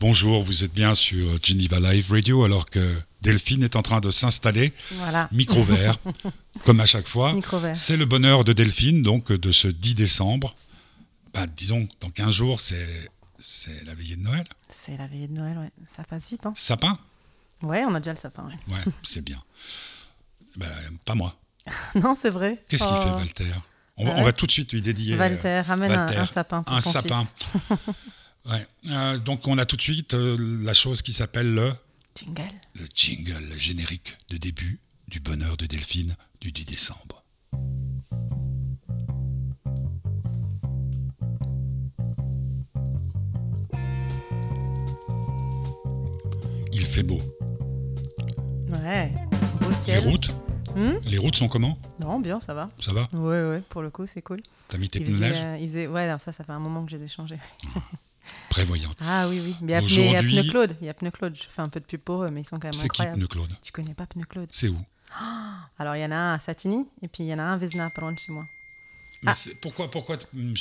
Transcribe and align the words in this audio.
Bonjour, 0.00 0.42
vous 0.42 0.64
êtes 0.64 0.72
bien 0.72 0.94
sur 0.94 1.30
Geneva 1.42 1.78
Live 1.78 2.10
Radio 2.10 2.42
alors 2.44 2.70
que 2.70 2.98
Delphine 3.20 3.62
est 3.64 3.76
en 3.76 3.82
train 3.82 4.00
de 4.00 4.10
s'installer. 4.10 4.72
Voilà. 4.92 5.28
Micro 5.30 5.62
vert, 5.62 5.96
comme 6.64 6.80
à 6.80 6.86
chaque 6.86 7.06
fois. 7.06 7.34
Micro 7.34 7.58
vert. 7.58 7.76
C'est 7.76 7.98
le 7.98 8.06
bonheur 8.06 8.44
de 8.44 8.52
Delphine, 8.54 9.02
donc 9.02 9.30
de 9.30 9.52
ce 9.52 9.68
10 9.68 9.94
décembre. 9.94 10.54
Bah, 11.34 11.46
disons, 11.46 11.86
dans 12.00 12.08
15 12.10 12.32
jours, 12.34 12.60
c'est, 12.62 13.10
c'est 13.38 13.84
la 13.84 13.94
veillée 13.94 14.16
de 14.16 14.22
Noël. 14.22 14.44
C'est 14.84 14.96
la 14.96 15.06
veillée 15.06 15.28
de 15.28 15.34
Noël, 15.34 15.58
ouais. 15.58 15.70
Ça 15.94 16.02
passe 16.02 16.30
vite, 16.30 16.46
hein. 16.46 16.54
Sapin? 16.56 16.98
Ouais, 17.62 17.84
on 17.86 17.94
a 17.94 18.00
déjà 18.00 18.14
le 18.14 18.18
sapin, 18.18 18.44
ouais. 18.44 18.74
Ouais, 18.74 18.80
c'est 19.02 19.22
bien. 19.22 19.40
Bah, 20.56 20.66
pas 21.04 21.14
moi. 21.14 21.36
non, 21.94 22.16
c'est 22.20 22.30
vrai. 22.30 22.64
Qu'est-ce 22.70 22.84
qu'il 22.86 22.96
Oh. 22.98 23.02
fait, 23.02 23.10
Walter? 23.14 23.52
On 23.98 24.06
va, 24.06 24.12
Ah 24.12 24.16
on 24.16 24.20
va 24.20 24.26
ouais. 24.28 24.32
tout 24.32 24.46
de 24.46 24.50
suite 24.50 24.72
lui 24.72 24.80
dédier. 24.80 25.14
euh, 25.14 25.18
Walter, 25.18 25.60
ramène 25.60 25.92
un- 25.92 26.24
sapin 26.24 26.62
pour 26.62 26.74
un 26.74 26.80
ton 26.80 26.90
sapin. 26.90 27.26
fils. 27.36 27.78
Ouais. 28.46 28.66
Euh, 28.90 29.18
donc, 29.18 29.46
on 29.46 29.58
a 29.58 29.66
tout 29.66 29.76
de 29.76 29.82
suite 29.82 30.14
euh, 30.14 30.36
la 30.62 30.72
chose 30.74 31.02
qui 31.02 31.12
s'appelle 31.12 31.52
le, 31.54 31.72
Jingle. 32.16 32.50
le 32.74 32.86
jingle, 32.94 33.44
le 33.50 33.58
générique 33.58 34.16
de 34.30 34.36
début 34.36 34.80
du 35.08 35.20
bonheur 35.20 35.56
de 35.56 35.66
Delphine 35.66 36.16
du 36.40 36.52
10 36.52 36.64
décembre. 36.66 37.22
Il 46.72 46.84
fait 46.84 47.02
beau. 47.02 47.20
Ouais. 48.82 49.12
Beau 49.60 49.68
Les 49.68 49.74
ciel. 49.74 50.08
routes, 50.08 50.30
Hmm 50.76 50.92
les 51.04 51.18
routes 51.18 51.34
sont 51.36 51.48
comment? 51.48 51.76
Non, 52.00 52.20
bien, 52.20 52.38
ça 52.38 52.54
va. 52.54 52.70
Ça 52.80 52.92
va? 52.92 53.08
Ouais, 53.12 53.42
ouais, 53.50 53.62
pour 53.68 53.82
le 53.82 53.90
coup, 53.90 54.06
c'est 54.06 54.22
cool. 54.22 54.40
T'as 54.68 54.78
mis 54.78 54.88
tes 54.88 55.00
pneus 55.00 55.18
neige? 55.18 55.40
euh, 55.42 55.58
il 55.60 55.66
faisait- 55.68 55.86
Ouais, 55.88 56.02
alors 56.02 56.20
ça, 56.20 56.30
ça 56.32 56.44
fait 56.44 56.52
un 56.52 56.60
moment 56.60 56.84
que 56.84 56.92
je 56.92 56.96
les 56.96 57.04
ai 57.04 57.08
changés. 57.08 57.38
Prévoyante. 58.50 58.96
Ah 59.00 59.26
oui, 59.28 59.40
oui. 59.42 59.56
Mais 59.62 59.72
il 59.82 60.10
y 60.12 60.16
a, 60.16 60.22
Pneu 60.22 60.42
Claude. 60.50 60.76
Il 60.82 60.86
y 60.86 60.90
a 60.90 60.94
Pneu 60.94 61.10
Claude. 61.10 61.34
Je 61.36 61.44
fais 61.50 61.62
un 61.62 61.68
peu 61.68 61.80
de 61.80 61.84
pub 61.86 62.00
pour 62.00 62.24
eux, 62.24 62.28
mais 62.30 62.40
ils 62.42 62.44
sont 62.46 62.58
quand 62.58 62.64
même 62.68 62.72
C'est 62.74 62.88
qui. 62.88 63.02
Pneu 63.06 63.26
Claude 63.26 63.50
Tu 63.62 63.72
connais 63.72 63.94
pas 63.94 64.06
Pneu 64.06 64.24
Claude 64.28 64.48
C'est 64.52 64.68
où 64.68 64.76
Alors, 65.78 65.96
il 65.96 66.02
y 66.02 66.04
en 66.04 66.10
a 66.10 66.16
un 66.16 66.34
à 66.34 66.38
Satigny, 66.38 66.86
et 67.02 67.08
puis 67.08 67.24
il 67.24 67.28
y 67.28 67.34
en 67.34 67.38
a 67.38 67.42
un 67.42 67.54
à 67.54 67.56
Vézina, 67.56 67.88
pas 67.90 68.02
loin 68.02 68.12
de 68.12 68.18
chez 68.18 68.32
moi. 68.32 68.44
Mais 69.22 69.32
Ah. 69.34 69.50
Pourquoi 69.60 69.90
pourquoi 69.90 70.16
euh, 70.16 70.54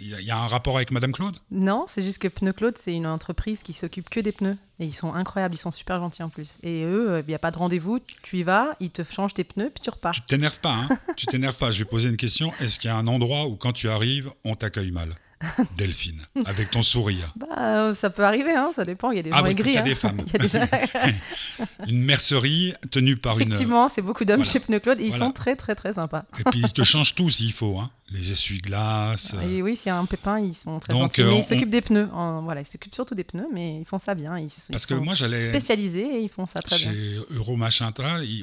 Il 0.00 0.08
y, 0.08 0.14
a- 0.14 0.20
il 0.20 0.26
y 0.26 0.30
a 0.30 0.38
un 0.38 0.46
rapport 0.46 0.76
avec 0.76 0.92
Madame 0.92 1.10
Claude? 1.12 1.34
Non, 1.50 1.86
c'est 1.88 2.04
juste 2.04 2.18
que 2.18 2.28
Pneu 2.28 2.52
Claude, 2.52 2.78
c'est 2.78 2.94
une 2.94 3.06
entreprise 3.06 3.62
qui 3.64 3.72
s'occupe 3.72 4.08
que 4.08 4.20
des 4.20 4.30
pneus. 4.32 4.56
Et 4.78 4.84
ils 4.86 4.94
sont 4.94 5.12
incroyables, 5.12 5.54
ils 5.54 5.58
sont 5.58 5.72
super 5.72 5.98
gentils 5.98 6.22
en 6.22 6.28
plus. 6.28 6.56
Et 6.62 6.84
eux, 6.84 7.10
euh, 7.10 7.22
il 7.26 7.28
n'y 7.28 7.34
a 7.34 7.38
pas 7.40 7.50
de 7.50 7.58
rendez-vous, 7.58 7.98
tu 8.22 8.38
y 8.38 8.42
vas, 8.44 8.76
ils 8.80 8.90
te 8.90 9.02
changent 9.02 9.34
tes 9.34 9.42
pneus, 9.44 9.70
puis 9.74 9.82
tu 9.82 9.90
repars. 9.90 10.12
Tu 10.12 10.20
t'énerves 10.22 10.60
pas, 10.60 10.74
hein? 10.74 10.88
Tu 11.16 11.26
t'énerves 11.26 11.56
pas. 11.56 11.70
Je 11.72 11.78
vais 11.80 11.84
poser 11.84 12.08
une 12.08 12.16
question. 12.16 12.52
Est-ce 12.60 12.78
qu'il 12.78 12.88
y 12.88 12.92
a 12.92 12.96
un 12.96 13.06
endroit 13.08 13.46
où, 13.46 13.56
quand 13.56 13.72
tu 13.72 13.88
arrives, 13.88 14.30
on 14.44 14.54
t'accueille 14.54 14.92
mal? 14.92 15.14
Delphine, 15.76 16.22
avec 16.46 16.70
ton 16.70 16.82
sourire. 16.82 17.32
Bah, 17.36 17.46
euh, 17.58 17.94
ça 17.94 18.08
peut 18.10 18.24
arriver, 18.24 18.52
hein, 18.54 18.70
ça 18.74 18.84
dépend. 18.84 19.10
Il 19.10 19.16
y 19.16 19.20
a 19.20 19.22
des 19.22 19.30
Ah 19.32 19.38
gens 19.38 19.44
oui, 19.44 19.50
aigris. 19.50 19.70
il 19.70 19.74
y 19.74 19.76
a 19.76 19.80
hein. 19.80 19.84
des 19.84 19.94
femmes. 19.94 20.20
Il 20.26 20.32
y 20.32 20.36
a 20.36 20.38
des 20.38 20.48
gens- 20.48 20.66
Une 21.86 22.02
mercerie 22.02 22.72
tenue 22.90 23.16
par 23.16 23.38
une. 23.38 23.48
Effectivement, 23.48 23.88
c'est 23.88 24.02
beaucoup 24.02 24.24
d'hommes 24.24 24.36
Voilà. 24.38 24.50
chez 24.50 24.60
Pneu 24.60 24.80
Claude. 24.80 24.98
Ils 25.00 25.08
Voilà. 25.10 25.26
sont 25.26 25.32
très, 25.32 25.54
très, 25.56 25.74
très 25.74 25.94
sympas. 25.94 26.24
Et 26.38 26.44
puis 26.50 26.60
ils 26.60 26.72
te 26.72 26.82
changent 26.84 27.14
tout 27.14 27.28
s'il 27.30 27.52
faut. 27.52 27.78
Hein. 27.78 27.90
Les 28.10 28.30
essuie-glaces. 28.32 29.34
euh, 29.34 29.50
Et 29.50 29.62
oui, 29.62 29.76
s'il 29.76 29.88
y 29.88 29.90
a 29.90 29.98
un 29.98 30.06
pépin, 30.06 30.38
ils 30.38 30.54
sont 30.54 30.78
très 30.80 30.92
Donc, 30.92 31.02
gentils. 31.02 31.22
euh, 31.22 31.26
mais 31.28 31.34
on- 31.34 31.38
ils 31.40 31.44
s'occupent 31.44 31.70
des 31.70 31.80
pneus. 31.82 32.08
en- 32.12 32.42
Voilà, 32.42 32.60
ils 32.62 32.66
s'occupent 32.66 32.94
surtout 32.94 33.14
des 33.14 33.24
pneus, 33.24 33.48
mais 33.52 33.80
ils 33.80 33.84
font 33.84 33.98
ça 33.98 34.14
bien. 34.14 34.38
Ils, 34.38 34.44
ils 34.46 34.72
Parce 34.72 34.86
que 34.86 34.94
sont 34.96 35.04
moi, 35.04 35.14
j'allais 35.14 35.48
spécialisés 35.48 36.06
et 36.16 36.20
ils 36.20 36.30
font 36.30 36.46
ça 36.46 36.62
très 36.62 36.78
bien. 36.78 36.92
chez 36.92 37.20
Euro 37.30 37.56
Machin, 37.56 37.92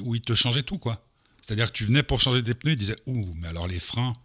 où 0.04 0.14
ils 0.14 0.20
te 0.20 0.34
changeaient 0.34 0.62
tout, 0.62 0.78
quoi. 0.78 1.02
C'est-à-dire 1.40 1.66
que 1.66 1.72
tu 1.76 1.84
venais 1.84 2.02
pour 2.02 2.20
changer 2.20 2.40
des 2.42 2.54
pneus, 2.54 2.72
ils 2.72 2.76
disaient 2.76 2.96
Ouh, 3.06 3.26
mais 3.40 3.48
alors 3.48 3.66
les 3.66 3.78
freins, 3.78 4.16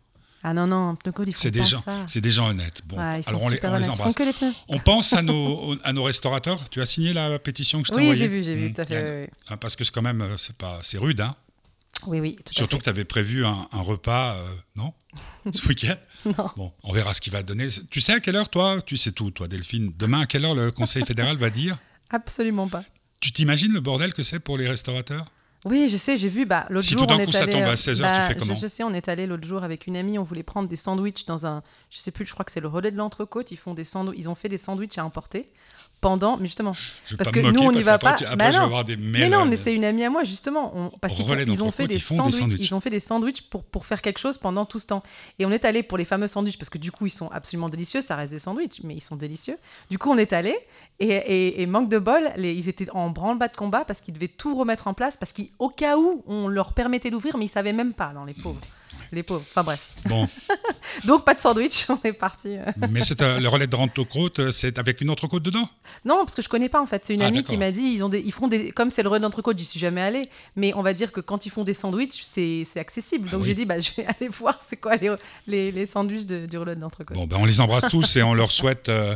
Ah 0.43 0.53
non, 0.53 0.67
non, 0.67 0.95
Pneu 0.95 1.11
Claude, 1.11 1.27
ils 1.27 1.35
c'est 1.35 1.51
des, 1.51 1.59
pas 1.59 1.65
gens, 1.65 1.81
ça. 1.81 2.05
c'est 2.07 2.21
des 2.21 2.31
gens 2.31 2.49
honnêtes. 2.49 2.81
Bon, 2.85 2.97
Ouais, 2.97 3.19
alors 3.27 3.43
on 3.43 3.49
les, 3.49 3.59
on 3.63 3.67
embrasse. 3.89 4.17
les 4.19 4.31
pneus. 4.33 4.53
On 4.69 4.79
pense 4.79 5.11
à 5.13 5.21
nos, 5.21 5.75
à 5.83 5.91
nos 5.91 6.03
restaurateurs. 6.03 6.69
Tu 6.69 6.79
as 6.81 6.85
signé 6.85 7.11
la 7.13 7.37
pétition 7.39 7.81
que 7.81 7.87
je 7.87 7.91
t'ai 7.91 7.97
Oui, 7.97 8.03
envoyée 8.03 8.19
j'ai 8.21 8.27
vu, 8.29 8.43
j'ai 8.43 8.55
vu, 8.55 8.69
Mmh. 8.69 8.73
tout 8.73 8.81
à 8.81 8.85
fait. 8.85 9.21
oui, 9.23 9.33
Ah, 9.49 9.57
Parce 9.57 9.75
que 9.75 9.83
c'est 9.83 9.91
quand 9.93 10.01
même, 10.01 10.21
euh, 10.21 10.37
c'est 10.37 10.55
pas, 10.55 10.79
c'est 10.81 10.97
rude, 10.97 11.19
hein. 11.21 11.35
Oui, 12.07 12.21
oui, 12.21 12.37
tout 12.45 12.53
Surtout 12.53 12.77
à 12.77 12.79
que 12.79 12.83
tu 12.85 12.89
avais 12.89 13.03
prévu 13.03 13.45
un, 13.45 13.67
un 13.73 13.81
repas, 13.81 14.35
euh, 14.35 14.45
non? 14.77 14.93
Ce 15.51 15.67
week-end? 15.67 15.95
Non. 16.25 16.49
Bon, 16.55 16.71
on 16.83 16.93
verra 16.93 17.13
ce 17.13 17.19
qu'il 17.19 17.33
va 17.33 17.43
donner. 17.43 17.67
Tu 17.89 17.99
sais 17.99 18.13
à 18.13 18.19
quelle 18.21 18.37
heure, 18.37 18.47
toi? 18.49 18.81
Tu 18.81 18.95
sais 18.95 19.11
tout, 19.11 19.31
toi, 19.31 19.49
Delphine. 19.49 19.91
Demain, 19.97 20.21
à 20.21 20.25
quelle 20.25 20.45
heure 20.45 20.55
le 20.55 20.71
Conseil 20.71 21.03
fédéral 21.03 21.35
va 21.35 21.49
dire? 21.49 21.77
Absolument 22.11 22.67
pas. 22.69 22.83
Tu 23.19 23.33
t'imagines 23.33 23.73
le 23.73 23.81
bordel 23.81 24.13
que 24.13 24.23
c'est 24.23 24.39
pour 24.39 24.57
les 24.57 24.67
restaurateurs? 24.69 25.25
Oui, 25.65 25.89
je 25.89 25.97
sais, 25.97 26.17
j'ai 26.17 26.29
vu. 26.29 26.45
Bah, 26.45 26.65
l'autre 26.69 26.85
Si 26.85 26.93
jour, 26.93 27.01
tout 27.01 27.07
d'un 27.07 27.23
coup 27.23 27.29
est 27.29 27.33
ça 27.33 27.43
allé, 27.43 27.51
tombe 27.53 27.63
à 27.63 27.71
euh, 27.71 27.75
16 27.75 28.01
heures, 28.01 28.07
tu 28.11 28.17
bah, 28.19 28.27
fais 28.27 28.33
je- 28.33 28.39
comment 28.39 28.55
je, 28.55 28.67
sais, 28.67 28.83
on 28.83 28.93
est 28.93 29.09
allé 29.09 29.27
l'autre 29.27 29.45
jour 29.47 29.63
avec 29.63 29.87
une 29.87 29.97
amie, 29.97 30.17
on 30.17 30.23
voulait 30.23 30.43
prendre 30.43 30.69
des 30.69 30.75
sandwichs 30.77 31.25
dans 31.25 31.45
un, 31.45 31.63
je 31.91 31.97
sais 31.97 32.11
plus, 32.11 32.25
je 32.25 32.31
crois 32.33 32.45
que 32.45 32.51
c'est 32.51 32.61
le 32.61 32.69
relais 32.69 32.91
de 32.91 32.97
l'entrecôte. 32.97 33.51
Ils 33.51 33.57
font 33.57 33.73
des 33.73 33.83
ils 34.15 34.29
ont 34.29 34.35
fait 34.35 34.47
des 34.49 34.57
sandwichs 34.57 34.97
à 34.97 35.03
emporter 35.05 35.45
pendant, 36.01 36.37
mais 36.37 36.45
justement, 36.45 36.73
Je 37.05 37.15
Parce 37.15 37.29
que 37.31 37.39
moquer 37.39 37.51
nous, 37.51 37.61
on 37.61 37.71
y 37.71 37.73
parce 37.75 37.85
va 37.85 37.97
pas. 37.99 38.13
tu- 38.13 38.23
après, 38.23 38.37
Bah 38.37 38.45
je 38.51 38.53
vais 38.53 38.59
non. 38.59 38.65
avoir 38.65 38.85
des 38.85 38.95
mails. 38.97 39.21
mais 39.21 39.29
non, 39.29 39.41
euh, 39.41 39.45
mais 39.45 39.57
c'est 39.57 39.73
une 39.75 39.83
amie 39.83 40.03
à 40.03 40.09
moi 40.09 40.23
justement, 40.23 40.71
on- 40.75 40.89
parce 40.99 41.13
qu'ils 41.13 41.25
ils 41.47 41.63
ont 41.63 41.71
fait 41.71 41.87
des 41.87 41.99
sandwichs, 41.99 42.59
ils 42.59 42.73
ont 42.75 42.79
fait 42.79 42.89
des 42.89 42.99
sandwichs 42.99 43.41
pour 43.49 43.63
pour 43.63 43.85
faire 43.85 44.01
quelque 44.01 44.17
chose 44.19 44.37
pendant 44.37 44.65
tout 44.65 44.79
ce 44.79 44.87
temps. 44.87 45.03
Et 45.39 45.45
on 45.45 45.51
est 45.51 45.65
allé 45.65 45.83
pour 45.83 45.97
les 45.97 46.05
fameux 46.05 46.27
sandwichs 46.27 46.57
parce 46.57 46.69
que 46.69 46.77
du 46.77 46.91
coup 46.91 47.05
ils 47.05 47.09
sont 47.11 47.29
absolument 47.29 47.69
délicieux, 47.69 48.01
ça 48.01 48.15
reste 48.15 48.31
des 48.31 48.39
sandwichs, 48.39 48.81
mais 48.83 48.95
ils 48.95 49.01
sont 49.01 49.15
délicieux. 49.17 49.57
Du 49.89 49.97
coup 49.97 50.09
on 50.11 50.17
est 50.17 50.31
allé 50.33 50.55
et, 50.99 51.07
et- 51.09 51.61
et 51.61 51.65
manque 51.65 51.89
de 51.89 51.97
bol, 51.99 52.31
les, 52.37 52.53
ils 52.53 52.69
étaient 52.69 52.89
en 52.91 53.09
branle-bas 53.09 53.47
de 53.49 53.55
combat 53.55 53.83
parce 53.85 54.01
qu'ils 54.01 54.13
devaient 54.13 54.27
tout 54.27 54.55
remettre 54.57 54.87
en 54.87 54.93
place 54.93 55.17
parce 55.17 55.33
qu'au 55.33 55.69
cas 55.69 55.97
où 55.97 56.23
on 56.27 56.47
leur 56.47 56.73
permettait 56.73 57.09
d'ouvrir, 57.09 57.37
mais 57.37 57.45
ils 57.45 57.49
savaient 57.49 57.73
même 57.73 57.93
pas, 57.93 58.11
dans 58.13 58.25
les 58.25 58.33
pauvres. 58.33 58.59
Les 59.11 59.23
pauvres. 59.23 59.43
Enfin 59.49 59.63
bref. 59.63 59.89
Bon, 60.07 60.27
Donc 61.05 61.25
pas 61.25 61.33
de 61.33 61.39
sandwich, 61.39 61.85
on 61.89 61.99
est 62.03 62.13
parti. 62.13 62.49
euh. 62.57 62.65
mais 62.89 63.01
c'est 63.01 63.21
euh, 63.21 63.39
le 63.39 63.47
relais 63.47 63.67
de 63.67 63.75
rentrecôte, 63.75 64.39
euh, 64.39 64.51
c'est 64.51 64.77
avec 64.77 65.01
une 65.01 65.09
entrecôte 65.09 65.43
dedans? 65.43 65.67
Non, 66.05 66.19
parce 66.25 66.35
que 66.35 66.41
je 66.41 66.49
connais 66.49 66.69
pas 66.69 66.81
en 66.81 66.85
fait. 66.85 67.03
C'est 67.05 67.13
une 67.15 67.21
Ah, 67.21 67.27
amie 67.27 67.43
qui 67.43 67.57
m'a 67.57 67.71
dit 67.71 67.81
ils 67.81 68.03
ont 68.03 68.09
des, 68.09 68.19
ils 68.19 68.31
font 68.31 68.47
des, 68.47 68.71
comme 68.71 68.89
c'est 68.89 69.03
le 69.03 69.09
relais 69.09 69.21
d'entrecôte, 69.21 69.57
j'y 69.57 69.65
suis 69.65 69.79
jamais 69.79 70.01
allée. 70.01 70.21
Mais 70.55 70.73
on 70.75 70.81
va 70.81 70.93
dire 70.93 71.11
que 71.11 71.21
quand 71.21 71.45
ils 71.45 71.49
font 71.49 71.63
des 71.63 71.73
sandwichs, 71.73 72.21
c'est 72.23 72.65
accessible. 72.77 73.27
Ah 73.29 73.33
Donc 73.33 73.41
oui. 73.41 73.47
j'ai 73.49 73.55
dit 73.55 73.65
bah 73.65 73.79
je 73.79 73.91
vais 73.97 74.05
aller 74.19 74.29
voir 74.29 74.59
c'est 74.67 74.77
quoi 74.77 74.95
les, 74.95 75.13
les, 75.47 75.71
les 75.71 75.85
sandwichs 75.85 76.25
de- 76.25 76.45
du 76.45 76.57
relais 76.57 76.75
d'entrecôte. 76.75 77.15
Bon, 77.17 77.25
ben, 77.27 77.37
on 77.39 77.45
les 77.45 77.61
embrasse 77.61 77.85
tous 77.89 78.15
et 78.17 78.23
on 78.23 78.33
leur 78.33 78.51
souhaite 78.51 78.89
euh, 78.89 79.15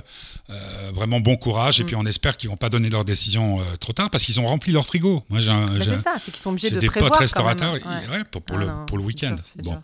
euh, 0.49 0.53
vraiment 0.93 1.19
bon 1.19 1.35
courage. 1.37 1.79
Et 1.79 1.83
Mm. 1.83 1.87
puis 1.87 1.95
on 1.95 2.05
espère 2.05 2.37
qu'ils 2.37 2.49
vont 2.49 2.57
pas 2.57 2.69
donner 2.69 2.89
leur 2.89 3.05
décision 3.05 3.59
trop 3.79 3.93
tard 3.93 4.09
parce 4.09 4.23
qu'ils 4.25 4.39
ont 4.39 4.45
rempli 4.47 4.71
leur 4.71 4.85
frigo. 4.85 5.23
Moi, 5.29 5.39
j'ai 5.41 5.51
un- 5.51 5.65
Bah, 5.65 5.73
j'ai 5.79 5.91
c'est 5.91 5.97
ça, 6.01 6.15
c'est 6.23 6.31
qu'ils 6.31 6.41
sont 6.41 6.49
obligés 6.51 6.69
de 6.71 6.79
des 6.79 6.87
prévoir 6.87 7.11
potes 7.11 7.17
quand 7.19 7.23
restaurateurs 7.23 7.73
même. 7.73 7.81
ils- 7.85 8.09
Ouais. 8.11 8.17
ouais, 8.17 8.23
pour, 8.23 8.41
pour 8.41 8.57
Ah 8.57 8.59
le, 8.61 8.65
non, 8.67 8.85
pour 8.85 8.97
le 8.97 9.03
week-end. 9.03 9.35
Bon. 9.63 9.79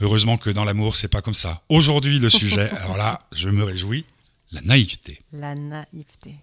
Heureusement 0.00 0.36
que 0.36 0.50
dans 0.50 0.64
l'amour, 0.64 0.96
c'est 0.96 1.08
pas 1.08 1.22
comme 1.22 1.34
ça. 1.34 1.62
Aujourd'hui, 1.68 2.18
le 2.18 2.30
sujet, 2.30 2.70
alors 2.82 2.96
là, 2.96 3.18
je 3.32 3.48
me 3.48 3.62
réjouis, 3.62 4.04
la 4.52 4.60
naïveté. 4.62 5.20
La 5.32 5.54
naïveté. 5.54 6.36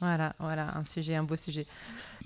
Voilà, 0.00 0.34
voilà, 0.38 0.76
un 0.76 0.84
sujet, 0.84 1.14
un 1.14 1.22
beau 1.22 1.36
sujet. 1.36 1.66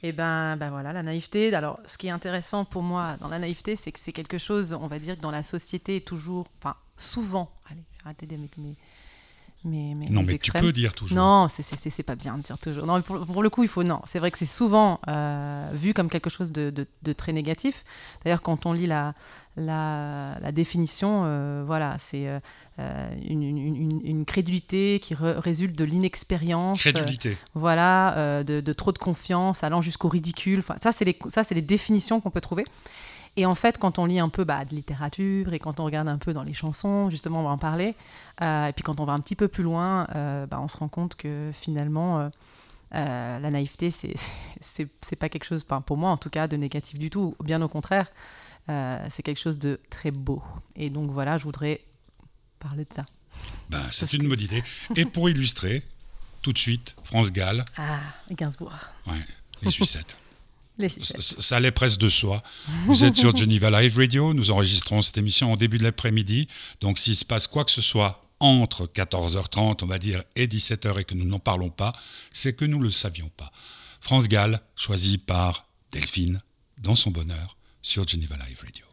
Et 0.02 0.12
ben, 0.12 0.56
ben 0.56 0.70
voilà, 0.70 0.92
la 0.92 1.02
naïveté. 1.02 1.54
Alors, 1.54 1.78
ce 1.86 1.98
qui 1.98 2.08
est 2.08 2.10
intéressant 2.10 2.64
pour 2.64 2.82
moi 2.82 3.16
dans 3.20 3.28
la 3.28 3.38
naïveté, 3.38 3.76
c'est 3.76 3.92
que 3.92 4.00
c'est 4.00 4.12
quelque 4.12 4.38
chose, 4.38 4.72
on 4.72 4.88
va 4.88 4.98
dire, 4.98 5.16
que 5.16 5.20
dans 5.20 5.30
la 5.30 5.42
société 5.42 6.00
toujours, 6.00 6.48
enfin, 6.58 6.74
souvent. 6.96 7.52
Allez, 7.70 7.84
arrêtez 8.04 8.26
avec 8.26 8.56
mes, 8.58 8.76
Non, 10.10 10.22
mais 10.22 10.34
extrêmes. 10.34 10.62
tu 10.62 10.66
peux 10.66 10.72
dire 10.72 10.94
toujours. 10.94 11.16
Non, 11.18 11.48
c'est- 11.48 11.62
c'est 11.62 11.78
c'est- 11.78 11.90
c'est 11.90 12.02
pas 12.02 12.16
bien 12.16 12.38
de 12.38 12.42
dire 12.42 12.58
toujours. 12.58 12.86
Non, 12.86 13.02
pour, 13.02 13.26
pour 13.26 13.42
le 13.42 13.50
coup, 13.50 13.62
il 13.62 13.68
faut 13.68 13.82
non. 13.84 14.00
C'est 14.06 14.18
vrai 14.18 14.30
que 14.30 14.38
c'est 14.38 14.44
souvent 14.46 15.00
euh, 15.08 15.70
vu 15.74 15.92
comme 15.92 16.08
quelque 16.08 16.30
chose 16.30 16.50
de, 16.52 16.70
de- 16.70 16.86
de 17.02 17.12
très 17.12 17.32
négatif. 17.32 17.84
D'ailleurs, 18.24 18.40
quand 18.42 18.64
on 18.64 18.72
lit 18.72 18.86
la, 18.86 19.12
la, 19.56 20.38
la 20.40 20.52
définition, 20.52 21.22
euh, 21.24 21.62
voilà, 21.66 21.96
c'est 21.98 22.26
euh, 22.26 23.10
une, 23.28 23.42
une- 23.42 23.58
une- 23.58 24.00
une 24.04 24.24
crédulité 24.24 24.98
qui 25.00 25.14
résulte 25.14 25.76
de 25.76 25.84
l'inexpérience. 25.84 26.80
Crédulité. 26.80 27.36
voilà, 27.54 28.42
de, 28.44 28.60
de 28.60 28.72
trop 28.72 28.92
de 28.92 28.98
confiance, 28.98 29.62
allant 29.64 29.82
jusqu'au 29.82 30.08
ridicule. 30.08 30.60
Enfin, 30.60 30.76
ça, 30.82 30.90
c'est 30.92 31.04
les, 31.04 31.18
ça, 31.28 31.44
c'est 31.44 31.54
les 31.54 31.60
définitions 31.62 32.20
qu'on 32.20 32.30
peut 32.30 32.40
trouver. 32.40 32.64
Et 33.40 33.46
en 33.46 33.54
fait, 33.54 33.78
quand 33.78 33.98
on 33.98 34.04
lit 34.04 34.18
un 34.20 34.28
peu 34.28 34.44
bah, 34.44 34.66
de 34.66 34.74
littérature 34.74 35.54
et 35.54 35.58
quand 35.58 35.80
on 35.80 35.84
regarde 35.86 36.08
un 36.08 36.18
peu 36.18 36.34
dans 36.34 36.42
les 36.42 36.52
chansons, 36.52 37.08
justement, 37.08 37.40
on 37.40 37.44
va 37.44 37.48
en 37.50 37.56
parler. 37.58 37.94
euh, 38.42 38.66
et 38.66 38.72
puis 38.74 38.82
quand 38.82 39.00
on 39.00 39.06
va 39.06 39.14
un 39.14 39.20
petit 39.20 39.34
peu 39.34 39.48
plus 39.48 39.62
loin, 39.62 40.06
euh, 40.14 40.44
bah, 40.46 40.60
on 40.60 40.68
se 40.68 40.76
rend 40.76 40.88
compte 40.88 41.14
que 41.14 41.50
finalement, 41.54 42.18
euh, 42.20 43.38
la 43.38 43.50
naïveté, 43.50 43.90
c'est 43.90 45.16
pas 45.18 45.30
quelque 45.30 45.44
chose, 45.44 45.64
pour 45.86 45.96
moi 45.96 46.10
en 46.10 46.18
tout 46.18 46.28
cas, 46.28 46.48
de 46.48 46.56
négatif 46.58 46.98
du 46.98 47.08
tout. 47.08 47.34
Bien 47.42 47.62
au 47.62 47.68
contraire, 47.68 48.08
c'est 48.68 49.22
quelque 49.22 49.40
chose 49.40 49.58
de 49.58 49.80
très 49.88 50.10
beau. 50.10 50.42
Et 50.76 50.90
donc 50.90 51.10
voilà, 51.10 51.38
je 51.38 51.44
voudrais 51.44 51.80
parler 52.58 52.84
de 52.84 52.92
ça. 52.92 53.06
Ben, 53.70 53.80
c'est 53.90 54.12
une 54.12 54.24
que- 54.24 54.28
bonne 54.28 54.40
idée. 54.40 54.62
Et 54.96 55.06
pour 55.06 55.30
illustrer, 55.30 55.82
tout 56.42 56.52
de 56.52 56.58
suite, 56.58 56.94
France 57.04 57.32
Gall, 57.32 57.64
Ah, 57.78 58.00
Gainsbourg. 58.30 58.74
ouais, 59.06 59.24
les 59.62 59.70
sucettes. 59.70 60.14
Les 60.80 60.88
Ça, 60.88 61.56
allait 61.56 61.70
presque 61.70 62.00
de 62.00 62.08
soi. 62.08 62.42
Vous 62.86 63.04
êtes 63.04 63.16
sur 63.16 63.36
Geneva 63.36 63.70
Live 63.82 63.98
Radio. 63.98 64.32
Nous 64.32 64.50
enregistrons 64.50 65.02
cette 65.02 65.18
émission 65.18 65.52
en 65.52 65.56
début 65.56 65.78
de 65.78 65.84
l'après-midi. 65.84 66.48
Donc, 66.80 66.98
s'il 66.98 67.14
se 67.14 67.24
passe 67.24 67.46
quoi 67.46 67.64
que 67.64 67.70
ce 67.70 67.82
soit 67.82 68.24
entre 68.40 68.86
14h30, 68.86 69.84
on 69.84 69.86
va 69.86 69.98
dire, 69.98 70.22
et 70.34 70.46
17h 70.46 70.98
et 70.98 71.04
que 71.04 71.14
nous 71.14 71.26
n'en 71.26 71.38
parlons 71.38 71.68
pas, 71.68 71.94
c'est 72.30 72.54
que 72.54 72.64
nous 72.64 72.78
ne 72.78 72.84
le 72.84 72.90
savions 72.90 73.30
pas. 73.36 73.52
France 74.00 74.28
Gall, 74.28 74.60
choisi 74.74 75.18
par 75.18 75.66
Delphine, 75.92 76.40
dans 76.78 76.94
son 76.96 77.10
bonheur, 77.10 77.56
sur 77.82 78.08
Geneva 78.08 78.36
Live 78.48 78.62
Radio. 78.64 78.86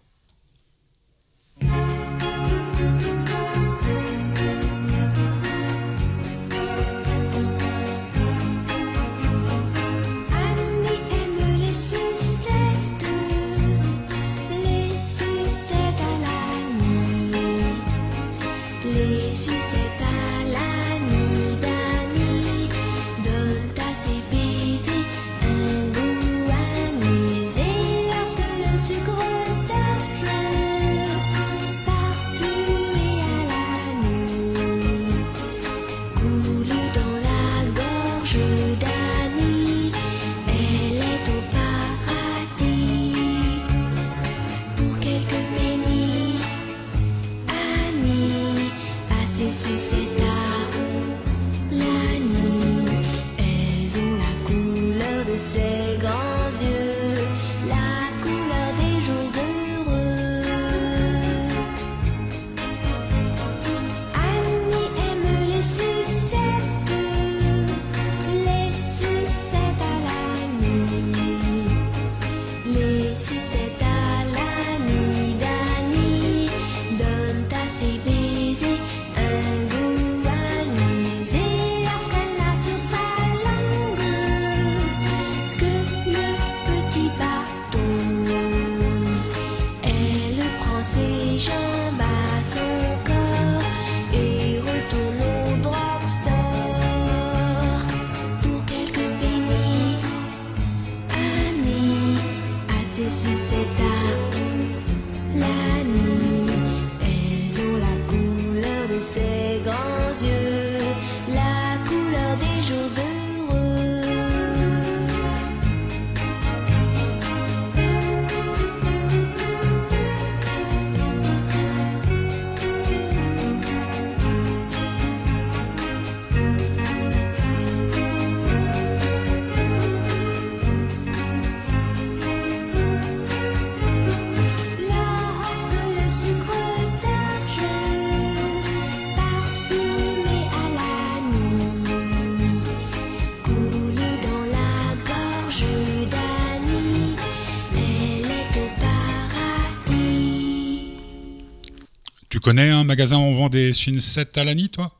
Connais 152.39 152.69
un 152.69 152.83
magasin 152.83 153.17
où 153.17 153.21
on 153.21 153.35
vend 153.35 153.49
des 153.49 153.73
sunsets 153.73 154.37
à 154.37 154.43
l'année, 154.43 154.69
toi 154.69 154.93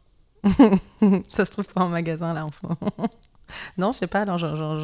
Ça 1.31 1.45
se 1.45 1.51
trouve 1.51 1.65
pas 1.65 1.81
en 1.81 1.89
magasin 1.89 2.33
là 2.33 2.45
en 2.45 2.51
ce 2.51 2.59
moment. 2.63 3.09
non, 3.77 3.91
je 3.91 3.99
sais 3.99 4.07
pas. 4.07 4.25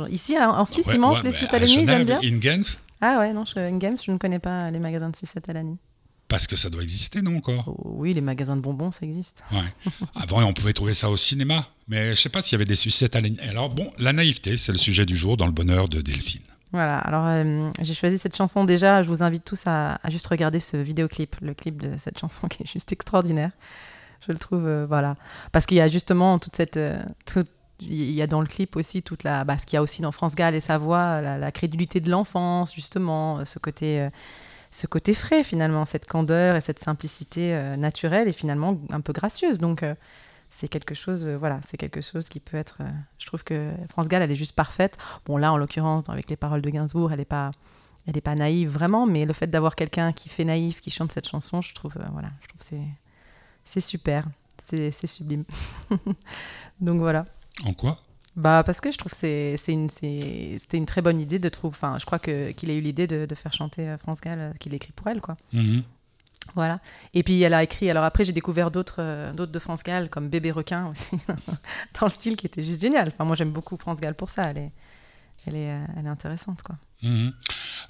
Ici, 0.10 0.38
en 0.38 0.66
Suisse, 0.66 0.88
ils 0.94 1.00
mangent 1.00 1.24
les 1.24 1.32
sunsets 1.32 1.56
à 1.56 1.60
l'année, 1.60 1.82
ils 1.82 1.90
aiment 1.90 2.06
bien. 2.06 2.20
In 2.24 2.42
Genf 2.42 2.80
Ah 3.02 3.20
ouais, 3.20 3.34
non, 3.34 3.46
je, 3.46 3.60
in 3.60 3.80
Genf, 3.80 4.02
je 4.06 4.12
ne 4.12 4.18
connais 4.18 4.40
pas 4.40 4.72
les 4.72 4.80
magasins 4.80 5.10
de 5.10 5.16
sunsets 5.16 5.50
à 5.50 5.54
l'année. 5.54 5.78
Parce 6.28 6.48
que 6.48 6.56
ça 6.56 6.70
doit 6.70 6.82
exister, 6.82 7.22
non 7.22 7.38
encore? 7.38 7.66
Oh, 7.68 7.92
Oui, 7.98 8.14
les 8.14 8.22
magasins 8.22 8.56
de 8.56 8.62
bonbons, 8.62 8.92
ça 8.92 9.06
existe. 9.06 9.44
Ouais. 9.52 9.92
Avant, 10.16 10.44
on 10.44 10.54
pouvait 10.54 10.74
trouver 10.74 10.94
ça 10.94 11.10
au 11.10 11.18
cinéma, 11.18 11.68
mais 11.88 12.16
je 12.16 12.22
sais 12.22 12.30
pas 12.30 12.42
s'il 12.42 12.54
y 12.54 12.56
avait 12.56 12.66
des 12.66 12.76
sucettes 12.76 13.16
à 13.16 13.22
l'année. 13.22 13.38
Alors 13.50 13.70
bon, 13.70 13.88
la 14.00 14.14
naïveté, 14.14 14.58
c'est 14.58 14.72
le 14.72 14.78
sujet 14.78 15.06
du 15.06 15.16
jour 15.16 15.38
dans 15.38 15.46
le 15.46 15.52
bonheur 15.52 15.90
de 15.90 16.02
Delphine. 16.02 16.42
Voilà, 16.74 16.98
alors 16.98 17.28
euh, 17.28 17.70
j'ai 17.84 17.94
choisi 17.94 18.18
cette 18.18 18.36
chanson 18.36 18.64
déjà, 18.64 19.04
je 19.04 19.08
vous 19.08 19.22
invite 19.22 19.46
tous 19.46 19.62
à, 19.68 20.00
juste 20.08 20.26
regarder 20.26 20.60
ce 20.60 20.76
vidéoclip, 20.76 21.36
le 21.40 21.54
clip 21.54 21.80
de 21.80 21.96
cette 21.98 22.18
chanson 22.18 22.48
qui 22.50 22.64
est 22.64 22.66
juste 22.66 22.92
extraordinaire. 22.92 23.52
Je 24.26 24.32
le 24.32 24.40
trouve, 24.40 24.66
euh, 24.66 24.86
voilà. 24.88 25.16
Parce 25.52 25.68
qu'il 25.68 25.78
y 25.78 25.82
a 25.82 25.88
justement 25.88 26.40
toute 26.40 26.56
cette... 26.56 26.78
Euh, 26.78 27.00
il 27.80 28.12
y 28.12 28.22
a 28.22 28.28
dans 28.28 28.42
le 28.42 28.48
clip 28.48 28.76
aussi 28.76 29.04
toute 29.04 29.24
la... 29.24 29.44
Bah, 29.44 29.58
ce 29.60 29.68
qu'il 29.68 29.76
y 29.76 29.78
a 29.78 29.84
aussi 29.84 30.02
dans 30.02 30.12
France 30.12 30.36
Gall 30.36 30.56
et 30.56 30.62
sa 30.62 30.80
voix, 30.80 31.22
la, 31.22 31.52
crédulité 31.52 32.00
de 32.00 32.10
l'enfance, 32.10 32.74
justement, 32.74 33.46
ce 33.46 33.60
côté... 33.60 34.08
ce 34.72 34.88
côté 34.88 35.14
frais 35.14 35.44
finalement, 35.44 35.84
cette 35.86 36.06
candeur 36.06 36.56
et 36.56 36.62
cette 36.62 36.80
simplicité 36.80 37.54
naturelle 37.78 38.28
et 38.28 38.32
finalement 38.32 38.80
un 38.90 39.02
peu 39.02 39.12
gracieuse. 39.12 39.60
Donc 39.60 39.84
c'est 40.54 40.68
quelque 40.68 40.94
chose, 40.94 41.26
euh, 41.26 41.36
voilà, 41.36 41.60
c'est 41.66 41.78
quelque 41.78 42.00
chose 42.00 42.30
qui 42.30 42.40
peut 42.40 42.58
être. 42.58 42.78
Euh, 42.82 42.90
je 43.18 43.26
trouve 43.26 43.44
que 43.44 43.72
France 43.90 44.08
Gall, 44.08 44.22
elle 44.22 44.32
est 44.32 44.36
juste 44.36 44.54
parfaite. 44.54 44.98
Bon, 45.26 45.38
là, 45.38 45.52
en 45.52 45.58
l'occurrence, 45.58 46.04
avec 46.10 46.30
les 46.30 46.36
paroles 46.36 46.62
de 46.62 46.70
Gainsbourg, 46.70 47.12
elle 47.12 47.18
n'est 47.18 47.26
pas, 47.26 47.52
elle 48.06 48.16
est 48.16 48.22
pas 48.22 48.36
naïve 48.36 48.70
vraiment, 48.70 49.08
mais 49.08 49.26
le 49.26 49.34
fait 49.34 49.48
d'avoir 49.48 49.76
quelqu'un 49.76 50.14
qui 50.14 50.30
fait 50.30 50.46
naïf, 50.46 50.80
qui 50.80 50.92
chante 50.92 51.12
cette 51.12 51.28
chanson, 51.28 51.64
je 51.64 51.74
trouve, 51.74 51.94
euh, 51.98 52.06
voilà, 52.12 52.30
je 52.44 52.48
trouve 52.50 52.62
c'est, 52.62 52.88
c'est 53.66 53.80
super, 53.80 54.28
c'est, 54.64 54.92
sublime. 55.08 55.44
Donc 56.80 57.00
voilà. 57.00 57.26
En 57.66 57.74
quoi? 57.74 57.98
Bah 58.36 58.64
parce 58.66 58.82
que 58.82 58.92
je 58.92 58.98
trouve 58.98 59.14
c'est 59.14 59.58
c'est 59.58 59.74
une 59.74 59.90
c'était 59.92 60.78
une 60.78 60.88
très 60.88 61.04
bonne 61.04 61.22
idée 61.22 61.38
de 61.38 61.50
trouver 61.50 61.76
enfin 61.76 62.00
je 62.00 62.06
crois 62.08 62.18
que 62.18 62.50
qu'il 62.50 62.72
a 62.72 62.74
eu 62.74 62.82
l'idée 62.82 63.06
de, 63.06 63.28
de, 63.28 63.36
faire 63.36 63.54
chanter 63.54 63.96
France 64.00 64.22
Gall 64.22 64.56
qu'il 64.60 64.74
écrit 64.74 64.92
pour 64.92 65.08
elle 65.08 65.22
quoi. 65.22 65.38
Mm-hmm. 65.54 65.84
Voilà. 66.56 66.80
Et 67.14 67.24
puis 67.24 67.42
elle 67.42 67.54
a 67.54 67.64
écrit. 67.64 67.90
Alors 67.90 68.04
après, 68.04 68.24
j'ai 68.24 68.32
découvert 68.32 68.72
d'autres, 68.72 68.98
euh, 69.00 69.32
de 69.34 69.60
France 69.60 69.84
Gall, 69.84 70.10
comme 70.10 70.30
Bébé 70.30 70.52
requin 70.52 70.88
aussi, 70.88 71.18
dans 72.00 72.06
le 72.06 72.12
style 72.12 72.36
qui 72.36 72.46
était 72.46 72.64
juste 72.64 72.82
génial. 72.82 73.08
Enfin, 73.10 73.26
moi, 73.26 73.36
j'aime 73.36 73.52
beaucoup 73.52 73.78
France 73.78 74.00
Gall 74.00 74.16
pour 74.16 74.30
ça. 74.30 74.54
Elle 75.46 75.56
est, 75.56 75.72
euh, 75.72 75.86
elle 75.98 76.06
est 76.06 76.10
intéressante, 76.10 76.62
quoi. 76.64 76.76
Mhm. 77.02 77.34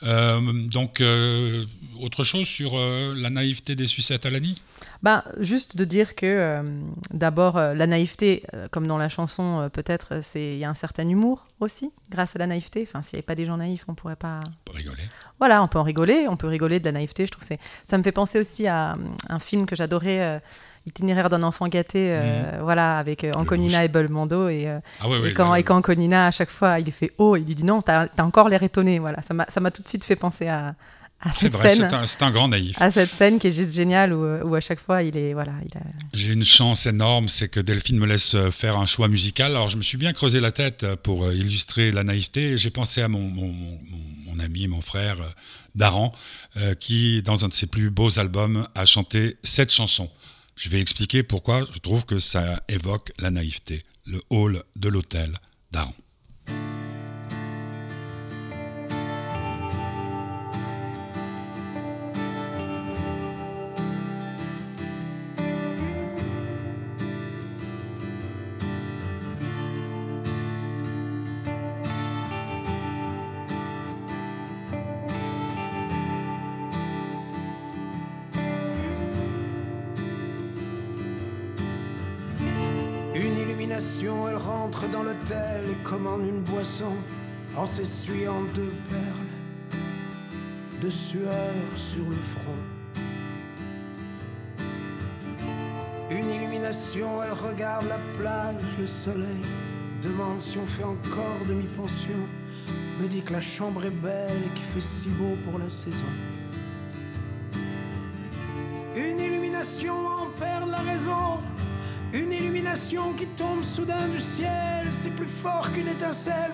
Euh, 0.02 0.68
donc, 0.70 1.00
euh, 1.00 1.66
autre 2.02 2.24
chose 2.24 2.48
sur 2.48 2.76
la 2.76 3.30
naïveté 3.30 3.76
des 3.76 3.86
sucettes 3.86 4.26
à 4.26 4.32
l'année 4.32 4.56
bah, 5.04 5.24
Juste 5.40 5.78
de 5.78 5.86
dire 5.86 6.16
que, 6.16 6.64
d'abord, 7.12 7.58
la 7.58 7.86
naïveté, 7.86 8.44
comme 8.72 8.88
dans 8.88 8.98
la 8.98 9.10
chanson, 9.10 9.70
peut-être, 9.72 10.22
il 10.36 10.58
y 10.58 10.66
a 10.66 10.70
un 10.70 10.74
certain 10.74 11.08
humour 11.08 11.46
aussi, 11.60 11.92
grâce 12.10 12.36
à 12.36 12.40
la 12.40 12.48
naïveté. 12.48 12.86
Enfin, 12.88 13.04
s'il 13.04 13.18
n'y 13.18 13.20
avait 13.20 13.26
pas 13.26 13.36
des 13.36 13.46
gens 13.46 13.58
naïfs, 13.58 13.86
on 13.88 13.94
pourrait 13.94 14.16
pas... 14.16 14.40
On 14.46 14.72
peut 14.72 14.78
rigoler. 14.78 15.04
Voilà, 15.38 15.62
on 15.62 15.68
peut 15.68 15.80
en 15.80 15.84
rigoler, 15.84 16.28
on 16.28 16.36
peut 16.36 16.48
rigoler 16.48 16.80
de 16.80 16.86
la 16.86 16.94
naïveté, 16.94 17.28
je 17.28 17.32
trouve. 17.32 17.48
Ça 17.86 17.98
me 17.98 18.04
fait 18.04 18.12
penser 18.12 18.40
aussi 18.40 18.66
à 18.66 18.98
un 19.30 19.40
film 19.40 19.68
que 19.68 19.76
j'adorais 19.76 20.42
Itinéraire 20.86 21.30
d'un 21.30 21.44
enfant 21.44 21.70
gâté, 21.70 22.10
euh, 22.12 22.58
mhm. 22.58 22.64
voilà, 22.64 22.98
avec 22.98 23.24
euh, 23.24 23.32
Anconina 23.36 23.86
et 23.86 23.88
Belmondo. 23.88 24.50
Et, 24.50 24.68
euh, 24.68 24.80
ah 25.00 25.06
et, 25.26 25.32
quand, 25.32 25.56
et 25.56 25.64
quand 25.64 25.78
Anconina, 25.78 26.28
à 26.28 26.32
chaque 26.32 26.50
fois, 26.50 26.78
il 26.78 26.84
lui 26.84 26.92
fait 26.92 27.14
Oh, 27.18 27.38
il 27.38 27.46
lui 27.46 27.56
dit 27.56 27.64
non, 27.64 27.82
t'as 27.82 28.08
as 28.18 28.26
encore 28.26 28.50
l'air 28.50 28.64
étonné. 28.64 29.00
Voilà, 29.00 29.20
ça 29.22 29.34
m'a 29.34 29.72
tout 29.72 29.82
de 29.82 29.88
suite 29.88 30.04
fait 30.04 30.18
penser 30.18 30.50
à, 30.50 30.76
cette 31.34 31.54
vrai, 31.54 31.70
scène. 31.70 31.90
C'est 32.06 32.22
un, 32.22 32.32
grand 32.32 32.50
naïf. 32.50 32.76
À 32.82 32.92
cette 32.92 33.12
scène 33.12 33.40
qui 33.40 33.48
est 33.48 33.54
juste 33.54 33.72
géniale 33.72 34.12
où, 34.12 34.26
où 34.46 34.56
à 34.56 34.60
chaque 34.60 34.82
fois 34.82 35.04
il 35.04 35.16
est 35.16 35.32
voilà. 35.32 35.54
A... 35.54 35.80
J'ai 36.14 36.34
une 36.34 36.44
chance 36.44 36.86
énorme, 36.86 37.30
c'est 37.30 37.48
que 37.48 37.62
Delphine 37.62 37.98
me 37.98 38.06
laisse 38.06 38.36
faire 38.52 38.78
un 38.78 38.86
choix 38.86 39.08
musical. 39.08 39.52
Alors 39.52 39.70
je 39.70 39.78
me 39.78 39.84
suis 39.84 39.98
bien 39.98 40.12
creusé 40.12 40.42
la 40.42 40.52
tête 40.52 40.86
pour 40.96 41.32
illustrer 41.32 41.94
la 41.94 42.04
naïveté. 42.04 42.58
J'ai 42.58 42.72
pensé 42.72 43.02
à 43.02 43.08
mon, 43.08 43.22
mon, 43.22 43.54
mon, 44.28 44.40
ami, 44.44 44.68
mon 44.68 44.82
frère 44.82 45.16
Daran, 45.76 46.12
qui 46.82 47.24
dans 47.24 47.46
un 47.46 47.48
de 47.48 47.54
ses 47.54 47.68
plus 47.68 47.90
beaux 47.90 48.20
albums 48.20 48.68
a 48.76 48.84
chanté 48.84 49.38
cette 49.44 49.72
chanson. 49.72 50.10
Je 50.56 50.70
vais 50.70 50.82
expliquer 50.82 51.24
pourquoi 51.24 51.66
je 51.74 51.80
trouve 51.80 52.06
que 52.06 52.20
ça 52.20 52.62
évoque 52.68 53.12
la 53.20 53.32
naïveté, 53.32 53.84
le 54.06 54.22
hall 54.30 54.64
de 54.76 54.90
l'hôtel 54.90 55.34
d'Aron. 55.72 55.94
S'essuyant 87.76 88.44
deux 88.54 88.72
perles 88.88 89.34
de 90.80 90.92
sueur 90.92 91.56
sur 91.76 92.08
le 92.08 92.18
front. 92.36 92.64
Une 96.12 96.30
illumination, 96.30 97.24
elle 97.24 97.32
regarde 97.32 97.88
la 97.88 97.98
plage, 98.16 98.62
le 98.80 98.86
soleil. 98.86 99.46
Demande 100.04 100.40
si 100.40 100.60
on 100.60 100.68
fait 100.68 100.84
encore 100.84 101.40
demi-pension, 101.48 102.28
me 103.02 103.08
dit 103.08 103.24
que 103.24 103.34
la 103.34 103.42
chambre 103.42 103.84
est 103.86 103.90
belle 103.90 104.44
et 104.46 104.54
qu'il 104.54 104.66
fait 104.66 104.88
si 104.88 105.08
beau 105.08 105.36
pour 105.44 105.58
la 105.58 105.70
saison. 105.70 106.12
Une 108.96 109.20
illumination 109.20 109.96
en 109.96 110.28
perd 110.40 110.70
la 110.70 110.82
raison, 110.92 111.40
une 112.14 112.32
illumination 112.32 113.14
qui 113.14 113.26
tombe 113.26 113.64
soudain 113.64 114.08
du 114.10 114.20
ciel, 114.20 114.86
c'est 114.92 115.16
plus 115.16 115.34
fort 115.42 115.72
qu'une 115.72 115.88
étincelle 115.88 116.52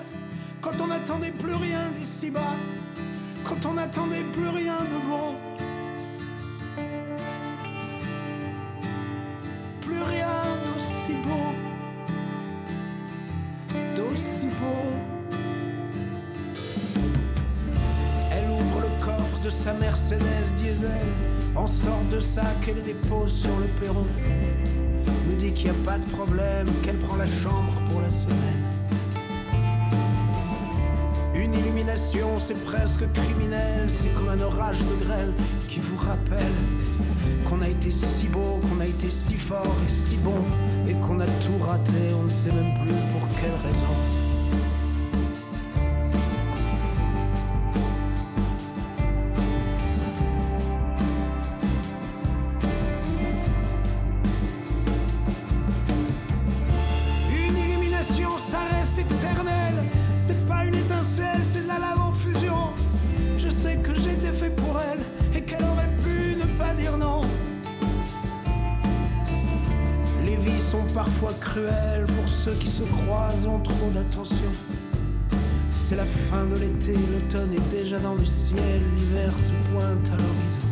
quand 0.61 0.79
on 0.81 0.87
n'attendait 0.87 1.31
plus 1.31 1.55
rien 1.55 1.89
d'ici-bas, 1.89 2.55
quand 3.43 3.65
on 3.65 3.73
n'attendait 3.73 4.23
plus 4.33 4.49
rien 4.49 4.77
de 4.79 5.09
bon. 5.09 5.35
Plus 9.81 10.01
rien 10.01 10.43
d'aussi 10.65 11.13
beau, 11.23 11.53
d'aussi 13.95 14.45
beau. 14.45 14.85
Elle 18.31 18.49
ouvre 18.51 18.81
le 18.81 19.03
coffre 19.03 19.39
de 19.43 19.49
sa 19.49 19.73
Mercedes 19.73 20.53
diesel, 20.57 21.07
en 21.55 21.65
sort 21.65 22.03
de 22.11 22.19
sac 22.19 22.67
et 22.67 22.73
le 22.73 22.81
dépose 22.81 23.33
sur 23.33 23.57
le 23.57 23.65
perron. 23.79 24.05
Me 25.27 25.35
dit 25.35 25.53
qu'il 25.53 25.71
n'y 25.71 25.77
a 25.77 25.83
pas 25.85 25.97
de 25.97 26.05
problème, 26.11 26.67
qu'elle 26.83 26.97
prend 26.97 27.15
la 27.15 27.27
chambre 27.27 27.81
pour 27.89 28.01
la 28.01 28.09
semaine. 28.09 28.68
C'est 32.37 32.65
presque 32.65 33.11
criminel, 33.13 33.87
c'est 33.87 34.11
comme 34.13 34.29
un 34.29 34.41
orage 34.41 34.79
de 34.79 35.05
grêle 35.05 35.31
qui 35.67 35.79
vous 35.79 35.97
rappelle 35.97 36.55
qu'on 37.47 37.61
a 37.61 37.67
été 37.67 37.91
si 37.91 38.27
beau, 38.27 38.59
qu'on 38.61 38.79
a 38.79 38.85
été 38.85 39.09
si 39.11 39.35
fort 39.35 39.75
et 39.85 39.91
si 39.91 40.17
bon, 40.17 40.41
et 40.87 40.93
qu'on 40.93 41.19
a 41.19 41.25
tout 41.25 41.63
raté, 41.63 42.13
on 42.19 42.23
ne 42.23 42.29
sait 42.29 42.51
même 42.51 42.73
plus 42.79 42.95
pour 43.11 43.27
quelle 43.39 43.71
raison. 43.71 44.18
Parfois 71.03 71.31
cruelles 71.39 72.05
pour 72.17 72.27
ceux 72.27 72.55
qui 72.55 72.67
se 72.67 72.83
croisent 72.83 73.47
en 73.47 73.61
trop 73.61 73.89
d'attention. 73.93 74.51
C'est 75.71 75.95
la 75.95 76.03
fin 76.05 76.43
de 76.43 76.57
l'été, 76.57 76.91
l'automne 76.93 77.53
est 77.53 77.69
déjà 77.71 77.99
dans 77.99 78.15
le 78.15 78.25
ciel, 78.25 78.81
l'hiver 78.97 79.31
se 79.39 79.53
pointe 79.69 80.07
à 80.09 80.17
l'horizon. 80.21 80.71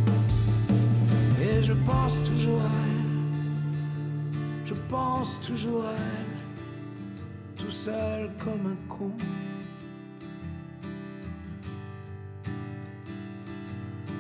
Et 1.40 1.64
je 1.64 1.72
pense 1.72 2.22
toujours 2.24 2.60
à 2.60 2.74
elle, 2.90 4.66
je 4.66 4.74
pense 4.90 5.42
toujours 5.44 5.86
à 5.86 5.94
elle 5.94 7.56
tout 7.56 7.72
seul 7.72 8.30
comme 8.38 8.66
un 8.74 8.80
con. 8.90 9.12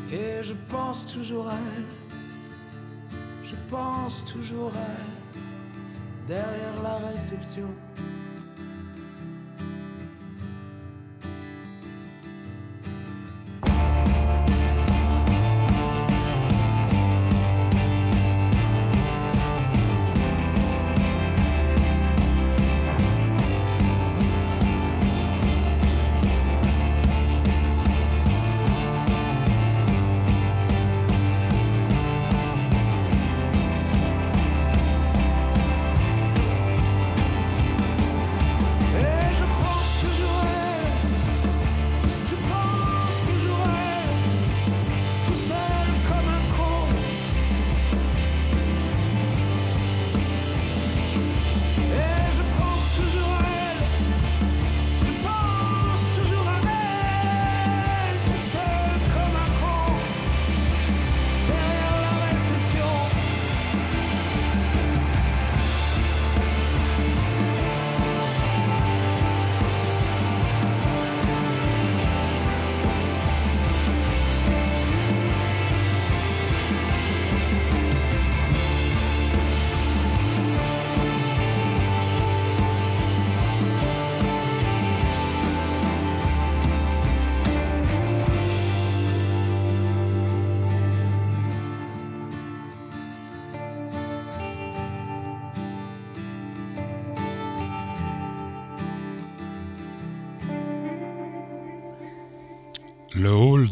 Et 0.09 0.41
je 0.41 0.53
pense 0.69 1.05
toujours 1.05 1.49
à 1.49 1.57
elle, 1.75 1.91
je 3.43 3.55
pense 3.69 4.23
toujours 4.23 4.71
à 4.73 4.87
elle, 5.01 5.16
derrière 6.27 6.83
la 6.83 6.97
réception. 7.07 7.69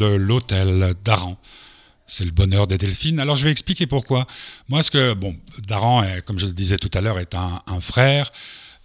L'hôtel 0.06 0.94
d'Aran. 1.04 1.40
C'est 2.08 2.26
le 2.26 2.32
bonheur 2.32 2.68
des 2.68 2.78
Delphines. 2.78 3.20
Alors 3.20 3.36
je 3.36 3.44
vais 3.44 3.52
expliquer 3.52 3.88
pourquoi. 3.88 4.28
Moi, 4.70 4.84
ce 4.84 4.92
que 4.92 5.14
bon, 5.14 5.36
Daran, 5.68 6.04
est, 6.04 6.22
comme 6.22 6.38
je 6.38 6.46
le 6.46 6.54
disais 6.54 6.78
tout 6.78 6.92
à 6.94 7.02
l'heure, 7.02 7.20
est 7.20 7.34
un, 7.34 7.82
frère. 7.82 8.30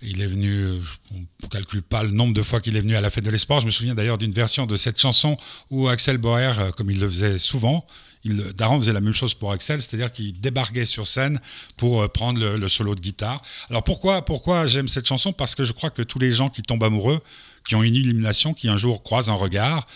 Il 0.02 0.22
est 0.22 0.26
venu, 0.26 0.80
on 1.12 1.18
ne 1.42 1.48
calcule 1.48 1.82
pas 1.82 2.02
le 2.02 2.10
nombre 2.10 2.32
de 2.32 2.42
fois 2.42 2.60
qu'il 2.62 2.74
est 2.76 2.80
venu 2.80 2.96
à 2.96 3.02
la 3.02 3.10
fête 3.10 3.24
de 3.24 3.30
l'espoir. 3.30 3.60
Je 3.60 3.66
me 3.66 3.70
souviens 3.70 3.94
d'ailleurs 3.94 4.16
d'une 4.16 4.32
version 4.32 4.64
de 4.64 4.74
cette 4.76 4.98
chanson 4.98 5.36
où 5.68 5.88
Axel 5.88 6.16
Boer, 6.16 6.58
euh, 6.58 6.70
comme 6.70 6.90
il 6.90 6.98
le 6.98 7.08
faisait 7.08 7.38
souvent, 7.38 7.86
il, 8.24 8.38
Daran 8.54 8.78
faisait 8.78 8.94
la 8.94 9.02
même 9.02 9.12
chose 9.12 9.34
pour 9.34 9.52
Axel, 9.52 9.82
c'est-à-dire 9.82 10.10
qu'il 10.10 10.40
débarquait 10.40 10.86
sur 10.86 11.06
scène 11.06 11.38
pour 11.76 12.00
euh, 12.00 12.08
prendre 12.08 12.40
le, 12.40 12.56
le 12.56 12.68
solo 12.68 12.94
de 12.94 13.00
guitare. 13.00 13.42
Alors 13.68 13.84
pourquoi, 13.84 14.24
pourquoi 14.24 14.66
j'aime 14.66 14.88
cette 14.88 15.06
chanson? 15.06 15.34
Parce 15.34 15.54
que 15.54 15.64
je 15.64 15.72
crois 15.72 15.90
que 15.90 16.00
tous 16.00 16.18
les 16.18 16.32
gens 16.32 16.48
qui 16.48 16.62
tombent 16.62 16.84
amoureux, 16.84 17.20
qui 17.66 17.74
ont 17.74 17.82
une 17.82 17.94
illumination, 17.94 18.54
qui 18.54 18.68
un 18.68 18.78
jour 18.78 19.02
croisent 19.02 19.30
un 19.30 19.34
regard, 19.34 19.86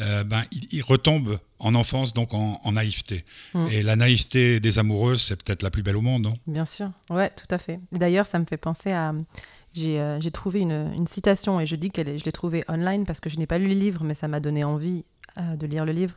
euh, 0.00 0.24
ben, 0.24 0.42
ils 0.70 0.82
retombent 0.82 1.38
en 1.58 1.74
enfance, 1.74 2.12
donc 2.12 2.34
en, 2.34 2.60
en 2.64 2.72
naïveté. 2.72 3.24
Mm. 3.54 3.66
Et 3.70 3.82
la 3.82 3.96
naïveté 3.96 4.60
des 4.60 4.78
amoureux, 4.78 5.16
c'est 5.16 5.42
peut-être 5.42 5.62
la 5.62 5.70
plus 5.70 5.82
belle 5.82 5.96
au 5.96 6.00
monde, 6.00 6.22
non? 6.22 6.38
Bien 6.46 6.64
sûr, 6.64 6.90
ouais, 7.10 7.30
tout 7.30 7.46
à 7.50 7.58
fait. 7.58 7.78
D'ailleurs, 7.92 8.26
ça 8.26 8.38
me 8.38 8.44
fait 8.44 8.56
penser 8.56 8.90
à. 8.90 9.14
J'ai 9.74 9.98
euh, 10.00 10.18
trouvé 10.32 10.60
une, 10.60 10.92
une 10.94 11.06
citation 11.06 11.58
et 11.58 11.64
je 11.64 11.76
dis 11.76 11.90
que 11.90 12.02
je 12.04 12.24
l'ai 12.24 12.32
trouvée 12.32 12.62
online 12.68 13.06
parce 13.06 13.20
que 13.20 13.30
je 13.30 13.38
n'ai 13.38 13.46
pas 13.46 13.58
lu 13.58 13.68
le 13.68 13.74
livre, 13.74 14.04
mais 14.04 14.12
ça 14.12 14.28
m'a 14.28 14.38
donné 14.38 14.64
envie 14.64 15.04
euh, 15.38 15.56
de 15.56 15.66
lire 15.66 15.86
le 15.86 15.92
livre 15.92 16.14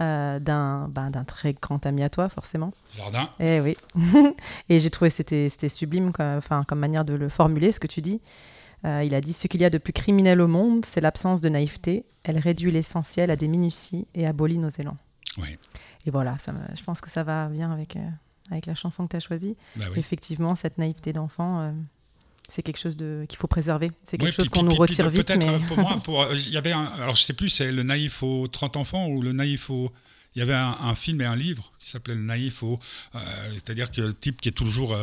euh, 0.00 0.38
d'un 0.38 0.88
ben, 0.88 1.10
d'un 1.10 1.24
très 1.24 1.52
grand 1.52 1.84
ami 1.84 2.02
à 2.02 2.08
toi, 2.08 2.30
forcément. 2.30 2.72
Jardin 2.96 3.28
Eh 3.38 3.60
oui. 3.60 3.76
et 4.70 4.78
j'ai 4.78 4.90
trouvé 4.90 5.10
que 5.10 5.16
c'était 5.16 5.48
c'était 5.50 5.68
sublime 5.68 6.12
quoi, 6.12 6.36
enfin, 6.36 6.64
comme 6.64 6.78
manière 6.78 7.04
de 7.04 7.12
le 7.12 7.28
formuler, 7.28 7.70
ce 7.72 7.80
que 7.80 7.86
tu 7.86 8.00
dis. 8.00 8.20
Euh, 8.84 9.02
il 9.04 9.14
a 9.14 9.20
dit 9.20 9.32
Ce 9.32 9.46
qu'il 9.48 9.60
y 9.60 9.64
a 9.64 9.70
de 9.70 9.78
plus 9.78 9.92
criminel 9.92 10.40
au 10.40 10.48
monde, 10.48 10.84
c'est 10.84 11.00
l'absence 11.00 11.40
de 11.40 11.48
naïveté. 11.48 12.04
Elle 12.24 12.38
réduit 12.38 12.70
l'essentiel 12.70 13.30
à 13.30 13.36
des 13.36 13.48
minuties 13.48 14.06
et 14.14 14.26
abolit 14.26 14.58
nos 14.58 14.68
élans. 14.68 14.96
Oui. 15.38 15.56
Et 16.06 16.10
voilà, 16.10 16.38
ça 16.38 16.52
me- 16.52 16.60
je 16.76 16.82
pense 16.84 17.00
que 17.00 17.10
ça 17.10 17.22
va 17.24 17.48
bien 17.48 17.70
avec, 17.72 17.96
euh, 17.96 18.00
avec 18.50 18.66
la 18.66 18.74
chanson 18.74 19.04
que 19.06 19.10
tu 19.12 19.16
as 19.16 19.20
choisie. 19.20 19.56
Bah 19.76 19.86
oui. 19.92 19.98
Effectivement, 19.98 20.54
cette 20.54 20.78
naïveté 20.78 21.12
d'enfant, 21.12 21.60
euh, 21.60 21.72
c'est 22.50 22.62
quelque 22.62 22.78
chose 22.78 22.96
de- 22.96 23.24
qu'il 23.28 23.38
faut 23.38 23.46
préserver. 23.48 23.90
C'est 24.04 24.18
quelque 24.18 24.28
Ouais, 24.28 24.32
chose 24.32 24.48
qu'on 24.48 24.62
nous 24.62 24.74
retire 24.74 25.08
puis 25.08 25.18
vite. 25.18 25.26
Peut-être 25.26 25.46
Mais... 25.46 25.58
pour 25.66 25.78
moi, 25.78 25.98
pour, 26.04 26.26
il 26.32 26.50
y 26.50 26.56
avait 26.56 26.72
un, 26.72 26.84
alors 26.84 27.16
je 27.16 27.22
sais 27.22 27.32
plus, 27.34 27.48
c'est 27.48 27.72
le 27.72 27.82
naïf 27.82 28.22
aux 28.22 28.46
30 28.48 28.76
enfants 28.76 29.08
ou 29.08 29.20
le 29.22 29.32
naïf 29.32 29.70
au. 29.70 29.90
Il 30.34 30.40
y 30.40 30.42
avait 30.42 30.54
un, 30.54 30.76
un 30.82 30.94
film 30.94 31.20
et 31.22 31.24
un 31.24 31.34
livre 31.36 31.72
qui 31.78 31.88
s'appelait 31.88 32.14
Le 32.14 32.20
naïf 32.22 32.62
au. 32.62 32.78
euh, 33.14 33.18
C'est-à-dire 33.54 33.90
que 33.90 34.02
le 34.02 34.14
type 34.14 34.40
qui 34.40 34.50
est 34.50 34.52
toujours 34.52 34.94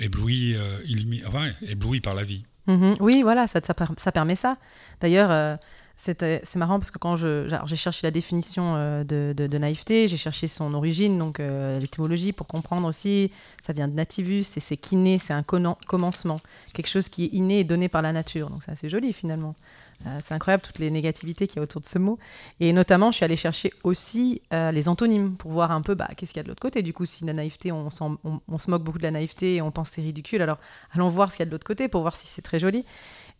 ébloui, 0.00 0.54
euh, 0.56 0.78
illumi- 0.86 1.22
enfin, 1.26 1.50
ébloui 1.62 2.00
par 2.00 2.14
la 2.14 2.24
vie. 2.24 2.44
Mhm. 2.70 2.94
Oui, 3.00 3.22
voilà, 3.22 3.46
ça, 3.46 3.60
ça, 3.64 3.74
per- 3.74 3.84
ça 3.98 4.12
permet 4.12 4.36
ça. 4.36 4.56
D'ailleurs, 5.00 5.30
euh, 5.30 5.56
c'était- 5.96 6.40
c'est 6.44 6.58
marrant 6.58 6.78
parce 6.78 6.90
que 6.90 6.98
quand 6.98 7.16
j'ai 7.16 7.76
cherché 7.76 8.06
la 8.06 8.10
définition 8.10 8.74
euh, 8.76 9.04
de, 9.04 9.58
naïveté, 9.58 10.08
j'ai 10.08 10.16
cherché 10.16 10.46
son 10.46 10.72
origine, 10.74 11.18
donc 11.18 11.40
euh, 11.40 11.78
l'étymologie 11.80 12.32
pour 12.32 12.46
comprendre 12.46 12.86
aussi. 12.86 13.32
Ça 13.66 13.72
vient 13.72 13.88
de 13.88 13.94
nativus 13.94 14.56
et 14.56 14.60
c'est 14.60 14.76
kiné, 14.76 15.18
c'est 15.18 15.32
un 15.34 15.42
commencement, 15.42 16.40
quelque 16.72 16.88
chose 16.88 17.08
qui 17.08 17.24
est 17.24 17.28
inné 17.34 17.60
et 17.60 17.64
donné 17.64 17.88
par 17.88 18.02
la 18.02 18.12
nature. 18.12 18.50
Donc 18.50 18.62
c'est 18.64 18.72
assez 18.72 18.88
joli 18.88 19.12
finalement. 19.12 19.54
Euh, 20.06 20.18
c'est 20.24 20.32
incroyable 20.32 20.62
toutes 20.62 20.78
les 20.78 20.90
négativités 20.90 21.46
qu'il 21.46 21.56
y 21.56 21.60
a 21.60 21.62
autour 21.62 21.80
de 21.80 21.86
ce 21.86 21.98
mot. 21.98 22.18
Et 22.58 22.72
notamment, 22.72 23.10
je 23.10 23.16
suis 23.16 23.24
allée 23.24 23.36
chercher 23.36 23.72
aussi 23.84 24.40
euh, 24.52 24.70
les 24.70 24.88
antonymes 24.88 25.36
pour 25.36 25.50
voir 25.50 25.72
un 25.72 25.82
peu 25.82 25.94
bah, 25.94 26.08
qu'est-ce 26.16 26.32
qu'il 26.32 26.38
y 26.38 26.40
a 26.40 26.42
de 26.42 26.48
l'autre 26.48 26.62
côté. 26.62 26.82
Du 26.82 26.92
coup, 26.92 27.04
si 27.04 27.24
la 27.24 27.32
naïveté, 27.32 27.70
on, 27.70 27.90
se 27.90 28.70
moque 28.70 28.82
beaucoup 28.82 28.98
de 28.98 29.02
la 29.02 29.10
naïveté 29.10 29.56
et 29.56 29.62
on 29.62 29.70
pense 29.70 29.90
c'est 29.90 30.02
ridicule, 30.02 30.40
alors 30.40 30.58
allons 30.92 31.08
voir 31.08 31.30
ce 31.30 31.36
qu'il 31.36 31.44
y 31.44 31.46
a 31.46 31.46
de 31.46 31.50
l'autre 31.50 31.66
côté 31.66 31.88
pour 31.88 32.00
voir 32.00 32.16
si 32.16 32.26
c'est 32.26 32.42
très 32.42 32.58
joli. 32.58 32.84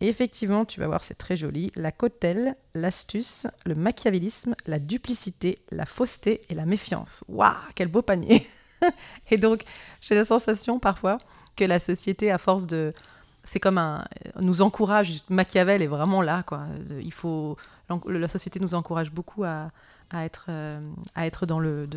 Et 0.01 0.09
effectivement, 0.09 0.65
tu 0.65 0.81
vas 0.81 0.87
voir, 0.87 1.05
c'est 1.05 1.15
très 1.15 1.37
joli. 1.37 1.71
La 1.77 1.93
cautèle, 1.93 2.57
l'astuce, 2.75 3.47
le 3.65 3.75
machiavélisme, 3.75 4.55
la 4.67 4.79
duplicité, 4.79 5.59
la 5.71 5.87
fausseté 5.87 6.41
et 6.49 6.55
la 6.55 6.67
méfiance. 6.67 7.25
Waouh, 7.29 7.55
quel 7.75 7.89
beau 7.89 8.03
panier 8.03 8.47
Et 9.31 9.37
donc, 9.37 9.63
j'ai 10.01 10.15
la 10.15 10.25
sensation 10.25 10.79
parfois 10.79 11.19
que 11.57 11.65
la 11.65 11.79
société, 11.79 12.31
à 12.31 12.39
force 12.39 12.67
de... 12.67 12.93
C'est 13.45 13.61
comme 13.61 13.79
un... 13.79 14.05
nous 14.41 14.63
encourage, 14.63 15.23
Machiavel 15.29 15.83
est 15.83 15.87
vraiment 15.87 16.23
là, 16.23 16.43
quoi. 16.43 16.67
Il 17.01 17.13
faut... 17.13 17.57
La 18.07 18.29
société 18.29 18.61
nous 18.61 18.75
encourage 18.75 19.11
beaucoup 19.11 19.45
à, 19.45 19.71
à 20.11 20.25
être, 20.25 20.47
euh, 20.49 20.81
à 21.15 21.27
être 21.27 21.47
dans 21.47 21.61
le... 21.61 21.89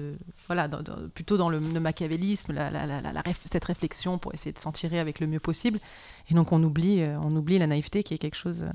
Voilà, 0.48 0.70
plutôt 1.14 1.38
dans 1.38 1.50
le, 1.50 1.60
machiavélisme, 1.60 2.54
cette 3.52 3.66
réflexion 3.66 4.18
pour 4.18 4.34
essayer 4.34 4.54
de 4.54 4.60
s'en 4.60 4.72
tirer 4.72 5.00
avec 5.00 5.20
le 5.20 5.28
mieux 5.28 5.40
possible. 5.40 5.80
Et 6.30 6.34
donc 6.34 6.52
on 6.52 6.64
oublie, 6.64 7.02
euh, 7.02 7.18
on 7.20 7.36
oublie 7.36 7.58
la 7.58 7.68
naïveté 7.68 8.04
qui 8.04 8.14
est 8.14 8.20
quelque 8.20 8.38
chose, 8.38 8.64
euh, 8.64 8.72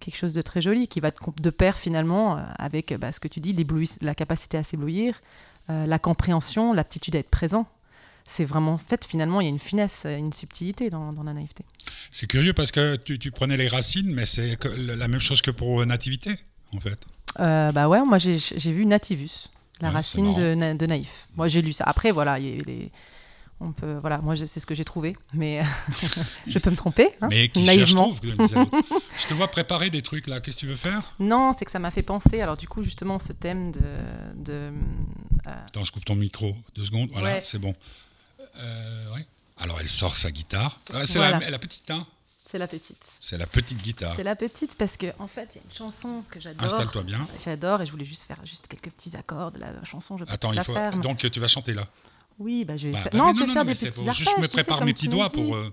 quelque 0.00 0.16
chose 0.16 0.34
de 0.34 0.42
très 0.42 0.60
joli, 0.60 0.86
qui 0.86 1.00
va 1.00 1.10
de, 1.10 1.50
pair 1.50 1.78
finalement 1.78 2.38
avec 2.58 2.94
bah, 2.98 3.10
ce 3.10 3.20
que 3.20 3.28
tu 3.28 3.40
dis, 3.40 3.54
la 4.00 4.14
capacité 4.14 4.56
à 4.56 4.62
s'éblouir, 4.62 5.20
la 5.68 5.98
compréhension, 5.98 6.72
l'aptitude 6.72 7.16
à 7.16 7.18
être 7.18 7.28
présent. 7.28 7.66
C'est 8.30 8.44
vraiment 8.44 8.74
en 8.74 8.78
fait 8.78 9.06
finalement 9.06 9.40
il 9.40 9.44
y 9.44 9.46
a 9.46 9.50
une 9.50 9.58
finesse, 9.58 10.02
euh, 10.04 10.16
une 10.18 10.32
subtilité 10.34 10.90
dans, 10.90 11.12
dans 11.14 11.22
la 11.22 11.32
naïveté. 11.32 11.64
C'est 12.10 12.26
curieux 12.26 12.52
parce 12.52 12.70
que 12.72 12.96
tu, 12.96 13.18
tu 13.18 13.30
prenais 13.30 13.56
les 13.56 13.68
racines, 13.68 14.12
mais 14.12 14.26
c'est 14.26 14.58
la 14.76 15.08
même 15.08 15.20
chose 15.20 15.40
que 15.40 15.50
pour 15.50 15.84
nativité, 15.86 16.32
en 16.76 16.80
fait. 16.80 17.00
Euh, 17.40 17.72
bah 17.72 17.88
ouais, 17.88 18.02
moi 18.04 18.18
j'ai 18.18 18.36
vu 18.72 18.84
nativus, 18.84 19.48
la 19.80 19.88
Ouais, 19.88 19.94
racine 19.94 20.34
de, 20.34 20.54
na- 20.54 20.74
de 20.74 20.86
naïf. 20.86 21.28
Moi 21.36 21.48
j'ai 21.48 21.62
lu 21.62 21.72
ça. 21.72 21.84
Après 21.84 22.10
voilà, 22.10 22.38
il 22.38 22.46
y 22.56 22.60
a 22.60 22.62
les- 22.66 22.92
on 23.60 23.72
peut 23.72 23.96
voilà, 24.00 24.18
moi 24.18 24.36
c'est 24.36 24.60
ce 24.60 24.66
que 24.66 24.74
j'ai 24.74 24.84
trouvé, 24.84 25.16
mais 25.32 25.62
je 26.46 26.58
peux 26.58 26.70
me 26.70 26.76
tromper. 26.76 27.08
hein, 27.22 27.28
mais 27.30 27.48
qui 27.48 27.64
cherche 27.64 27.76
naïvement. 27.78 28.12
trouve, 28.12 28.20
l'autre. 28.36 28.66
Je 29.18 29.26
te 29.26 29.34
vois 29.34 29.48
préparer 29.48 29.88
des 29.90 30.02
trucs 30.02 30.26
là. 30.26 30.40
Qu'est-ce 30.40 30.56
que 30.56 30.60
tu 30.60 30.66
veux 30.66 30.76
faire? 30.76 31.14
Non, 31.18 31.54
c'est 31.58 31.64
que 31.64 31.70
ça 31.70 31.78
m'a 31.78 31.90
fait 31.90 32.02
penser. 32.02 32.40
Alors 32.42 32.56
du 32.58 32.68
coup, 32.68 32.82
justement, 32.82 33.18
ce 33.18 33.32
thème 33.32 33.72
de, 33.72 33.80
de 34.36 34.52
euh, 34.52 34.70
Attends, 35.66 35.84
je 35.84 35.92
coupe 35.92 36.04
ton 36.04 36.14
micro. 36.14 36.54
Deux 36.76 36.84
secondes. 36.84 37.08
Voilà, 37.12 37.28
Ouais. 37.36 37.40
c'est 37.42 37.58
bon. 37.58 37.72
Euh, 38.58 39.14
ouais. 39.14 39.26
Alors, 39.58 39.80
elle 39.80 39.88
sort 39.88 40.16
sa 40.16 40.30
guitare. 40.30 40.78
Ah, 40.92 41.04
c'est 41.06 41.18
Voilà. 41.18 41.38
la, 41.40 41.50
la 41.50 41.58
petite, 41.58 41.90
hein 41.90 42.06
c'est 42.50 42.56
la 42.58 42.66
petite. 42.66 42.96
C'est 43.20 43.36
la 43.36 43.46
petite 43.46 43.82
guitare. 43.82 44.14
C'est 44.16 44.22
la 44.24 44.34
petite 44.34 44.74
parce 44.76 44.96
que 44.96 45.06
en 45.18 45.26
fait, 45.28 45.54
il 45.54 45.58
y 45.58 45.60
a 45.60 45.64
une 45.70 45.76
chanson 45.76 46.24
que 46.30 46.40
j'adore. 46.40 46.64
Installe-toi 46.64 47.02
bien. 47.02 47.28
J'adore 47.44 47.82
et 47.82 47.86
je 47.86 47.90
voulais 47.90 48.06
juste 48.06 48.22
faire 48.22 48.38
juste 48.46 48.68
quelques 48.68 48.88
petits 48.90 49.14
accords 49.18 49.52
de 49.52 49.58
la 49.58 49.84
chanson. 49.84 50.16
Je 50.16 50.24
peux 50.24 50.32
Attends, 50.32 50.50
te 50.52 50.56
il 50.56 50.64
faut. 50.64 50.72
faire. 50.72 50.96
Donc, 50.98 51.18
tu 51.30 51.40
vas 51.40 51.46
chanter 51.48 51.74
là. 51.74 51.86
Oui, 52.38 52.64
bah 52.64 52.78
je 52.78 52.86
vais. 52.88 52.92
Bah, 52.94 53.02
faire- 53.02 53.12
bah, 53.12 53.18
non, 53.18 53.34
je 53.34 53.40
vais 53.44 53.52
faire 53.52 53.64
mais 53.66 53.74
des 53.74 53.78
petits 53.78 53.90
pour- 53.90 54.08
arpèges. 54.08 54.16
Juste 54.16 54.38
me 54.38 54.46
prépare 54.48 54.82
mes 54.84 54.94
petits 54.94 55.08
doigts 55.08 55.28
pour. 55.28 55.56
euh, 55.56 55.70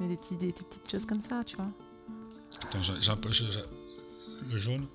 Des, 0.00 0.16
petits, 0.16 0.34
des, 0.36 0.46
des 0.46 0.52
petites 0.52 0.90
choses 0.90 1.06
comme 1.06 1.20
ça, 1.20 1.40
tu 1.44 1.54
vois. 1.56 1.68
Attends, 2.62 2.82
j'ai- 2.82 3.10
un 3.10 3.16
peu- 3.16 3.30
le 4.50 4.58
jaune. 4.58 4.86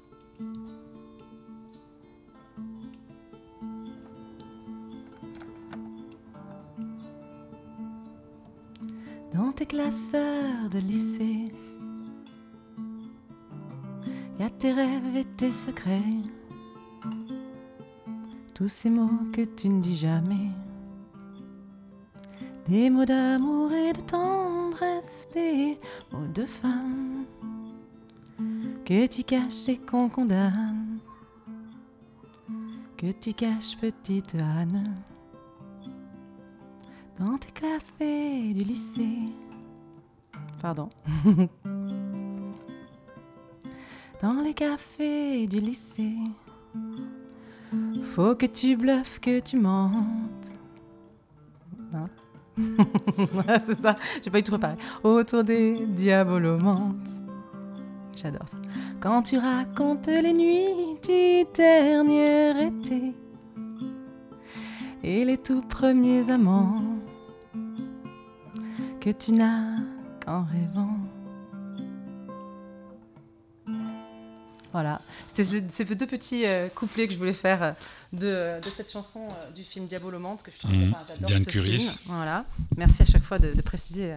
Dans 9.33 9.51
tes 9.51 9.65
classeurs 9.65 10.69
de 10.69 10.79
lycée, 10.79 11.51
y 14.39 14.43
a 14.43 14.49
tes 14.49 14.71
rêves 14.71 15.15
et 15.15 15.25
tes 15.25 15.51
secrets. 15.51 16.01
Tous 18.53 18.67
ces 18.67 18.89
mots 18.89 19.09
que 19.31 19.41
tu 19.41 19.69
ne 19.69 19.81
dis 19.81 19.95
jamais. 19.95 20.49
Des 22.67 22.89
mots 22.89 23.05
d'amour 23.05 23.71
et 23.73 23.93
de 23.93 24.01
tendresse, 24.01 25.27
des 25.33 25.79
mots 26.11 26.27
de 26.33 26.45
femme 26.45 27.25
que 28.85 29.07
tu 29.07 29.23
caches 29.23 29.69
et 29.69 29.77
qu'on 29.77 30.09
condamne. 30.09 30.99
Que 32.97 33.11
tu 33.11 33.33
caches, 33.33 33.77
petite 33.77 34.35
Anne 34.35 34.93
dans 37.19 37.37
tes 37.37 37.51
cafés 37.51 38.53
du 38.53 38.63
lycée. 38.63 39.33
Pardon. 40.61 40.89
dans 44.21 44.41
les 44.41 44.53
cafés 44.53 45.47
du 45.47 45.59
lycée. 45.59 46.17
Faut 48.03 48.35
que 48.35 48.45
tu 48.45 48.75
bluffes, 48.75 49.19
que 49.19 49.39
tu 49.39 49.57
mentes. 49.57 50.51
Hein 51.93 52.09
c'est 53.65 53.79
ça, 53.81 53.95
j'ai 54.23 54.29
pas 54.29 54.39
eu 54.39 54.43
tout 54.43 54.51
préparé. 54.51 54.75
Autour 55.03 55.43
des 55.43 55.85
diabolomantes. 55.87 57.09
J'adore 58.15 58.47
ça. 58.47 58.57
Quand 58.99 59.23
tu 59.23 59.37
racontes 59.37 60.07
les 60.07 60.33
nuits 60.33 60.97
du 61.03 61.45
dernier 61.53 62.67
été 62.67 63.13
et 65.03 65.25
les 65.25 65.37
tout 65.37 65.61
premiers 65.61 66.29
amants 66.29 66.92
que 69.03 69.09
tu 69.11 69.33
n'as 69.33 69.77
qu'en 70.25 70.45
rêvant. 70.45 70.97
Voilà, 74.71 75.01
c'était 75.27 75.43
ce- 75.43 75.63
ces 75.69 75.85
deux 75.85 76.07
petits 76.07 76.45
euh, 76.47 76.67
couplets 76.67 77.05
que 77.07 77.13
je 77.13 77.19
voulais 77.19 77.33
faire 77.33 77.61
euh, 77.61 77.71
de, 78.11 78.59
de 78.65 78.71
cette 78.75 78.91
chanson 78.91 79.27
euh, 79.29 79.51
du 79.51 79.63
film 79.63 79.85
Diabolomante 79.85 80.41
que 80.41 80.49
je 80.49 80.57
trouve 80.57 80.71
enfin, 80.71 81.03
j'adore 81.07 81.27
Diane 81.27 81.43
ce 81.43 81.49
Curis. 81.49 81.77
film. 81.79 82.15
Voilà, 82.15 82.43
merci 82.75 83.03
à 83.03 83.05
chaque 83.05 83.21
fois 83.23 83.37
de, 83.37 83.53
de 83.53 83.61
préciser 83.61 84.13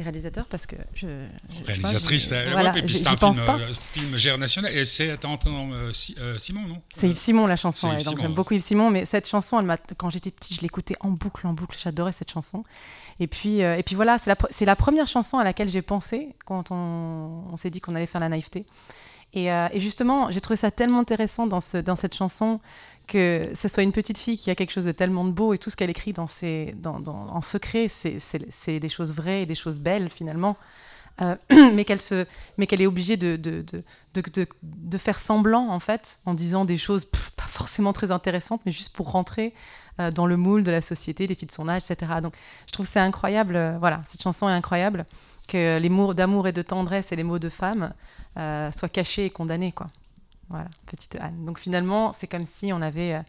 les 0.00 0.04
réalisateurs 0.04 0.46
parce 0.46 0.66
que 0.66 0.76
je. 0.94 1.06
je- 1.06 1.58
je 1.60 1.64
Réalisatrice. 1.64 2.32
euh, 2.32 2.44
ouais, 2.46 2.50
voilà, 2.52 2.70
puis 2.72 2.94
c'est 2.94 3.06
un 3.06 3.16
film, 3.16 3.46
pas. 3.46 3.58
euh, 3.58 3.72
film 3.92 4.16
gère 4.16 4.38
national. 4.38 4.72
Et 4.76 4.84
c'est, 4.84 5.10
attends, 5.10 5.38
euh, 5.46 5.92
Si- 5.92 6.16
euh, 6.18 6.38
Simon, 6.38 6.62
non 6.66 6.80
C'est 6.96 7.08
Yves 7.08 7.16
Simon 7.18 7.46
la 7.46 7.56
chanson, 7.56 7.88
ouais, 7.90 8.02
donc 8.02 8.18
j'aime 8.20 8.32
beaucoup 8.34 8.54
Yves 8.54 8.62
Simon, 8.62 8.90
mais 8.90 9.04
cette 9.04 9.28
chanson, 9.28 9.60
elle 9.60 9.78
quand 9.96 10.10
j'étais 10.10 10.30
petite, 10.30 10.56
je 10.56 10.62
l'écoutais 10.62 10.96
en 11.00 11.10
boucle, 11.10 11.46
en 11.46 11.52
boucle, 11.52 11.76
j'adorais 11.82 12.12
cette 12.12 12.30
chanson. 12.30 12.64
Et 13.20 13.26
puis, 13.26 13.62
euh, 13.62 13.76
et 13.76 13.82
puis 13.82 13.94
voilà, 13.94 14.18
c'est 14.18 14.30
la, 14.30 14.36
la 14.66 14.76
première 14.76 15.06
chanson 15.06 15.38
à 15.38 15.44
laquelle 15.44 15.68
j'ai 15.68 15.82
pensé 15.82 16.28
quand 16.46 16.70
on, 16.70 17.44
on 17.52 17.56
s'est 17.56 17.70
dit 17.70 17.80
qu'on 17.80 17.94
allait 17.94 18.06
faire 18.06 18.20
la 18.20 18.28
naïveté. 18.30 18.64
Et, 19.32 19.46
et 19.46 19.78
justement, 19.78 20.30
j'ai 20.32 20.40
trouvé 20.40 20.56
ça 20.56 20.72
tellement 20.72 20.98
intéressant 20.98 21.46
dans, 21.46 21.60
ce, 21.60 21.76
dans 21.76 21.94
cette 21.94 22.14
chanson 22.16 22.58
que 23.10 23.50
ce 23.54 23.66
soit 23.66 23.82
une 23.82 23.92
petite 23.92 24.18
fille 24.18 24.38
qui 24.38 24.50
a 24.50 24.54
quelque 24.54 24.70
chose 24.70 24.84
de 24.84 24.92
tellement 24.92 25.24
de 25.24 25.32
beau 25.32 25.52
et 25.52 25.58
tout 25.58 25.68
ce 25.68 25.76
qu'elle 25.76 25.90
écrit 25.90 26.14
en 26.16 26.28
secret, 27.42 27.88
c'est, 27.88 28.78
des 28.78 28.88
choses 28.88 29.12
vraies 29.12 29.42
et 29.42 29.46
des 29.46 29.56
choses 29.56 29.80
belles 29.80 30.10
finalement. 30.10 30.56
Euh, 31.20 31.34
mais 31.74 31.84
qu'elle 31.84 32.80
est 32.80 32.86
obligée 32.86 33.16
de, 33.16 33.36
de, 33.36 33.62
de, 33.62 33.82
de, 34.14 34.46
de- 34.62 34.98
faire 34.98 35.18
semblant 35.18 35.68
en 35.68 35.80
fait, 35.80 36.18
en 36.24 36.34
disant 36.34 36.64
des 36.64 36.78
choses 36.78 37.04
pas 37.04 37.44
forcément 37.48 37.92
très 37.92 38.12
intéressantes, 38.12 38.62
mais 38.64 38.72
juste 38.72 38.94
pour 38.94 39.10
rentrer 39.10 39.52
euh, 39.98 40.10
dans 40.12 40.26
le 40.26 40.36
moule 40.36 40.62
de 40.62 40.70
la 40.70 40.80
société, 40.80 41.26
des 41.26 41.34
filles 41.34 41.48
de 41.48 41.52
son 41.52 41.68
âge, 41.68 41.82
etc. 41.90 42.12
Donc, 42.22 42.34
je 42.68 42.72
trouve 42.72 42.86
c'est 42.88 43.00
incroyable. 43.00 43.56
euh, 43.56 43.76
voilà, 43.78 44.00
cette 44.08 44.22
chanson 44.22 44.48
est 44.48 44.52
incroyable 44.52 45.04
que 45.48 45.78
les 45.78 45.88
mots 45.88 46.14
d'amour 46.14 46.46
et 46.46 46.52
de 46.52 46.62
tendresse 46.62 47.10
et 47.10 47.16
les 47.16 47.24
mots 47.24 47.40
de 47.40 47.48
femme 47.48 47.92
soient 48.36 48.88
cachés 48.88 49.24
et 49.24 49.30
condamnés, 49.30 49.72
quoi. 49.72 49.88
Voilà, 50.50 50.68
petite 50.86 51.16
Anne. 51.20 51.44
Donc 51.44 51.60
finalement, 51.60 52.12
c'est 52.12 52.26
comme 52.26 52.44
si 52.44 52.72
on 52.72 52.82
avait, 52.82 53.14
euh, 53.14 53.22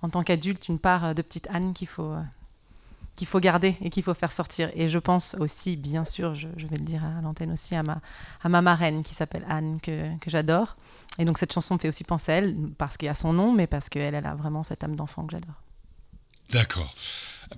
en 0.00 0.08
tant 0.08 0.24
qu'adulte, 0.24 0.68
une 0.68 0.78
part 0.78 1.04
euh, 1.04 1.14
de 1.14 1.20
petite 1.20 1.46
Anne 1.50 1.74
qu'il 1.74 1.86
faut, 1.86 2.10
euh, 2.10 3.24
faut 3.26 3.38
garder 3.38 3.76
et 3.82 3.90
qu'il 3.90 4.02
faut 4.02 4.14
faire 4.14 4.32
sortir. 4.32 4.70
Et 4.74 4.88
je 4.88 4.98
pense 4.98 5.36
aussi, 5.38 5.76
bien 5.76 6.06
sûr, 6.06 6.34
je, 6.34 6.48
vais 6.48 6.76
le 6.76 6.84
dire 6.84 7.04
à 7.04 7.20
l'antenne 7.20 7.52
aussi, 7.52 7.76
à 7.76 7.82
ma, 7.82 8.00
à 8.42 8.48
ma 8.48 8.62
marraine 8.62 9.04
qui 9.04 9.14
s'appelle 9.14 9.44
Anne, 9.46 9.78
que, 9.82 10.16
que 10.18 10.30
j'adore. 10.30 10.76
Et 11.18 11.26
donc 11.26 11.36
cette 11.36 11.52
chanson 11.52 11.74
me 11.74 11.78
fait 11.78 11.88
aussi 11.88 12.02
penser 12.02 12.32
à 12.32 12.36
elle, 12.36 12.54
parce 12.78 12.96
qu'il 12.96 13.06
y 13.06 13.10
a 13.10 13.14
son 13.14 13.34
nom, 13.34 13.52
mais 13.52 13.66
parce 13.66 13.90
qu'elle 13.90 14.14
elle 14.14 14.26
a 14.26 14.34
vraiment 14.34 14.62
cette 14.62 14.82
âme 14.82 14.96
d'enfant 14.96 15.26
que 15.26 15.32
j'adore. 15.32 15.60
D'accord. 16.50 16.94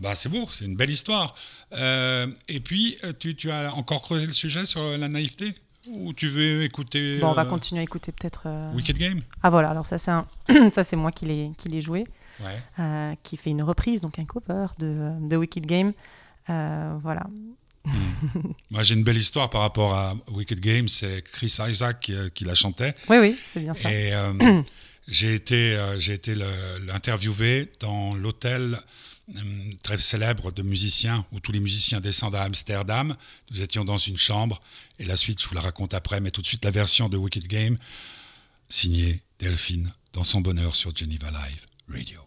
Bah, 0.00 0.16
c'est 0.16 0.28
beau, 0.28 0.48
c'est 0.52 0.64
une 0.64 0.76
belle 0.76 0.90
histoire. 0.90 1.34
Et 1.72 2.60
puis, 2.60 2.98
tu, 3.20 3.36
tu 3.36 3.52
as 3.52 3.72
encore 3.74 4.02
creusé 4.02 4.26
le 4.26 4.32
sujet 4.32 4.66
sur 4.66 4.82
la 4.82 5.08
naïveté? 5.08 5.54
Ou 5.92 6.12
tu 6.12 6.28
veux 6.28 6.62
écouter 6.64 7.18
Bon, 7.18 7.28
on 7.28 7.32
va 7.34 7.42
euh, 7.42 7.44
continuer 7.46 7.80
à 7.80 7.84
écouter 7.84 8.12
peut-être. 8.12 8.44
euh, 8.46 8.72
Wicked 8.74 8.98
Game? 8.98 9.20
Ah 9.42 9.50
voilà, 9.50 9.70
alors 9.70 9.86
ça 9.86 9.98
c'est 9.98 10.10
un... 10.10 10.26
ça 10.72 10.84
c'est 10.84 10.96
moi 10.96 11.10
qui 11.12 11.26
l'ai 11.26 11.50
qui 11.56 11.68
l'ai 11.68 11.80
joué, 11.80 12.04
Ouais. 12.40 12.60
euh, 12.80 13.14
qui 13.22 13.36
fait 13.36 13.50
une 13.50 13.62
reprise, 13.62 14.00
donc 14.00 14.18
un 14.18 14.24
cover 14.24 14.66
de, 14.78 15.12
de 15.26 15.36
Wicked 15.36 15.64
Game. 15.66 15.92
Voilà. 16.48 17.26
Moi, 18.70 18.82
j'ai 18.82 18.94
une 18.94 19.04
belle 19.04 19.16
histoire 19.16 19.48
par 19.48 19.60
rapport 19.60 19.94
à 19.94 20.14
Wicked 20.32 20.58
Game. 20.58 20.88
C'est 20.88 21.22
Chris 21.22 21.56
Isaac 21.68 22.00
qui, 22.00 22.14
qui, 22.34 22.44
la 22.44 22.54
chantait. 22.54 22.94
Oui, 23.08 23.18
oui, 23.20 23.38
c'est 23.42 23.60
bien 23.60 23.74
ça. 23.74 23.92
Et 23.92 24.12
j'ai 25.08 25.34
été, 25.34 25.76
euh, 25.76 25.98
j'ai 25.98 26.14
été 26.14 26.34
l'interviewer 26.86 27.70
dans 27.80 28.14
l'hôtel 28.14 28.80
euh, 29.34 29.40
très 29.82 29.98
célèbre 29.98 30.52
de 30.52 30.62
musiciens 30.62 31.24
où 31.32 31.40
tous 31.40 31.52
les 31.52 31.60
musiciens 31.60 32.00
descendent 32.00 32.34
à 32.34 32.42
Amsterdam. 32.42 33.16
Nous 33.50 33.62
étions 33.62 33.84
dans 33.84 33.98
une 33.98 34.18
chambre 34.18 34.60
et 34.98 35.04
la 35.04 35.16
suite, 35.16 35.40
je 35.40 35.48
vous 35.48 35.54
la 35.54 35.60
raconte 35.60 35.94
après, 35.94 36.20
mais 36.20 36.30
tout 36.30 36.42
de 36.42 36.46
suite 36.46 36.64
la 36.64 36.70
version 36.70 37.08
de 37.08 37.16
Wicked 37.16 37.46
Game 37.46 37.76
signée 38.68 39.22
Delphine 39.38 39.92
dans 40.12 40.24
son 40.24 40.40
bonheur 40.40 40.74
sur 40.74 40.96
Geneva 40.96 41.30
Live 41.30 41.66
Radio. 41.88 42.25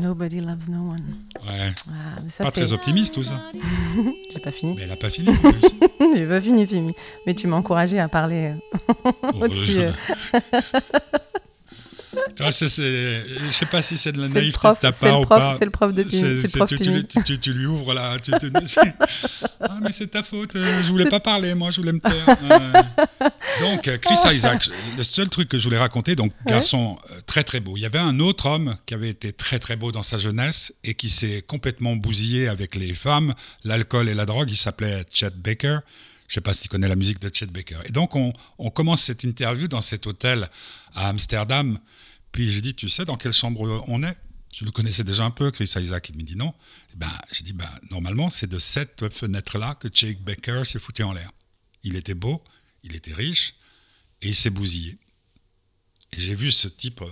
Nobody 0.00 0.40
Loves 0.40 0.68
No 0.70 0.90
One. 0.90 1.04
Ouais. 1.46 1.72
Ah, 1.88 2.20
mais 2.22 2.28
ça, 2.30 2.44
Pas 2.44 2.50
très 2.50 2.72
optimiste 2.72 3.14
tout 3.14 3.22
ça. 3.22 3.40
J'ai 4.32 4.38
pas 4.40 4.52
fini. 4.52 4.74
Mais 4.76 4.82
elle 4.82 4.92
a 4.92 4.96
pas 4.96 5.10
fini. 5.10 5.30
J'ai 6.16 6.26
pas 6.26 6.40
fini, 6.40 6.66
fini. 6.66 6.94
Mais 7.26 7.34
tu 7.34 7.46
m'as 7.46 7.56
encouragé 7.56 7.98
à 7.98 8.08
parler 8.08 8.54
euh, 9.04 9.10
au-dessus. 9.40 9.78
euh. 9.78 9.92
Tu 12.34 12.42
vois, 12.42 12.50
c'est- 12.50 12.68
je 12.68 13.50
sais 13.52 13.66
pas 13.66 13.82
si 13.82 13.96
c'est 13.96 14.10
de 14.10 14.20
la 14.20 14.26
naïveté 14.28 14.50
prof, 14.58 14.80
de 14.80 14.82
ta 14.88 14.92
part 14.92 15.20
ou 15.20 15.26
pas. 15.26 15.54
c'est 15.56 15.64
le 15.64 15.70
prof 15.70 15.94
de 15.94 16.02
Pimi, 16.02 16.12
c'est 16.40 16.66
tu, 17.08 17.22
tu, 17.22 17.38
tu- 17.38 17.52
lui 17.52 17.66
ouvres 17.66 17.94
là. 17.94 18.16
ah, 19.60 19.78
mais 19.80 19.92
c'est 19.92 20.08
ta 20.08 20.24
faute. 20.24 20.56
euh, 20.56 20.82
Je 20.82 20.90
voulais 20.90 21.08
pas 21.08 21.20
parler, 21.20 21.54
moi, 21.54 21.70
je 21.70 21.76
voulais 21.80 21.92
me 21.92 22.00
taire. 22.00 22.36
Euh, 22.50 22.82
donc, 23.60 23.82
Chris 24.00 24.18
Isaac, 24.34 24.68
le 24.96 25.02
seul 25.04 25.28
truc 25.28 25.48
que 25.48 25.56
je 25.58 25.64
voulais 25.64 25.78
raconter, 25.78 26.16
donc, 26.16 26.32
garçon 26.46 26.98
euh, 27.12 27.19
très 27.30 27.44
très 27.44 27.60
beau. 27.60 27.76
Il 27.76 27.80
y 27.80 27.86
avait 27.86 28.00
un 28.00 28.18
autre 28.18 28.46
homme 28.46 28.76
qui 28.86 28.94
avait 28.94 29.08
été 29.08 29.32
très 29.32 29.60
très 29.60 29.76
beau 29.76 29.92
dans 29.92 30.02
sa 30.02 30.18
jeunesse 30.18 30.74
et 30.82 30.94
qui 30.94 31.08
s'est 31.08 31.42
complètement 31.42 31.94
bousillé 31.94 32.48
avec 32.48 32.74
les 32.74 32.92
femmes, 32.92 33.34
l'alcool 33.62 34.08
et 34.08 34.14
la 34.14 34.26
drogue. 34.26 34.50
Il 34.50 34.56
s'appelait 34.56 35.04
Chet 35.12 35.30
Baker. 35.36 35.78
Je 36.26 36.34
sais 36.34 36.40
pas 36.40 36.52
si 36.54 36.62
tu 36.62 36.68
connais 36.68 36.88
la 36.88 36.96
musique 36.96 37.20
de 37.20 37.30
Chet 37.32 37.46
Baker. 37.46 37.78
Et 37.84 37.92
donc, 37.92 38.16
on, 38.16 38.32
commence 38.70 39.02
cette 39.02 39.22
interview 39.22 39.68
dans 39.68 39.80
cet 39.80 40.08
hôtel 40.08 40.48
à 40.96 41.08
Amsterdam. 41.08 41.78
Puis 42.32 42.50
j'ai 42.50 42.60
dit, 42.60 42.74
tu 42.74 42.88
sais 42.88 43.04
dans 43.04 43.16
quelle 43.16 43.32
chambre 43.32 43.84
on 43.86 44.02
est? 44.02 44.16
Je 44.52 44.64
le 44.64 44.72
connaissais 44.72 45.04
déjà 45.04 45.22
un 45.22 45.30
peu, 45.30 45.52
Chris 45.52 45.72
Isaac. 45.76 46.08
Il 46.08 46.16
me 46.16 46.22
dit 46.22 46.36
non. 46.36 46.52
Eh 46.92 46.96
Ben, 46.96 47.12
j'ai 47.30 47.44
dit, 47.44 47.52
ben, 47.52 47.70
normalement, 47.92 48.28
c'est 48.28 48.48
de 48.48 48.58
cette 48.58 49.08
fenêtre-là 49.08 49.76
que 49.76 49.86
Chet 49.92 50.14
Baker 50.14 50.62
s'est 50.64 50.80
foutu 50.80 51.04
en 51.04 51.12
l'air. 51.12 51.30
Il 51.84 51.94
était 51.94 52.14
beau, 52.14 52.42
il 52.82 52.96
était 52.96 53.14
riche, 53.14 53.54
et 54.20 54.28
il 54.30 54.34
s'est 54.34 54.50
bousillé. 54.50 54.98
Et 56.12 56.18
j'ai 56.20 56.34
vu 56.34 56.50
ce 56.50 56.66
type, 56.66 57.02
euh, 57.02 57.06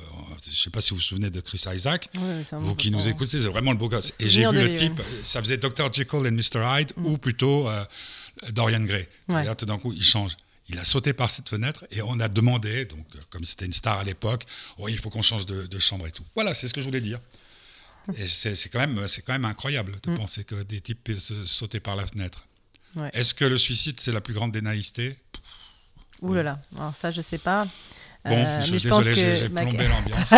je 0.44 0.50
ne 0.50 0.54
sais 0.54 0.70
pas 0.70 0.80
si 0.80 0.90
vous 0.90 0.96
vous 0.96 1.02
souvenez 1.02 1.30
de 1.30 1.40
Chris 1.40 1.62
Isaac, 1.72 2.10
vous 2.52 2.74
qui 2.74 2.90
nous 2.90 3.06
écoutez, 3.08 3.38
c'est 3.40 3.46
vraiment 3.48 3.70
le 3.70 3.78
beau 3.78 3.88
gosse. 3.88 4.20
Et 4.20 4.28
j'ai 4.28 4.44
vu 4.48 4.52
le 4.56 4.66
lui, 4.66 4.74
type, 4.74 5.00
ça 5.22 5.40
faisait 5.40 5.56
Dr. 5.56 5.92
Jekyll 5.92 6.26
and 6.26 6.32
Mr. 6.32 6.64
Hyde, 6.80 6.92
Mm. 6.96 7.06
ou 7.06 7.16
plutôt 7.18 7.68
euh, 7.68 7.84
Dorian 8.50 8.80
Gray. 8.80 9.08
Ouais. 9.28 9.54
Tout 9.54 9.66
d'un 9.66 9.78
coup, 9.78 9.92
il 9.92 10.02
change. 10.02 10.32
Il 10.68 10.78
a 10.78 10.84
sauté 10.84 11.12
par 11.12 11.30
cette 11.30 11.48
fenêtre 11.48 11.86
et 11.92 12.02
on 12.02 12.18
a 12.20 12.28
demandé, 12.28 12.84
donc 12.86 13.06
euh, 13.14 13.20
comme 13.30 13.44
c'était 13.44 13.66
une 13.66 13.72
star 13.72 13.98
à 13.98 14.04
l'époque, 14.04 14.44
oui, 14.78 14.92
il 14.92 14.98
faut 14.98 15.10
qu'on 15.10 15.22
change 15.22 15.46
de, 15.46 15.66
de 15.66 15.78
chambre 15.78 16.06
et 16.06 16.10
tout. 16.12 16.24
Voilà, 16.34 16.52
c'est 16.52 16.66
ce 16.68 16.74
que 16.74 16.80
je 16.80 16.86
voulais 16.86 17.00
dire. 17.00 17.20
Et 18.16 18.26
c'est 18.26 18.68
quand, 18.70 18.78
même- 18.80 19.06
quand 19.24 19.32
même 19.32 19.44
incroyable 19.44 19.92
de 20.02 20.10
Mm. 20.10 20.16
penser 20.16 20.42
que 20.44 20.56
des 20.64 20.80
types 20.80 21.04
peuvent 21.04 21.18
se 21.18 21.46
sauter 21.46 21.78
par 21.78 21.94
la 21.94 22.04
fenêtre. 22.06 22.42
Ouais. 22.96 23.10
Est-ce 23.12 23.32
que 23.32 23.44
le 23.44 23.58
suicide, 23.58 24.00
c'est 24.00 24.12
la 24.12 24.20
plus 24.20 24.34
grande 24.34 24.50
des 24.50 24.60
naïvetés? 24.62 25.16
Ouh 26.20 26.34
là 26.34 26.42
là, 26.42 26.60
alors 26.76 26.96
ça 26.96 27.12
je 27.12 27.20
sais 27.20 27.38
pas. 27.38 27.68
Bon, 28.24 28.34
Euh, 28.36 28.62
je, 28.62 28.88
pense 28.88 29.04
désolé, 29.06 29.36
j'ai 29.36 29.48
ma- 29.48 29.62
plombé 29.62 29.86
l'ambiance. 29.88 30.32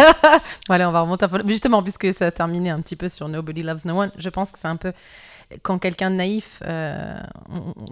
Allez, 0.68 0.84
on 0.84 0.92
va 0.92 1.00
remonter 1.00 1.24
un 1.24 1.28
peu. 1.28 1.40
Mais 1.44 1.52
justement, 1.52 1.82
puisque 1.82 2.12
ça 2.12 2.26
a 2.26 2.30
terminé 2.30 2.70
un 2.70 2.80
petit 2.80 2.96
peu 2.96 3.08
sur 3.08 3.28
Nobody 3.28 3.62
Loves 3.62 3.84
No 3.86 4.00
One, 4.00 4.12
je 4.16 4.28
pense 4.28 4.52
que 4.52 4.58
c'est 4.58 4.68
un 4.68 4.76
peu. 4.76 4.92
Quand 5.62 5.78
quelqu'un 5.78 6.10
de 6.10 6.16
naïf, 6.16 6.62
euh, 6.64 7.18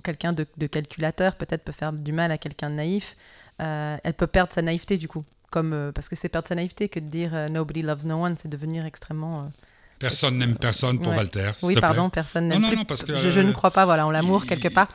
quelqu'un 0.04 0.32
de, 0.32 0.46
de 0.56 0.66
calculateur, 0.66 1.34
peut-être 1.36 1.64
peut 1.64 1.72
faire 1.72 1.92
du 1.92 2.12
mal 2.12 2.30
à 2.30 2.38
quelqu'un 2.38 2.70
de 2.70 2.74
naïf, 2.76 3.16
euh, 3.60 3.96
elle 4.04 4.14
peut 4.14 4.28
perdre 4.28 4.52
sa 4.52 4.62
naïveté 4.62 4.98
du 4.98 5.08
coup. 5.08 5.24
Comme, 5.50 5.72
euh, 5.72 5.90
parce 5.92 6.08
que 6.08 6.14
c'est 6.14 6.28
perdre 6.28 6.46
sa 6.46 6.54
naïveté 6.54 6.88
que 6.88 7.00
de 7.00 7.06
dire 7.06 7.32
Nobody 7.50 7.82
Loves 7.82 8.04
No 8.06 8.22
One, 8.22 8.36
c'est 8.38 8.48
devenir 8.48 8.84
extrêmement. 8.84 9.50
Personne 9.98 10.38
n'aime 10.38 10.56
personne 10.56 10.98
pour 11.00 11.12
Ouais. 11.12 11.18
Walter. 11.18 11.50
Oui, 11.62 11.74
te 11.74 11.80
plaît. 11.80 11.80
pardon, 11.80 12.08
personne 12.10 12.44
Non, 12.48 12.54
n'aime 12.54 12.62
non, 12.62 12.68
plus. 12.68 12.76
non, 12.78 12.84
parce 12.84 13.02
que, 13.04 13.14
je, 13.16 13.30
je 13.30 13.40
ne 13.40 13.50
euh, 13.50 13.52
crois 13.52 13.70
pas 13.72 13.84
voilà, 13.84 14.06
en 14.06 14.10
l'amour 14.10 14.42
il- 14.44 14.48
quelque 14.48 14.68
part. 14.68 14.88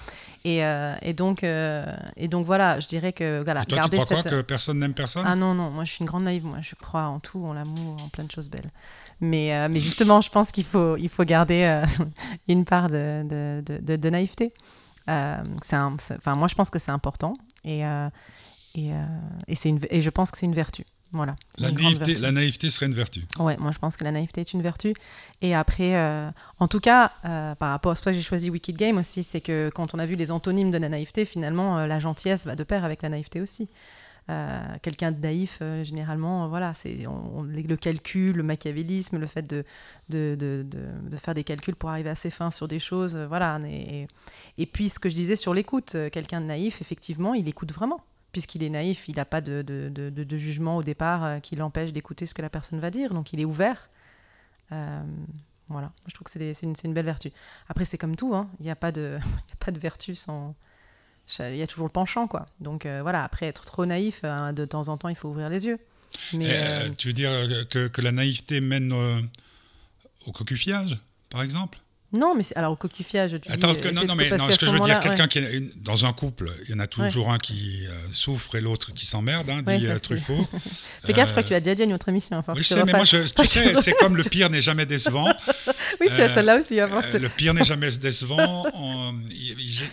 Et, 0.46 0.64
euh, 0.66 0.96
et, 1.02 1.14
donc, 1.14 1.44
euh, 1.44 1.86
et 2.18 2.28
donc 2.28 2.46
voilà, 2.46 2.80
je 2.82 2.88
dirais 2.88 3.14
que 3.14 3.42
voilà, 3.44 3.62
Et 3.62 3.66
toi, 3.66 3.80
tu 3.84 3.90
crois 3.92 4.06
cette... 4.06 4.22
quoi 4.24 4.32
Que 4.32 4.42
personne 4.42 4.80
n'aime 4.80 4.94
personne? 4.94 5.24
Ah 5.26 5.36
non, 5.36 5.54
non, 5.54 5.70
moi 5.72 5.86
je 5.86 5.92
suis 5.92 6.00
une 6.02 6.06
grande 6.06 6.24
naïve, 6.24 6.44
moi 6.46 6.58
je 6.62 6.76
crois 6.76 7.04
en 7.06 7.20
tout, 7.20 7.44
en 7.46 7.54
l'amour, 7.54 8.02
en 8.04 8.10
plein 8.10 8.26
de 8.26 8.32
choses 8.32 8.50
belles. 8.50 8.70
Mais, 9.22 9.54
euh, 9.56 9.68
mais 9.72 9.80
justement, 9.80 10.20
je 10.20 10.30
pense 10.30 10.52
qu'il 10.52 10.66
faut, 10.66 10.98
il 10.98 11.08
faut 11.10 11.24
garder 11.24 11.82
une 12.50 12.66
part 12.66 12.90
de, 12.90 13.24
de, 13.24 13.64
de, 13.66 13.78
de- 13.82 13.96
de 13.96 14.10
naïveté. 14.10 14.54
Enfin, 15.08 16.36
moi 16.36 16.48
je 16.48 16.56
pense 16.56 16.70
que 16.70 16.80
c'est 16.80 16.92
important 16.92 17.36
et, 17.64 17.80
et, 18.76 18.92
et, 19.48 19.56
c'est 19.56 19.70
une, 19.70 19.80
et 19.90 20.02
je 20.02 20.10
pense 20.10 20.32
que 20.32 20.38
c'est 20.38 20.46
une 20.46 20.54
vertu. 20.56 20.84
Voilà. 21.14 21.36
la 21.60 21.72
naïveté, 21.72 22.16
la 22.16 22.32
naïveté 22.32 22.70
serait 22.72 22.88
une 22.88 22.94
vertu. 22.96 23.22
Ouais, 23.40 23.56
moi 23.58 23.72
je 23.72 23.78
pense 23.80 23.98
que 23.98 24.04
la 24.04 24.12
naïveté 24.12 24.42
est 24.42 24.52
une 24.54 24.62
vertu. 24.64 24.94
Et 25.42 25.54
après, 25.54 25.96
euh, 25.96 26.30
en 26.60 26.68
tout 26.68 26.80
cas, 26.80 27.12
euh, 27.24 27.54
par 27.56 27.70
rapport 27.70 27.92
à 27.92 27.96
ça 27.96 28.12
que 28.12 28.18
j'ai 28.18 28.24
choisi 28.24 28.50
Wicked 28.50 28.76
Game 28.76 28.98
aussi, 28.98 29.22
c'est 29.24 29.40
que 29.42 29.70
quand 29.74 29.94
on 29.94 30.00
a 30.00 30.06
vu 30.08 30.16
les 30.16 30.32
antonymes 30.32 30.72
de 30.72 30.78
la 30.80 30.90
naïveté, 30.90 31.26
finalement, 31.26 31.78
euh, 31.78 31.88
la 31.88 32.00
gentillesse 32.00 32.46
va 32.46 32.56
de 32.56 32.64
pair 32.64 32.84
avec 32.84 33.02
la 33.04 33.10
naïveté 33.10 33.42
aussi. 33.42 33.70
Quelqu'un 34.82 35.12
de 35.12 35.20
naïf, 35.20 35.62
généralement, 35.84 36.48
voilà, 36.48 36.74
c'est 36.74 37.06
on- 37.08 37.40
on- 37.40 37.44
le 37.44 37.76
calcul, 37.76 38.34
le 38.38 38.44
machiavélisme, 38.44 39.18
le 39.18 39.28
fait 39.28 39.42
de, 39.46 39.66
de, 40.10 40.36
de, 40.40 40.66
de- 40.66 41.10
de 41.10 41.18
faire 41.18 41.34
des 41.34 41.44
calculs 41.44 41.76
pour 41.76 41.90
arriver 41.90 42.10
à 42.10 42.16
ses 42.16 42.30
fins 42.30 42.50
sur 42.50 42.70
des 42.70 42.80
choses, 42.80 43.18
voilà. 43.18 43.60
Et, 43.68 44.08
et 44.58 44.66
puis 44.66 44.88
ce 44.90 44.98
que 44.98 45.10
je 45.10 45.16
disais 45.16 45.36
sur 45.36 45.54
l'écoute, 45.54 45.98
quelqu'un 46.14 46.40
de 46.40 46.46
naïf, 46.46 46.80
effectivement, 46.82 47.34
il 47.34 47.50
écoute 47.50 47.74
vraiment 47.74 48.02
puisqu'il 48.34 48.62
est 48.64 48.70
naïf, 48.70 49.08
il 49.08 49.16
n'a 49.16 49.24
pas 49.26 49.40
de, 49.40 49.62
de, 49.62 49.90
de- 50.10 50.38
jugement 50.38 50.76
au 50.78 50.84
départ 50.84 51.24
euh, 51.24 51.40
qui 51.40 51.56
l'empêche 51.56 51.94
d'écouter 51.94 52.26
ce 52.26 52.34
que 52.34 52.42
la 52.42 52.50
personne 52.50 52.80
va 52.82 52.90
dire, 52.92 53.14
donc 53.14 53.32
il 53.32 53.40
est 53.40 53.46
ouvert. 53.46 53.88
Euh, 54.74 55.02
voilà, 55.68 55.92
je 56.08 56.14
trouve 56.14 56.26
que 56.26 56.32
c'est 56.32 56.62
une, 56.64 56.76
c'est 56.76 56.88
une 56.88 56.94
belle 56.94 57.06
vertu. 57.06 57.32
Après, 57.70 57.86
c'est 57.86 57.98
comme 57.98 58.16
tout, 58.18 58.36
hein, 58.36 58.50
il 58.60 58.64
n'y 58.66 58.72
a, 58.72 58.76
pas 58.76 58.92
de- 58.92 59.18
y 59.50 59.54
a 59.54 59.66
pas 59.66 59.72
de 59.72 59.80
vertu 59.80 60.16
sans... 60.16 60.54
Il 61.40 61.56
y 61.56 61.62
a 61.62 61.68
toujours 61.68 61.86
le 61.86 61.92
penchant, 61.92 62.28
quoi. 62.28 62.48
Donc 62.60 62.86
euh, 62.86 63.02
voilà, 63.02 63.24
après, 63.24 63.46
être 63.46 63.64
trop 63.64 63.86
naïf, 63.86 64.20
euh, 64.26 64.52
de 64.52 64.66
temps 64.66 64.90
en 64.90 64.98
temps, 64.98 65.08
il 65.08 65.16
faut 65.16 65.30
ouvrir 65.30 65.48
les 65.50 65.66
yeux. 65.66 65.80
Mais, 66.34 66.48
euh, 66.50 66.90
tu 66.98 67.08
veux 67.08 67.14
dire 67.14 67.32
que, 67.70 67.88
que 67.88 68.02
la 68.02 68.12
naïveté 68.12 68.60
mène 68.60 68.92
au 70.26 70.32
cocufiage, 70.32 71.00
par 71.30 71.42
exemple? 71.42 71.80
Non, 72.14 72.36
mais 72.36 72.44
alors 72.56 72.72
au 72.74 72.76
cocufiage, 72.76 73.32
tu 73.42 73.52
Attends, 73.52 73.74
dis, 73.74 73.80
que- 73.82 73.88
euh, 73.88 73.92
non, 73.92 74.06
non, 74.06 74.16
mais 74.16 74.30
non, 74.30 74.50
ce 74.50 74.58
que 74.58 74.66
je 74.68 74.72
veux 74.72 74.80
dire, 74.80 75.00
quelqu'un 75.00 75.24
ouais. 75.24 75.30
qui 75.30 75.40
est 75.40 75.54
une- 75.54 75.72
dans 75.78 76.06
un 76.06 76.14
couple, 76.14 76.50
il 76.66 76.72
y 76.72 76.74
en 76.76 76.80
a 76.80 76.88
toujours 76.88 77.32
un 77.32 77.38
qui 77.40 77.86
euh, 77.88 77.92
souffre 78.12 78.56
et 78.56 78.62
l'autre 78.62 78.94
qui 78.94 79.06
s'emmerde, 79.06 79.50
hein, 79.50 79.64
Ouais, 79.66 79.78
dit 79.80 79.86
ça, 79.88 79.94
euh, 79.94 80.00
Truffaut. 80.00 80.48
Fais 81.06 81.14
gaffe, 81.14 81.28
je 81.28 81.30
Euh, 81.30 81.32
crois 81.32 81.44
que 81.44 81.48
tu 81.48 81.54
l'as 81.54 81.60
déjà 81.60 81.76
dit 81.76 81.82
à 81.82 81.86
une 81.86 81.94
autre 81.94 82.10
émission. 82.10 82.38
enfin, 82.38 82.54
Oui, 82.56 82.62
je 82.64 82.68
sais, 82.68 82.84
mais 82.86 82.94
moi, 82.94 83.04
je, 83.06 83.18
tu 83.20 83.46
sais, 83.48 83.74
c'est 83.82 83.94
comme 83.94 84.16
le 84.16 84.24
pire 84.24 84.50
n'est 84.50 84.62
jamais 84.62 84.86
décevant. 84.86 85.28
Oui, 86.02 86.08
tu 86.14 86.22
as 86.22 86.26
euh, 86.30 86.34
celle-là 86.34 86.58
aussi. 86.58 86.80
avant. 86.80 87.02
Euh, 87.04 87.20
le 87.20 87.30
pire 87.30 87.54
n'est 87.54 87.64
jamais 87.64 87.90
décevant. 87.98 88.66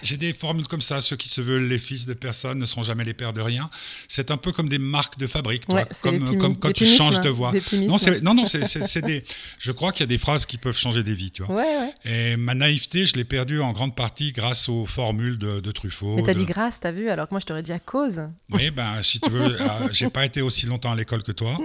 J'ai 0.02 0.16
des 0.16 0.32
formules 0.32 0.66
comme 0.66 0.80
ça. 0.82 1.00
Ceux 1.00 1.16
qui 1.16 1.28
se 1.28 1.40
veulent 1.40 1.68
les 1.68 1.78
fils 1.78 2.06
de 2.06 2.14
personne 2.14 2.58
ne 2.58 2.64
seront 2.64 2.82
jamais 2.82 3.04
les 3.04 3.14
pères 3.14 3.32
de 3.32 3.40
rien. 3.40 3.70
C'est 4.08 4.30
un 4.30 4.36
peu 4.36 4.52
comme 4.52 4.68
des 4.68 4.78
marques 4.78 5.18
de 5.18 5.26
fabrique, 5.26 5.68
des 5.68 5.74
comme, 6.02 6.38
comme 6.38 6.56
quand 6.58 6.72
tu 6.72 6.86
changes 6.86 7.20
de 7.20 7.28
voix. 7.28 7.52
Non, 7.72 7.96
non, 8.22 8.34
non, 8.34 8.46
c'est 8.46 9.02
des. 9.04 9.24
Je 9.58 9.72
crois 9.72 9.92
qu'il 9.92 10.00
y 10.00 10.04
a 10.04 10.06
des 10.08 10.18
phrases 10.18 10.46
qui 10.46 10.58
peuvent 10.58 10.76
changer 10.78 11.02
des 11.02 11.14
vies, 11.14 11.30
tu 11.30 11.42
vois. 11.42 11.56
Ouais, 11.56 11.76
ouais. 11.78 11.94
Et 12.12 12.36
ma 12.36 12.54
naïveté, 12.54 13.06
je 13.06 13.14
l'ai 13.14 13.24
perdue 13.24 13.60
en 13.60 13.70
grande 13.72 13.94
partie 13.94 14.32
grâce 14.32 14.68
aux 14.68 14.84
formules 14.84 15.38
de, 15.38 15.60
de 15.60 15.70
Truffaut. 15.70 16.16
Mais 16.16 16.22
t'as 16.24 16.34
de- 16.34 16.38
dit 16.40 16.44
grâce, 16.46 16.80
t'as 16.80 16.90
vu, 16.90 17.08
alors 17.08 17.28
que 17.28 17.34
moi 17.34 17.40
je 17.40 17.46
t'aurais 17.46 17.62
dit 17.62 17.72
à 17.72 17.78
cause. 17.78 18.22
Oui, 18.52 18.70
ben, 18.70 19.00
si 19.02 19.20
tu 19.20 19.30
veux, 19.30 19.54
euh, 19.60 19.66
j'ai 19.92 20.10
pas 20.10 20.24
été 20.24 20.42
aussi 20.42 20.66
longtemps 20.66 20.90
à 20.90 20.96
l'école 20.96 21.22
que 21.22 21.30
toi. 21.32 21.56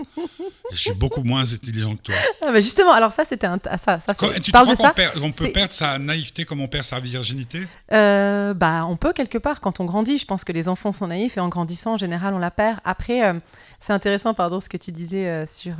Je 0.72 0.78
suis 0.78 0.94
beaucoup 0.94 1.24
moins 1.24 1.52
intelligent 1.54 1.96
que 1.96 2.02
toi. 2.04 2.16
Ah, 2.42 2.52
bah 2.52 2.60
justement, 2.62 2.92
alors 2.92 3.12
ça 3.12 3.24
c'était 3.26 3.48
un. 3.48 3.60
ah, 3.66 3.78
ça, 3.78 4.00
ça, 4.00 4.14
c'est- 4.14 4.20
Quand- 4.20 4.40
tu 4.42 4.52
parles 4.52 4.70
de 4.70 4.76
ça 4.76 4.92
perd- 4.94 5.18
on 5.24 5.32
peut 5.32 5.52
perdre 5.52 5.74
sa 5.74 5.98
naïveté 5.98 6.44
comme 6.46 6.62
on 6.62 6.68
perd 6.68 6.84
sa 6.86 7.00
virginité? 7.00 7.62
Euh, 7.94 8.54
bah, 8.54 8.86
on 8.88 8.98
peut 8.98 9.14
quelque 9.14 9.38
part 9.40 9.62
quand 9.62 9.80
on 9.80 9.86
grandit. 9.86 10.18
Je 10.18 10.26
pense 10.26 10.44
que 10.44 10.52
les 10.52 10.68
enfants 10.68 10.92
sont 10.92 11.08
naïfs 11.08 11.38
et 11.38 11.40
en 11.40 11.50
grandissant, 11.50 11.94
en 11.94 11.98
général, 11.98 12.34
on 12.34 12.40
la 12.40 12.52
perd. 12.52 12.80
Après, 12.84 13.24
euh, 13.26 13.34
c'est 13.80 13.94
intéressant, 13.94 14.34
pardon, 14.34 14.60
ce 14.60 14.70
que 14.70 14.78
tu 14.78 14.92
disais 14.92 15.28
euh, 15.28 15.46
sur, 15.46 15.76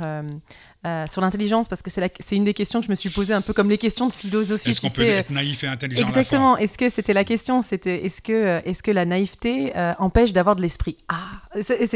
euh, 0.86 0.96
euh, 0.96 1.06
sur 1.06 1.20
l'intelligence, 1.20 1.68
parce 1.68 1.82
que 1.82 1.90
c'est 1.90 2.10
une 2.36 2.44
des 2.44 2.54
questions 2.54 2.80
que 2.80 2.86
je 2.86 2.90
me 2.90 2.94
suis 2.94 3.10
posée, 3.10 3.34
un 3.34 3.40
peu 3.40 3.52
comme 3.52 3.68
les 3.68 3.78
questions 3.78 4.06
de 4.06 4.12
philosophie. 4.12 4.70
Est-ce 4.70 4.80
qu'on 4.80 4.90
peut 4.90 5.02
être 5.02 5.30
naïf 5.30 5.64
et 5.64 5.66
intelligent 5.66 6.00
fois 6.02 6.08
Exactement. 6.08 6.56
Est-ce 6.56 6.78
que 6.78 6.88
c'était 6.88 7.12
la 7.12 7.24
question? 7.24 7.60
C'était 7.62 8.06
est-ce 8.06 8.22
que 8.22 8.32
euh, 8.32 8.60
est-ce 8.64 8.82
que 8.82 8.90
la 8.90 9.04
naïveté 9.04 9.76
euh, 9.76 9.94
empêche 9.98 10.32
d'avoir 10.32 10.54
de 10.56 10.62
l'esprit? 10.62 10.96
Ah, 11.08 11.40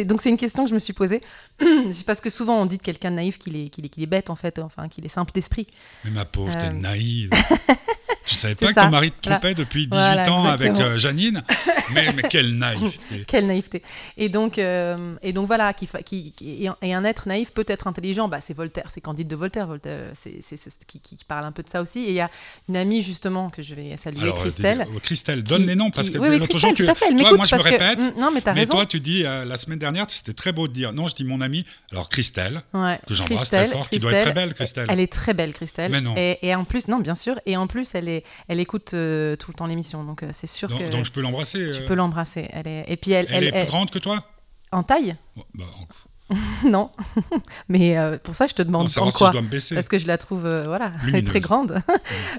donc 0.05 0.21
c'est 0.23 0.31
une 0.31 0.37
question 0.37 0.65
que 0.65 0.71
je 0.71 0.75
me 0.75 0.79
suis 0.79 0.93
posée. 0.93 1.21
Parce 2.07 2.21
que 2.21 2.31
souvent 2.31 2.61
on 2.61 2.67
dit 2.67 2.79
de 2.79 2.83
quelqu'un 2.83 3.11
de 3.11 3.17
naïf 3.17 3.39
qu'il 3.39 3.57
est 3.57 3.69
qu'il 3.69 3.85
est 3.87 3.89
qu'il 3.89 4.03
est 4.03 4.07
bête 4.07 4.29
en 4.31 4.37
fait, 4.37 4.59
enfin 4.59 4.89
qu'il 4.89 5.05
est 5.05 5.09
simple 5.09 5.33
d'esprit. 5.33 5.67
Mais 6.05 6.11
ma 6.11 6.25
pauvre, 6.25 6.57
t'es 6.57 6.67
Euh. 6.67 6.73
naïve. 6.73 7.31
Tu 8.31 8.37
savais 8.37 8.55
pas 8.55 8.67
ça. 8.73 8.73
que 8.73 8.81
ton 8.87 8.91
mari 8.91 9.11
te 9.11 9.17
Voilà. 9.25 9.39
trompait 9.41 9.55
depuis 9.55 9.87
18 9.87 9.91
Voilà, 9.91 10.33
ans 10.33 10.45
avec 10.47 10.73
euh, 10.73 10.99
Janine 10.99 11.43
mais, 11.93 12.13
mais 12.15 12.23
quelle 12.31 12.57
naïveté. 12.57 13.25
Quelle 13.27 13.47
naïveté. 13.47 13.83
Et 14.17 14.29
donc, 14.29 14.59
euh, 14.59 15.15
et 15.23 15.33
donc 15.33 15.47
voilà, 15.49 15.73
qui, 15.75 15.87
fa- 15.87 16.03
qui, 16.03 16.33
qui- 16.33 16.69
et 16.83 16.95
un- 16.95 17.05
être 17.05 17.27
naïf 17.27 17.51
peut 17.51 17.65
être 17.67 17.87
intelligent, 17.89 18.29
bah, 18.29 18.41
c'est 18.41 18.55
Voltaire, 18.55 18.85
c'est 18.89 19.01
Candide 19.01 19.27
de 19.27 19.35
Voltaire, 19.37 19.67
Voltaire 19.67 20.11
c'est, 20.15 20.39
c'est, 20.43 20.57
c'est 20.57 20.71
ce 20.71 20.77
qui, 20.87 21.01
qui 21.01 21.17
parle 21.27 21.45
un 21.45 21.53
peu 21.53 21.63
de 21.63 21.69
ça 21.69 21.83
aussi. 21.83 22.01
Et 22.05 22.09
il 22.11 22.15
y 22.15 22.21
a 22.21 22.31
une 22.69 22.77
amie 22.77 23.03
justement 23.03 23.51
que 23.51 23.63
je 23.63 23.75
vais 23.75 23.97
saluer, 23.97 24.23
Alors, 24.23 24.39
euh, 24.39 24.43
Christelle. 24.43 24.83
euh, 24.83 24.99
Christelle, 25.03 25.43
donne 25.43 25.67
les 25.67 25.75
noms 25.75 25.91
parce 25.91 26.09
que 26.11 26.19
oui, 26.19 26.29
oui, 26.31 26.39
l'autre 26.39 26.51
Christelle, 26.59 26.77
jour, 26.87 26.97
tu- 26.97 27.17
toi, 27.17 27.37
moi 27.37 27.47
je 27.47 27.55
me 27.57 27.61
parce 27.61 27.63
que- 27.65 27.69
répète. 27.83 27.99
Mm, 28.17 28.21
non, 28.21 28.31
mais 28.33 28.41
t'as 28.43 28.55
mais 28.55 28.61
raison. 28.61 28.75
toi, 28.75 28.87
tu 28.87 29.01
dis 29.01 29.25
euh, 29.25 29.45
la 29.45 29.57
semaine 29.57 29.79
dernière, 29.81 30.07
c'était 30.09 30.33
très 30.35 30.53
beau 30.53 30.69
de 30.69 30.73
dire. 30.73 30.93
Non, 30.93 31.09
je 31.09 31.15
dis 31.15 31.25
mon 31.25 31.41
amie. 31.41 31.65
Alors 31.91 32.09
Christelle, 32.09 32.63
Ouais, 32.73 33.01
que 33.09 33.15
j'embrasse 33.15 33.49
très 33.51 33.59
Christelle, 33.59 33.79
fort, 33.79 33.89
qui 33.89 33.99
doit 33.99 34.13
être 34.13 34.17
très 34.19 34.25
Christelle, 34.33 34.47
belle, 34.47 34.55
Christelle. 34.55 34.87
Elle 34.91 35.01
est 35.01 35.13
très 35.13 35.35
belle, 35.35 35.53
Christelle. 35.53 35.91
Mais 35.91 36.01
non. 36.01 36.15
Et, 36.17 36.39
et 36.43 36.55
en 36.55 36.65
plus, 36.65 36.87
non, 36.89 36.99
bien 37.01 37.15
sûr. 37.15 37.41
Et 37.47 37.57
en 37.57 37.67
plus, 37.67 37.95
elle, 37.95 38.09
est, 38.09 38.20
elle 38.49 38.61
écoute 38.61 38.95
euh, 38.95 39.37
tout 39.37 39.51
le 39.51 39.57
temps 39.57 39.67
l'émission. 39.67 40.05
Donc, 40.05 40.23
euh, 40.23 40.31
c'est 40.33 40.47
sûr 40.47 40.69
donc, 40.69 40.79
que 40.81 40.91
donc 40.91 41.05
je 41.05 41.13
peux 41.13 41.21
l'embrasser. 41.21 41.59
tu 41.59 41.83
euh, 41.83 41.87
peux 41.87 41.95
l'embrasser. 41.95 42.49
Elle 42.53 42.69
est, 42.69 42.85
et 42.89 42.97
puis, 42.97 43.13
elle, 43.13 43.27
elle, 43.31 43.37
elle, 43.37 43.45
est 43.45 43.51
elle- 43.57 43.63
plus 43.65 43.71
grande 43.71 43.91
que 43.91 43.99
toi? 43.99 44.25
En 44.73 44.83
taille? 44.83 45.17
Bon, 45.37 45.43
bah, 45.55 45.65
en- 45.79 45.87
Non. 46.69 46.91
mais 47.69 47.99
euh, 47.99 48.19
pour 48.23 48.35
ça, 48.37 48.47
je 48.47 48.55
te 48.55 48.63
demande 48.63 48.85
en 48.85 48.89
si 48.89 49.19
quoi. 49.19 49.33
Parce 49.75 49.89
que 49.89 49.99
je 49.99 50.07
la 50.07 50.17
trouve, 50.17 50.47
euh, 50.47 50.65
voilà, 50.67 50.93
Lumineuse. 51.03 51.29
très 51.29 51.41
grande 51.41 51.79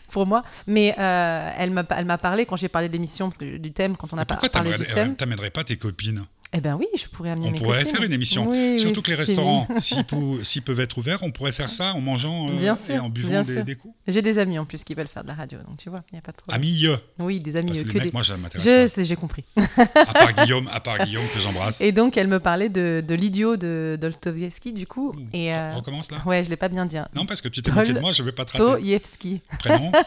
pour 0.10 0.26
moi. 0.26 0.44
Mais 0.68 0.96
euh, 0.98 1.52
elle 1.58 1.72
m'a 1.72 1.84
elle 1.90 2.06
m'a 2.06 2.18
parlé 2.18 2.46
quand 2.46 2.56
j'ai 2.56 2.70
parlé 2.70 2.88
de 2.88 2.94
l'émission, 2.94 3.28
parce 3.28 3.38
que 3.38 3.58
du 3.58 3.72
thème, 3.74 3.98
quand 3.98 4.14
on 4.14 4.18
a 4.18 4.26
par- 4.26 4.40
parlé 4.50 4.78
du 4.78 4.86
thème. 4.86 5.16
t'amènerais 5.16 5.50
pas 5.50 5.64
tes 5.66 5.76
copines? 5.78 6.24
Eh 6.54 6.60
ben 6.60 6.76
oui, 6.78 6.86
je 6.98 7.08
pourrais 7.08 7.30
amener 7.30 7.48
On 7.48 7.52
mes 7.52 7.58
pourrait 7.58 7.80
copines. 7.80 7.96
faire 7.96 8.04
une 8.06 8.12
émission. 8.12 8.50
Oui, 8.50 8.78
Surtout 8.78 9.00
oui, 9.00 9.04
que 9.04 9.12
les 9.12 9.16
restaurants, 9.16 9.68
s'ils 9.78 10.04
pou- 10.04 10.40
peuvent 10.66 10.80
être 10.82 10.98
ouverts, 10.98 11.20
on 11.24 11.32
pourrait 11.32 11.54
faire 11.54 11.70
ça 11.70 11.94
en 11.94 12.02
mangeant 12.02 12.50
euh, 12.50 12.60
Bien 12.60 12.76
et 12.90 13.00
en 13.00 13.08
buvant 13.08 13.30
bien 13.42 13.64
des, 13.64 13.76
coups. 13.76 13.96
J'ai 14.06 14.22
des 14.22 14.38
amis 14.38 14.60
en 14.60 14.66
plus 14.66 14.84
qui 14.84 14.94
veulent 14.94 15.08
faire 15.08 15.24
de 15.24 15.30
la 15.30 15.34
radio, 15.36 15.60
donc 15.60 15.78
tu 15.78 15.90
vois, 15.90 16.04
il 16.12 16.16
n'y 16.16 16.20
a 16.20 16.22
pas 16.22 16.34
de 16.34 16.38
problème. 16.38 16.62
Amis, 16.62 16.88
Oui, 17.20 17.40
des 17.40 17.56
amis 17.56 17.68
parce 17.68 17.80
euh, 17.80 17.84
que 17.84 17.94
mecs, 17.94 18.04
des. 18.04 18.12
moi, 18.12 18.24
ça 18.26 18.36
m'intéresse 18.36 18.96
Je 18.98 19.04
j'ai 19.06 19.16
compris. 19.16 19.46
À 19.56 20.14
part 20.14 20.34
Guillaume, 20.34 20.70
à 20.74 20.82
part 20.82 20.98
Guillaume 21.06 21.24
que 21.34 21.40
j'embrasse. 21.40 21.80
Et 21.80 21.94
donc, 21.94 22.18
elle 22.18 22.28
me 22.28 22.40
parlait 22.40 22.68
de, 22.70 23.02
de 23.08 23.16
l'idiot 23.16 23.56
de 23.56 23.98
Dolstoevsky, 24.02 24.74
du 24.74 24.86
coup. 24.86 25.14
Et, 25.32 25.56
euh, 25.56 25.74
Recommence 25.76 26.12
là? 26.12 26.22
ouais, 26.26 26.44
je 26.44 26.50
l'ai 26.50 26.58
pas 26.58 26.68
bien 26.68 26.86
dit. 26.86 26.98
hein. 26.98 27.08
Non, 27.16 27.26
parce 27.26 27.40
que 27.40 27.48
tu 27.48 27.62
t'es 27.62 27.72
moqué 27.72 27.94
de 27.94 28.00
moi, 28.02 28.12
je 28.12 28.24
vais 28.24 28.34
pas 28.34 28.44
te 28.44 28.58
rater. 28.62 29.42
Prénom? 29.60 29.92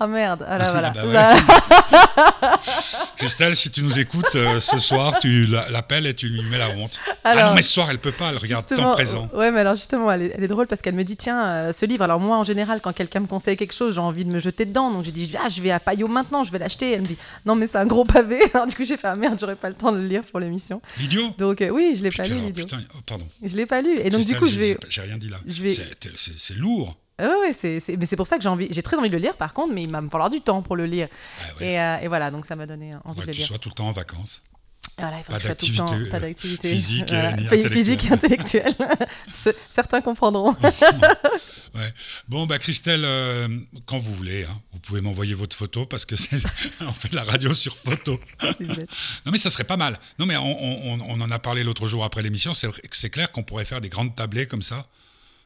Ah 0.00 0.08
merde, 0.08 0.44
ah 0.48 0.58
là, 0.58 0.72
voilà. 0.72 0.90
bah 0.90 1.04
ouais. 1.04 2.58
Christelle, 3.16 3.54
si 3.54 3.70
tu 3.70 3.82
nous 3.82 3.96
écoutes 3.98 4.34
euh, 4.34 4.58
ce 4.60 4.78
soir, 4.80 5.18
tu 5.20 5.46
la- 5.46 5.70
l'appelles 5.70 6.06
et 6.06 6.14
tu 6.14 6.28
lui 6.28 6.42
mets 6.42 6.58
la 6.58 6.68
honte. 6.70 6.98
ah 7.22 7.30
Alors, 7.30 7.50
non, 7.50 7.54
mais 7.54 7.62
ce 7.62 7.72
soir, 7.72 7.88
elle 7.90 7.98
peut 8.00 8.10
pas, 8.12 8.30
elle 8.30 8.36
regarde 8.38 8.66
temps 8.66 8.92
présent. 8.94 9.28
Ouais, 9.34 9.52
mais 9.52 9.60
alors 9.60 9.76
justement, 9.76 10.10
elle 10.10 10.22
est, 10.22 10.32
elle 10.36 10.42
est 10.42 10.48
drôle 10.48 10.66
parce 10.66 10.82
qu'elle 10.82 10.96
me 10.96 11.04
dit 11.04 11.16
tiens, 11.16 11.44
euh, 11.46 11.72
ce 11.72 11.86
livre. 11.86 12.02
Alors 12.02 12.18
moi, 12.18 12.36
en 12.36 12.42
général, 12.44 12.80
quand 12.80 12.92
quelqu'un 12.92 13.20
me 13.20 13.26
conseille 13.28 13.56
quelque 13.56 13.72
chose, 13.72 13.94
j'ai 13.94 14.00
envie 14.00 14.24
de 14.24 14.30
me 14.30 14.40
jeter 14.40 14.64
dedans. 14.64 14.90
Donc 14.90 15.04
j'ai 15.04 15.12
dit 15.12 15.32
ah, 15.40 15.48
je 15.48 15.62
vais 15.62 15.70
à 15.70 15.78
Payot 15.78 16.08
maintenant, 16.08 16.42
je 16.42 16.50
vais 16.50 16.58
l'acheter. 16.58 16.92
Elle 16.92 17.02
me 17.02 17.06
dit 17.06 17.18
non, 17.46 17.54
mais 17.54 17.68
c'est 17.68 17.78
un 17.78 17.86
gros 17.86 18.04
pavé. 18.04 18.40
Alors 18.54 18.66
du 18.66 18.74
coup, 18.74 18.84
j'ai 18.84 18.96
fait 18.96 19.06
ah 19.08 19.14
merde, 19.16 19.38
j'aurais 19.40 19.56
pas 19.56 19.68
le 19.68 19.76
temps 19.76 19.92
de 19.92 19.98
le 19.98 20.06
lire 20.08 20.22
pour 20.24 20.40
l'émission. 20.40 20.82
L'idiot 20.98 21.32
Donc 21.38 21.62
euh, 21.62 21.68
oui, 21.70 21.94
je 21.96 22.02
l'ai 22.02 22.10
pas 22.10 22.24
lu, 22.24 22.34
l'idiot. 22.34 22.64
putain, 22.64 22.80
oh, 22.96 22.98
pardon. 23.06 23.26
Je 23.44 23.54
l'ai 23.56 23.66
pas 23.66 23.80
lu. 23.80 23.96
Et 24.00 24.10
donc 24.10 24.24
du 24.24 24.34
coup, 24.34 24.46
je 24.46 24.56
vais. 24.58 24.76
J'ai 24.88 25.02
rien 25.02 25.18
dit 25.18 25.28
là. 25.28 25.36
vais- 25.46 25.70
c'est 26.26 26.56
lourd. 26.56 26.96
Ah 27.18 27.28
ouais, 27.40 27.52
c'est, 27.52 27.80
mais 27.96 28.06
c'est 28.06 28.16
pour 28.16 28.26
ça 28.26 28.36
que 28.36 28.42
j'ai 28.42 28.48
envie, 28.48 28.68
j'ai 28.70 28.82
très 28.82 28.96
envie 28.96 29.08
de 29.08 29.14
le 29.14 29.20
lire. 29.22 29.36
Par 29.36 29.52
contre, 29.54 29.72
mais 29.72 29.82
il 29.84 29.90
va 29.90 30.00
me 30.00 30.08
falloir 30.10 30.30
du 30.30 30.40
temps 30.40 30.62
pour 30.62 30.74
le 30.76 30.86
lire. 30.86 31.08
Ah. 31.40 31.62
Et, 31.64 31.80
euh, 31.80 31.98
et 32.00 32.08
voilà, 32.08 32.30
donc 32.30 32.44
ça 32.44 32.56
m'a 32.56 32.66
donné 32.66 32.94
envie 33.04 33.20
Ouais, 33.20 33.26
de 33.26 33.30
le 33.30 33.32
tu 33.34 33.38
lire. 33.38 33.46
sois 33.48 33.58
tout 33.58 33.68
le 33.68 33.74
temps 33.74 33.86
en 33.88 33.92
vacances. 33.92 34.42
Voilà, 34.98 35.18
il 35.18 35.24
faut 35.24 35.32
Pas 35.32 35.38
d'activité, 35.38 35.82
euh, 35.94 36.20
d'activité 36.20 36.68
physique 36.70 37.08
voilà, 37.08 37.32
ni 37.32 37.44
pas- 37.46 37.70
physique 37.70 38.04
et 38.04 38.12
intellectuelle. 38.12 38.74
Ce- 39.30 39.50
Certains 39.70 40.00
comprendront. 40.00 40.54
Ouais. 41.74 41.92
Bon, 42.28 42.46
bah 42.46 42.58
Christelle, 42.60 43.02
euh, 43.04 43.48
quand 43.86 43.98
vous 43.98 44.14
voulez, 44.14 44.44
hein, 44.44 44.60
vous 44.72 44.78
pouvez 44.78 45.00
m'envoyer 45.00 45.34
votre 45.34 45.56
photo 45.56 45.86
parce 45.86 46.04
que 46.06 46.14
c'est- 46.14 46.46
on 46.80 46.92
fait 46.92 47.08
de 47.08 47.16
la 47.16 47.24
radio 47.24 47.52
sur 47.52 47.76
photo. 47.76 48.20
Non, 48.60 49.32
mais 49.32 49.38
ça 49.38 49.50
serait 49.50 49.64
pas 49.64 49.76
mal. 49.76 49.98
Non, 50.20 50.26
mais 50.26 50.36
on, 50.36 50.42
on- 50.44 51.00
on 51.00 51.20
en 51.20 51.30
a 51.32 51.38
parlé 51.40 51.64
l'autre 51.64 51.88
jour 51.88 52.04
après 52.04 52.22
l'émission. 52.22 52.54
C'est 52.54 52.68
c'est 52.92 53.10
clair 53.10 53.32
qu'on 53.32 53.42
pourrait 53.42 53.64
faire 53.64 53.80
des 53.80 53.88
grandes 53.88 54.14
tablées 54.14 54.46
comme 54.46 54.62
ça. 54.62 54.86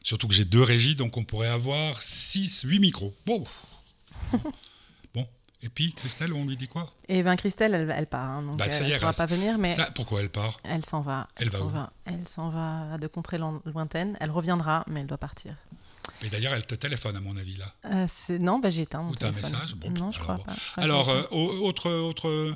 Surtout 0.03 0.27
que 0.27 0.33
j'ai 0.33 0.45
deux 0.45 0.63
régies, 0.63 0.95
donc 0.95 1.17
on 1.17 1.23
pourrait 1.23 1.49
avoir 1.49 2.01
6, 2.01 2.61
8 2.65 2.79
micros. 2.79 3.13
Bon. 3.25 3.43
bon. 5.13 5.27
Et 5.61 5.69
puis, 5.69 5.93
Christelle, 5.93 6.33
on 6.33 6.45
lui 6.45 6.55
dit 6.55 6.67
quoi? 6.67 6.91
Et 7.09 7.21
ben 7.21 7.35
Christelle, 7.35 7.73
elle, 7.75 7.93
elle 7.95 8.07
part, 8.07 8.29
hein, 8.29 8.41
donc 8.43 8.57
Bah, 8.57 8.65
elle 8.69 8.97
pourra 8.99 9.09
elle- 9.11 9.15
pas 9.17 9.25
venir, 9.25 9.57
mais 9.57 9.69
Ça, 9.69 9.89
Pourquoi 9.93 10.21
elle 10.21 10.29
part? 10.29 10.57
elle 10.63 10.85
s'en 10.85 11.01
va. 11.01 11.27
Elle 11.35 11.51
s'en 11.51 11.65
où? 11.65 11.69
va. 11.69 11.91
Elle 12.05 12.27
s'en 12.27 12.49
va 12.49 12.97
de 12.97 13.07
contrées 13.07 13.37
loin- 13.37 13.61
lointaines. 13.65 14.15
Elle 14.21 14.31
reviendra, 14.31 14.83
mais 14.87 15.01
elle 15.01 15.07
doit 15.07 15.17
partir. 15.17 15.53
Et 16.21 16.29
d'ailleurs, 16.29 16.53
elle 16.53 16.65
te 16.65 16.75
téléphone, 16.75 17.15
à 17.17 17.19
mon 17.21 17.35
avis, 17.37 17.57
là. 17.57 17.65
Euh, 17.85 18.07
non, 18.39 18.59
bah, 18.59 18.69
j'ai 18.69 18.81
éteint 18.83 19.01
mon 19.01 19.11
Ou 19.11 19.15
t'as 19.15 19.27
un 19.27 19.31
téléphone. 19.31 19.51
message? 19.53 19.75
Bon, 19.75 19.89
Non, 19.89 20.11
je 20.11 20.19
alors 20.19 20.23
crois 20.23 20.35
bon. 20.35 20.43
pas. 20.43 20.53
je 20.53 20.71
crois 20.71 20.83
Alors, 20.83 21.09
euh, 21.09 21.23
au- 21.31 21.67
autre, 21.67 21.89
autre. 21.91 22.55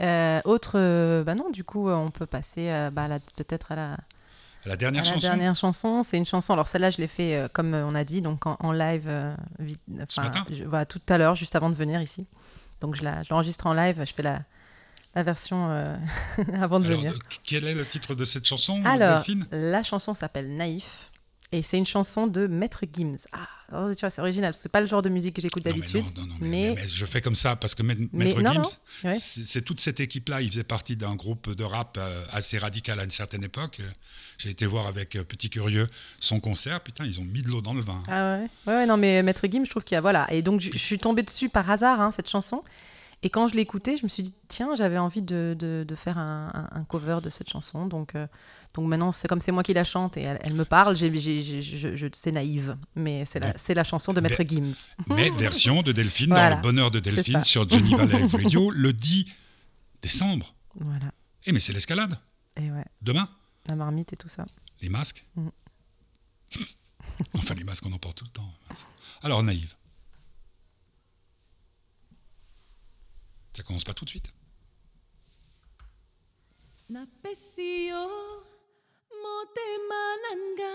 Euh, 0.00 0.40
autre, 0.44 1.22
bah 1.22 1.34
non, 1.34 1.50
du 1.50 1.64
coup, 1.64 1.88
on 1.88 2.10
peut 2.10 2.26
passer 2.26 2.68
bah, 2.92 3.08
peut-être 3.36 3.72
à 3.72 3.76
la, 3.76 3.96
La 4.66 4.76
dernière 4.76 5.02
à 5.02 5.04
la 5.06 5.12
chanson 5.14 5.26
dernière 5.28 5.54
chanson. 5.54 6.02
C'est 6.02 6.16
une 6.16 6.24
chanson. 6.24 6.52
Alors 6.52 6.68
celle-là, 6.68 6.90
je 6.90 6.98
l'ai 6.98 7.06
fait 7.06 7.36
euh, 7.36 7.48
comme 7.52 7.74
euh, 7.74 7.84
on 7.86 7.94
a 7.94 8.04
dit, 8.04 8.22
donc 8.22 8.46
en, 8.46 8.56
en 8.60 8.72
live, 8.72 9.04
euh, 9.06 9.34
vite, 9.58 9.80
Ce 10.08 10.20
enfin, 10.20 10.28
matin? 10.28 10.46
je- 10.50 10.84
tout 10.84 11.00
à 11.08 11.18
l'heure, 11.18 11.34
juste 11.34 11.54
avant 11.56 11.70
de 11.70 11.74
venir 11.74 12.00
ici. 12.00 12.26
Donc 12.80 12.94
je 12.96 13.02
l'enregistre 13.30 13.66
en 13.66 13.74
live. 13.74 13.96
Je 14.04 14.12
fais 14.12 14.22
la, 14.22 14.40
la 15.14 15.22
version 15.22 15.70
euh, 15.70 15.96
avant 16.60 16.80
de 16.80 16.86
Alors, 16.86 16.98
venir. 16.98 17.14
quel 17.44 17.64
est 17.64 17.74
le 17.74 17.84
titre 17.86 18.14
de 18.14 18.24
cette 18.24 18.44
chanson, 18.46 18.82
Alors, 18.84 19.16
Delphine? 19.16 19.46
la 19.52 19.82
chanson 19.82 20.14
s'appelle 20.14 20.54
Naïf. 20.54 21.10
Et 21.56 21.62
c'est 21.62 21.78
une 21.78 21.86
chanson 21.86 22.26
de 22.26 22.46
Maître 22.48 22.84
Gims. 22.92 23.16
Ah, 23.32 23.46
alors, 23.70 23.94
tu 23.94 24.00
vois, 24.00 24.10
c'est 24.10 24.20
original. 24.20 24.54
C'est 24.56 24.68
pas 24.68 24.80
le 24.80 24.86
genre 24.88 25.02
de 25.02 25.08
musique 25.08 25.36
que 25.36 25.42
j'écoute 25.42 25.62
d'habitude. 25.64 26.04
non, 26.16 26.22
non, 26.22 26.26
non, 26.26 26.34
mais, 26.40 26.48
mais- 26.48 26.68
mais- 26.70 26.74
mais 26.82 26.88
je 26.88 27.06
fais 27.06 27.20
comme 27.20 27.36
ça 27.36 27.54
parce 27.54 27.74
que 27.76 27.82
Maître 27.84 28.40
non, 28.42 28.52
Gims, 28.52 28.62
ouais. 29.04 29.14
c'est 29.14 29.62
toute 29.62 29.80
cette 29.80 30.00
équipe-là. 30.00 30.40
Il 30.42 30.50
faisait 30.50 30.64
partie 30.64 30.96
d'un 30.96 31.14
groupe 31.14 31.54
de 31.54 31.62
rap 31.64 31.96
euh, 31.98 32.24
assez 32.32 32.58
radical 32.58 32.98
à 32.98 33.04
une 33.04 33.10
certaine 33.12 33.44
époque. 33.44 33.78
Euh, 33.80 33.88
J'ai 34.38 34.50
été 34.50 34.66
voir 34.66 34.86
avec 34.88 35.14
euh, 35.14 35.22
Petit 35.22 35.48
Curieux 35.48 35.88
son 36.18 36.40
concert. 36.40 36.80
Putain, 36.80 37.04
ils 37.04 37.20
ont 37.20 37.24
mis 37.24 37.42
de 37.42 37.48
l'eau 37.48 37.60
dans 37.60 37.74
le 37.74 37.82
vin. 37.82 38.02
Ah 38.08 38.38
ouais. 38.38 38.48
ouais, 38.66 38.78
ouais, 38.80 38.86
non, 38.86 38.96
mais 38.96 39.22
Maître 39.22 39.46
Gims, 39.48 39.64
je 39.64 39.70
trouve 39.70 39.84
qu'il 39.84 39.94
y 39.94 39.98
a. 39.98 40.00
Voilà. 40.00 40.26
Et 40.32 40.42
donc, 40.42 40.60
je, 40.60 40.72
je 40.72 40.78
suis 40.78 40.98
tombée 40.98 41.22
dessus 41.22 41.48
par 41.48 41.70
hasard, 41.70 42.00
hein, 42.00 42.10
cette 42.10 42.28
chanson. 42.28 42.64
Et 43.24 43.30
quand 43.30 43.48
je 43.48 43.54
l'écoutais, 43.56 43.96
je 43.96 44.02
me 44.04 44.08
suis 44.08 44.22
dit, 44.22 44.34
tiens, 44.48 44.74
j'avais 44.76 44.98
envie 44.98 45.22
de, 45.22 45.56
de- 45.58 45.84
de 45.88 45.94
faire 45.94 46.18
un, 46.18 46.68
un- 46.72 46.84
cover 46.84 47.18
de 47.22 47.30
cette 47.30 47.48
chanson. 47.48 47.86
Donc, 47.86 48.14
euh, 48.14 48.26
donc 48.74 48.86
maintenant, 48.86 49.12
c'est 49.12 49.26
comme 49.28 49.40
c'est 49.40 49.50
moi 49.50 49.62
qui 49.62 49.72
la 49.72 49.82
chante 49.82 50.18
et 50.18 50.22
elle, 50.22 50.38
elle 50.44 50.52
me 50.52 50.66
parle, 50.66 50.94
j'ai, 50.94 51.10
je, 51.62 52.06
c'est 52.12 52.32
naïve. 52.32 52.76
Mais 52.94 53.24
c'est 53.24 53.40
la, 53.40 53.56
c'est 53.56 53.72
la 53.72 53.82
chanson 53.82 54.12
de 54.12 54.20
Maître 54.20 54.42
Gims. 54.46 54.74
Mais 55.08 55.30
version 55.38 55.80
de 55.82 55.90
Delphine 55.92 56.30
dans 56.30 56.50
le 56.56 56.60
bonheur 56.60 56.90
de 56.90 57.00
Delphine 57.00 57.42
sur 57.42 57.66
Geneva 57.68 58.04
Live 58.04 58.34
Radio 58.42 58.70
le 58.70 58.92
10 58.92 59.24
décembre. 60.02 60.54
Voilà. 60.78 61.10
Eh, 61.46 61.52
mais 61.52 61.60
c'est 61.60 61.72
l'escalade. 61.72 62.18
Et 62.60 62.70
ouais, 62.70 62.84
Demain, 63.00 63.28
la 63.68 63.74
marmite 63.74 64.12
et 64.12 64.16
tout 64.16 64.28
ça. 64.28 64.44
les 64.82 64.90
masques. 64.90 65.24
Mm. 65.34 65.48
enfin, 67.38 67.54
les 67.54 67.64
masques, 67.64 67.86
on 67.86 67.92
en 67.92 67.98
porte 67.98 68.18
tout 68.18 68.24
le 68.24 68.30
temps. 68.30 68.52
Alors, 69.22 69.42
naïve. 69.42 69.72
Ça 73.54 73.62
commence 73.62 73.84
pas 73.84 73.94
tout 73.94 74.04
de 74.04 74.10
suite. 74.10 74.32
Napesio 76.88 78.04
motemananga 79.22 80.74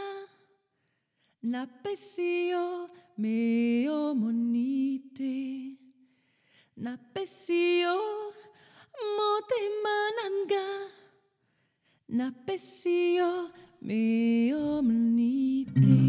Napesio 1.44 2.90
meo 3.18 4.16
monite. 4.16 5.78
Napesio 6.78 7.96
motemananga 9.18 10.66
Napesio 12.10 13.50
meo 13.82 14.82
monite. 14.82 16.00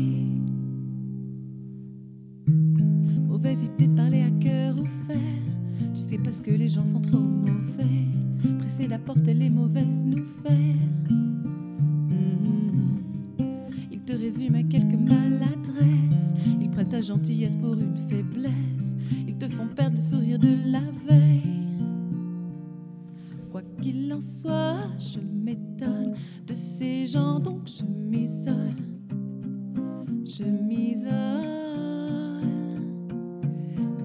Mauvaise 3.28 3.64
idée 3.64 3.86
de 3.88 3.97
parler 3.97 4.19
Sais 6.11 6.18
parce 6.18 6.42
que 6.42 6.50
les 6.50 6.66
gens 6.66 6.84
sont 6.84 7.00
trop 7.00 7.20
mauvais 7.20 8.00
porte 8.98 9.28
et 9.28 9.34
les 9.34 9.50
mauvaises 9.50 10.02
nouvelles. 10.04 10.76
Mhm. 12.11 12.98
Ils 13.92 14.00
te 14.00 14.12
résument 14.12 14.58
à 14.58 14.62
quelques 14.64 14.98
maladresses. 14.98 16.34
Ils 16.61 16.68
prennent 16.70 16.88
ta 16.88 17.00
gentillesse 17.00 17.54
pour 17.54 17.74
une 17.74 17.96
faiblesse. 18.08 18.96
Ils 19.28 19.36
te 19.36 19.46
font 19.46 19.68
perdre 19.68 19.96
le 19.96 20.02
sourire 20.02 20.38
de 20.40 20.56
la 20.66 20.82
veille. 21.08 21.78
Quoi 23.52 23.62
qu'il 23.80 24.12
en 24.12 24.20
soit, 24.20 24.88
je 24.98 25.20
m'étonne 25.20 26.14
de 26.46 26.54
ces 26.54 27.06
gens, 27.06 27.38
donc 27.38 27.68
je 27.68 27.84
m'isole. 27.84 28.74
Je 30.24 30.44
m'isole. 30.44 31.11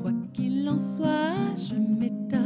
Quoi 0.01 0.12
qu'il 0.34 0.70
en 0.70 0.78
soit, 0.80 1.25
je 1.76 1.80
m'étonne 1.80 2.45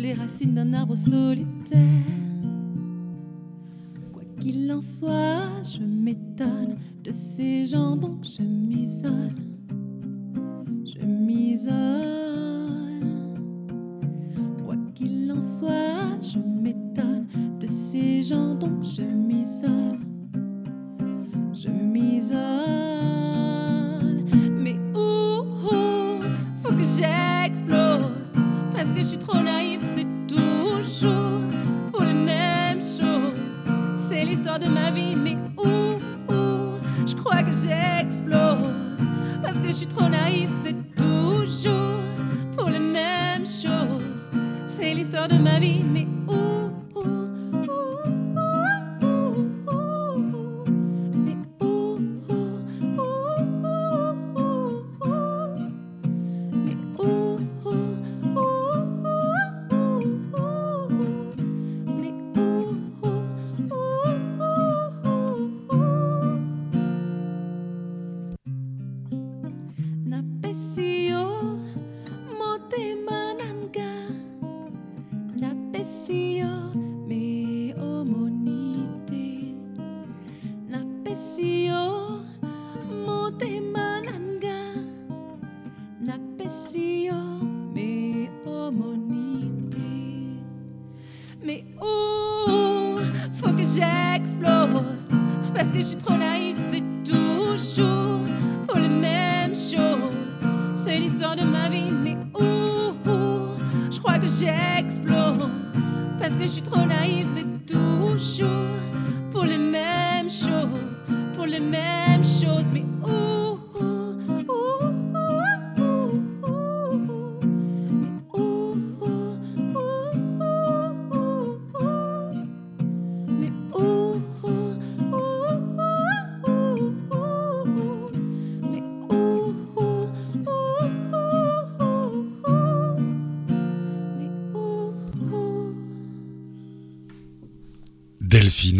les 0.00 0.14
racine 0.14 0.54
d'un 0.54 0.72
arbre 0.72 0.96
solitaire. 0.96 2.06
Quoi 4.12 4.22
qu'il 4.40 4.72
en 4.72 4.80
soit, 4.80 5.62
je 5.62 5.82
m'étonne 5.84 6.76
de 7.04 7.12
ces 7.12 7.66
gens, 7.66 7.89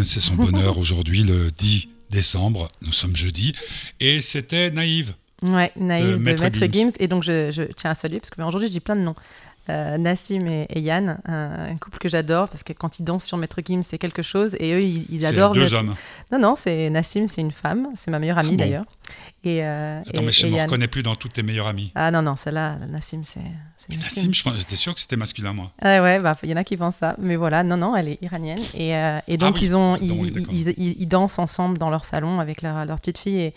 C'est 0.04 0.20
son 0.20 0.34
bonheur 0.34 0.78
aujourd'hui, 0.78 1.22
le 1.22 1.50
10 1.50 1.88
décembre. 2.10 2.68
Nous 2.82 2.92
sommes 2.92 3.16
jeudi. 3.16 3.54
Et 4.00 4.20
c'était 4.20 4.70
naïve. 4.70 5.14
Ouais, 5.48 5.70
Naïve 5.76 6.06
de 6.06 6.12
de 6.12 6.16
Maître 6.18 6.42
Maître, 6.42 6.58
Gims. 6.60 6.72
Gims. 6.72 6.92
Et 6.98 7.08
donc, 7.08 7.22
je, 7.22 7.50
je 7.50 7.62
tiens 7.62 7.90
à 7.90 7.94
saluer, 7.94 8.20
parce 8.20 8.30
qu'aujourd'hui, 8.30 8.68
je 8.68 8.72
dis 8.72 8.80
plein 8.80 8.96
de 8.96 9.00
noms. 9.00 9.14
Euh, 9.68 9.98
Nassim 9.98 10.46
et, 10.48 10.66
et 10.70 10.80
Yann, 10.80 11.18
un, 11.26 11.70
un 11.70 11.76
couple 11.76 11.98
que 11.98 12.08
j'adore, 12.08 12.48
parce 12.48 12.64
que 12.64 12.72
quand 12.72 12.98
ils 12.98 13.04
dansent 13.04 13.24
sur 13.24 13.36
Maître 13.36 13.60
Gims, 13.64 13.82
c'est 13.82 13.98
quelque 13.98 14.22
chose. 14.22 14.56
Et 14.58 14.72
eux, 14.72 14.82
ils, 14.82 15.06
ils 15.10 15.20
C'est 15.20 15.26
adorent. 15.28 15.52
deux 15.52 15.74
hommes. 15.74 15.94
Non, 16.32 16.38
non, 16.40 16.54
c'est 16.56 16.90
Nassim, 16.90 17.28
c'est 17.28 17.40
une 17.42 17.52
femme. 17.52 17.88
C'est 17.94 18.10
ma 18.10 18.18
meilleure 18.18 18.38
amie, 18.38 18.48
Ah 18.54 18.56
bon 18.56 18.64
d'ailleurs. 18.64 18.84
Et, 19.44 19.62
euh, 19.62 20.00
Attends, 20.00 20.22
et- 20.22 20.24
mais 20.26 20.32
je 20.32 20.46
ne 20.46 20.50
me 20.52 20.56
Yann. 20.56 20.66
reconnais 20.66 20.88
plus 20.88 21.02
dans 21.02 21.14
toutes 21.14 21.34
tes 21.34 21.42
meilleures 21.42 21.68
amies. 21.68 21.92
Ah 21.94 22.10
non, 22.10 22.22
non, 22.22 22.34
celle-là, 22.36 22.76
Nassim, 22.88 23.22
c'est 23.24 23.40
Nassim. 23.90 24.32
J'étais 24.56 24.76
sûr 24.76 24.94
que 24.94 25.00
c'était 25.00 25.16
masculin, 25.16 25.52
moi. 25.52 25.70
Ah 25.80 26.02
ouais, 26.02 26.18
bah, 26.18 26.36
il 26.42 26.50
y 26.50 26.52
en 26.52 26.56
a 26.56 26.64
qui 26.64 26.76
pensent 26.76 26.96
ça. 26.96 27.14
Mais 27.18 27.36
voilà, 27.36 27.62
non, 27.62 27.76
non, 27.76 27.94
elle 27.94 28.08
est 28.08 28.18
iranienne. 28.22 28.58
Et, 28.74 28.96
euh, 28.96 29.18
et 29.28 29.36
donc, 29.36 29.56
Ah 29.56 29.58
oui, 29.60 29.66
ils, 29.66 29.76
ont, 29.76 29.96
ils, 30.00 30.12
oui, 30.12 30.30
d'accord. 30.32 30.52
ils, 30.52 30.68
ils- 30.78 30.96
ils 31.02 31.06
dansent 31.08 31.38
ensemble 31.38 31.78
dans 31.78 31.90
leur 31.90 32.04
salon 32.04 32.40
avec 32.40 32.62
leur, 32.62 32.84
leur 32.86 32.98
petite 32.98 33.18
fille. 33.18 33.38
Et, 33.40 33.54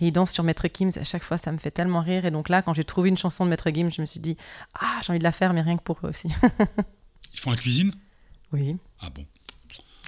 et 0.00 0.06
ils 0.06 0.12
dansent 0.12 0.32
sur 0.32 0.44
Maître 0.44 0.66
Gims. 0.72 0.92
À 0.96 1.04
chaque 1.04 1.22
fois, 1.22 1.38
ça 1.38 1.52
me 1.52 1.58
fait 1.58 1.70
tellement 1.70 2.00
rire. 2.00 2.24
Et 2.24 2.30
donc 2.30 2.48
là, 2.48 2.62
quand 2.62 2.74
j'ai 2.74 2.84
trouvé 2.84 3.08
une 3.08 3.16
chanson 3.16 3.44
de 3.44 3.50
Maître 3.50 3.70
Gims, 3.72 3.90
je 3.90 4.00
me 4.00 4.06
suis 4.06 4.20
dit, 4.20 4.36
ah, 4.80 5.00
j'ai 5.02 5.10
envie 5.10 5.18
de 5.18 5.24
la 5.24 5.32
faire, 5.32 5.52
mais 5.52 5.62
rien 5.62 5.76
que 5.76 5.82
pour 5.82 5.98
eux 6.04 6.08
aussi. 6.08 6.28
Ils 7.34 7.40
font 7.40 7.50
la 7.50 7.56
cuisine? 7.56 7.92
Oui, 8.52 8.76
Ah 9.00 9.10
bon 9.10 9.24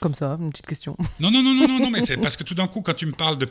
comme 0.01 0.15
ça, 0.15 0.37
une 0.39 0.51
petite 0.51 0.67
question. 0.67 0.97
Non, 1.21 1.31
non, 1.31 1.43
non, 1.43 1.55
non, 1.55 1.69
non, 1.69 1.79
non, 1.79 1.91
mais 1.91 2.01
c'est 2.07 2.19
parce 2.19 2.37
que 2.37 2.45
tout 2.45 2.55
d'un 2.55 2.67
coup, 2.67 2.83
quand 2.83 2.95
tu 2.95 3.07
me 3.07 3.13
parles 3.13 3.39
de... 3.39 3.47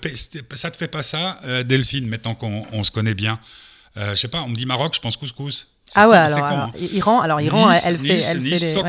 Ça 0.54 0.72
te 0.72 0.78
fait 0.78 0.88
pas 0.88 1.04
ça, 1.04 1.40
euh, 1.46 1.64
Delphine, 1.64 2.08
maintenant 2.08 2.36
qu'on 2.36 2.64
on 2.72 2.84
se 2.84 2.92
connaît 2.92 3.16
bien 3.16 3.40
euh, 3.98 4.12
Je 4.12 4.16
sais 4.16 4.28
pas, 4.28 4.44
on 4.44 4.50
me 4.50 4.56
dit 4.56 4.66
Maroc, 4.66 4.94
je 4.96 5.00
pense 5.00 5.18
couscous. 5.18 5.68
Ah 5.94 6.08
ouais, 6.08 6.18
alors. 6.18 6.72
Iran, 6.80 7.22
alors 7.22 7.42
Iran, 7.42 7.70
Nice, 7.70 7.84
elle, 7.86 7.98
fait, 7.98 8.20
elle 8.20 8.42
fait 8.42 8.84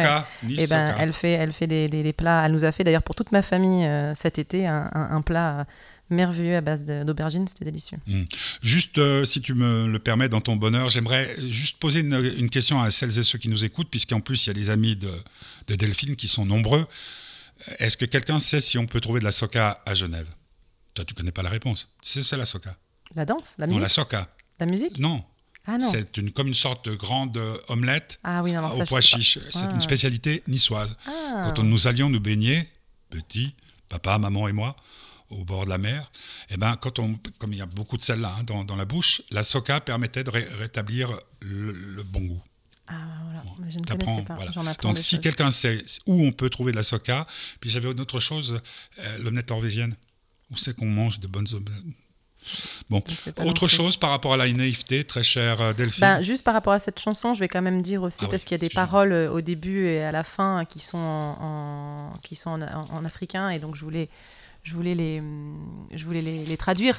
Eh 0.49 0.67
ben, 0.67 0.95
elle 0.99 1.13
fait, 1.13 1.33
elle 1.33 1.53
fait 1.53 1.67
des, 1.67 2.13
plats. 2.13 2.47
Elle 2.47 2.53
nous 2.53 2.65
a 2.65 2.73
fait 2.73 2.85
d'ailleurs 2.85 3.03
pour 3.03 3.15
toute 3.15 3.33
ma 3.33 3.43
famille 3.43 3.87
euh, 3.87 4.15
cet 4.15 4.39
été 4.39 4.67
un, 4.67 5.21
plat 5.21 5.67
merveilleux 6.11 6.57
à 6.57 6.61
base 6.61 6.85
d'aubergines. 6.85 7.47
C'était 7.49 7.65
délicieux. 7.65 7.99
Juste, 8.63 8.99
euh, 8.99 9.25
si 9.25 9.41
tu 9.41 9.55
me 9.55 9.87
le 9.89 9.99
permets, 9.99 10.29
dans 10.29 10.41
ton 10.41 10.57
bonheur, 10.57 10.89
j'aimerais 10.91 11.35
juste 11.51 11.79
poser 11.79 12.01
une, 12.01 12.15
une 12.39 12.51
question 12.51 12.81
à 12.81 12.91
celles 12.91 13.19
et 13.19 13.23
ceux 13.23 13.39
qui 13.39 13.49
nous 13.49 13.65
écoutent, 13.65 13.91
puisqu'en 13.91 14.21
plus, 14.21 14.45
il 14.47 14.49
y 14.49 14.51
a 14.51 14.55
des 14.55 14.71
amis 14.71 14.97
de, 14.97 15.11
de 15.69 15.75
Delphine 15.75 16.17
qui 16.17 16.29
sont 16.29 16.45
nombreux. 16.47 16.87
Est-ce 17.79 17.97
que 17.97 18.05
quelqu'un 18.05 18.39
sait 18.39 18.61
si 18.61 18.79
on 18.79 18.87
peut 18.87 19.01
trouver 19.01 19.21
de 19.21 19.25
la 19.25 19.33
soca 19.33 19.83
à 19.87 19.95
Genève? 19.95 20.29
Toi, 20.95 21.05
tu 21.05 21.15
connais 21.15 21.33
pas 21.33 21.43
la 21.43 21.51
réponse. 21.51 21.89
C'est 22.03 22.23
ça 22.23 22.37
la 22.37 22.47
soca? 22.47 22.75
La 23.15 23.25
danse, 23.25 23.55
la 23.59 23.67
Non, 23.67 23.75
musique, 23.75 23.83
la 23.83 23.89
soca. 23.89 24.29
la 24.61 24.67
musique? 24.67 24.99
Non, 24.99 25.25
Ah 25.67 25.79
non. 25.79 25.91
c'est 25.91 26.17
une, 26.19 26.31
comme 26.33 26.49
une 26.49 26.55
sorte 26.55 26.89
de 26.89 26.95
grande 26.95 27.37
euh, 27.39 27.57
omelette 27.69 28.19
Ah 28.25 28.43
oui, 28.43 28.53
non, 28.53 28.63
non, 28.63 28.77
ça, 28.77 28.83
au 28.83 28.87
pois 28.87 29.01
chiche. 29.01 29.39
C'est 29.53 29.59
Ah. 29.65 29.75
une 29.75 29.81
spécialité 29.81 30.43
niçoise. 30.47 30.97
Ah. 31.07 31.43
Quand 31.45 31.59
on- 31.61 31.65
nous 31.65 31.87
allions 31.87 32.11
nous 32.11 32.21
baigner, 32.21 32.69
petits, 33.11 33.55
papa, 33.89 34.19
maman 34.19 34.49
et 34.49 34.53
moi, 34.53 34.77
au 35.31 35.45
bord 35.45 35.65
de 35.65 35.71
la 35.71 35.79
mer, 35.79 36.11
et 36.51 36.57
ben, 36.57 36.77
quand 36.77 36.99
on, 36.99 37.19
comme 37.39 37.53
il 37.53 37.59
y 37.59 37.63
a 37.63 37.67
beaucoup 37.67 37.97
de 37.97 38.03
sel 38.03 38.21
là 38.21 38.35
hein, 38.39 38.45
dans, 38.45 38.65
dans 38.65 38.77
la 38.77 38.85
bouche, 38.85 39.23
la 39.31 39.43
soca 39.43 39.81
permettait 39.81 40.23
de 40.25 40.31
ré- 40.31 40.47
rétablir 40.59 41.11
le, 41.41 41.73
le 41.73 42.03
bon 42.03 42.21
goût. 42.21 42.43
Ah 42.89 42.95
voilà, 43.25 43.43
Mais 43.59 43.71
je 43.71 43.79
ne 43.81 43.85
connaissais 43.85 44.23
pas. 44.23 44.37
voilà. 44.37 44.75
Donc 44.83 44.99
si 44.99 45.21
quelqu'un 45.21 45.51
sait 45.51 45.83
où 46.07 46.23
on 46.25 46.31
peut 46.31 46.49
trouver 46.51 46.71
de 46.71 46.77
la 46.77 46.85
soca, 46.85 47.27
puis 47.61 47.69
j'avais 47.71 47.91
une 47.91 47.99
autre 48.01 48.21
chose, 48.21 48.61
euh, 49.01 49.19
l'omelette 49.19 49.51
norvégienne. 49.51 49.97
Où 50.53 50.57
c'est 50.57 50.77
qu'on 50.77 50.87
mange 50.87 51.19
de 51.19 51.27
bonnes 51.27 51.49
omelettes 51.53 51.83
Bon, 52.89 53.03
autre 53.45 53.67
chose 53.67 53.97
par 53.97 54.11
rapport 54.11 54.35
à 54.35 54.37
la 54.37 54.49
naïveté, 54.53 55.03
très 55.03 55.25
chère 55.25 55.61
euh, 55.61 55.73
Delphine 55.73 56.01
Ben, 56.01 56.23
juste 56.23 56.45
par 56.45 56.55
rapport 56.55 56.73
à 56.75 56.79
cette 56.79 57.01
chanson, 57.01 57.35
je 57.35 57.41
vais 57.41 57.49
quand 57.49 57.63
même 57.63 57.83
dire 57.83 58.03
aussi, 58.05 58.19
Ah 58.21 58.27
oui, 58.27 58.31
parce 58.31 58.45
qu'il 58.45 58.53
y 58.53 58.55
a 58.55 58.59
des 58.59 58.73
paroles 58.73 59.11
euh, 59.11 59.33
au 59.33 59.41
début 59.41 59.87
et 59.89 60.05
à 60.05 60.13
la 60.13 60.23
fin 60.23 60.65
qui 60.65 60.79
sont 60.79 60.97
en, 60.99 62.13
en- 62.15 62.19
qui 62.23 62.37
sont 62.37 62.51
en, 62.51 62.63
en- 62.63 62.89
en 62.93 63.05
africain, 63.05 63.51
et 63.51 63.59
donc 63.59 63.75
je 63.75 63.81
voulais, 63.81 64.09
je 64.67 64.75
voulais, 64.75 64.95
les, 64.95 65.23
je 65.93 66.05
voulais 66.05 66.23
les, 66.23 66.45
les 66.45 66.57
traduire. 66.57 66.97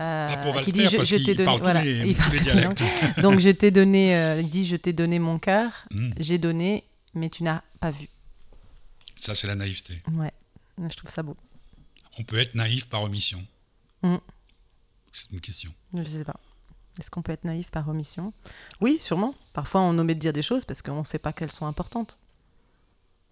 Euh, 0.00 0.28
Ah, 0.32 0.36
qui 0.62 0.72
parce 0.72 1.08
je 1.08 1.16
t'ai 1.16 1.34
donné, 1.36 1.58
voilà, 1.58 1.84
les- 1.84 2.02
les 2.04 3.22
donc 3.22 3.38
je 3.38 3.50
t'ai 3.50 3.70
donné, 3.70 4.16
euh, 4.16 4.40
il 4.40 4.48
dit 4.48 4.66
je 4.66 4.74
t'ai 4.74 4.92
donné 4.92 5.20
mon 5.20 5.38
cœur, 5.38 5.86
Hmm, 5.92 6.10
j'ai 6.18 6.38
donné, 6.38 6.82
mais 7.14 7.30
tu 7.30 7.44
n'as 7.44 7.62
pas 7.78 7.92
vu. 7.92 8.08
Ça, 9.14 9.36
c'est 9.36 9.46
la 9.46 9.54
naïveté. 9.54 10.02
Ouais, 10.12 10.32
je 10.90 10.94
trouve 10.96 11.10
ça 11.12 11.22
beau. 11.22 11.36
On 12.18 12.24
peut 12.24 12.38
être 12.38 12.56
naïf 12.56 12.88
par 12.88 13.04
omission. 13.04 13.40
Mm. 14.02 14.16
C'est 15.12 15.30
une 15.30 15.40
question. 15.40 15.72
Je 15.96 16.02
sais 16.02 16.24
pas. 16.24 16.40
Est-ce 16.98 17.10
qu'on 17.10 17.22
peut 17.22 17.32
être 17.32 17.44
naïf 17.44 17.70
par 17.70 17.88
omission? 17.88 18.32
Oui, 18.80 18.98
sûrement. 19.00 19.34
Parfois, 19.52 19.80
on 19.82 19.96
omet 19.98 20.14
de 20.16 20.20
dire 20.20 20.32
des 20.32 20.42
choses 20.42 20.64
parce 20.64 20.82
qu'on 20.82 20.98
ne 21.00 21.04
sait 21.04 21.18
pas 21.20 21.32
qu'elles 21.32 21.52
sont 21.52 21.66
importantes. 21.66 22.18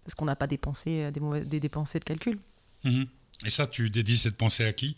Parce 0.05 0.15
qu'on 0.15 0.25
n'a 0.25 0.35
pas 0.37 0.47
dépensé 0.47 1.03
euh, 1.03 1.11
des, 1.11 1.19
mauvais- 1.19 1.45
des 1.45 1.59
dépensés 1.59 1.99
de 1.99 2.05
calcul. 2.05 2.39
Mhm. 2.85 3.05
Et 3.45 3.49
ça, 3.49 3.67
tu 3.67 3.89
dédies 3.89 4.17
cette 4.17 4.37
pensée 4.37 4.65
à 4.65 4.73
qui? 4.73 4.97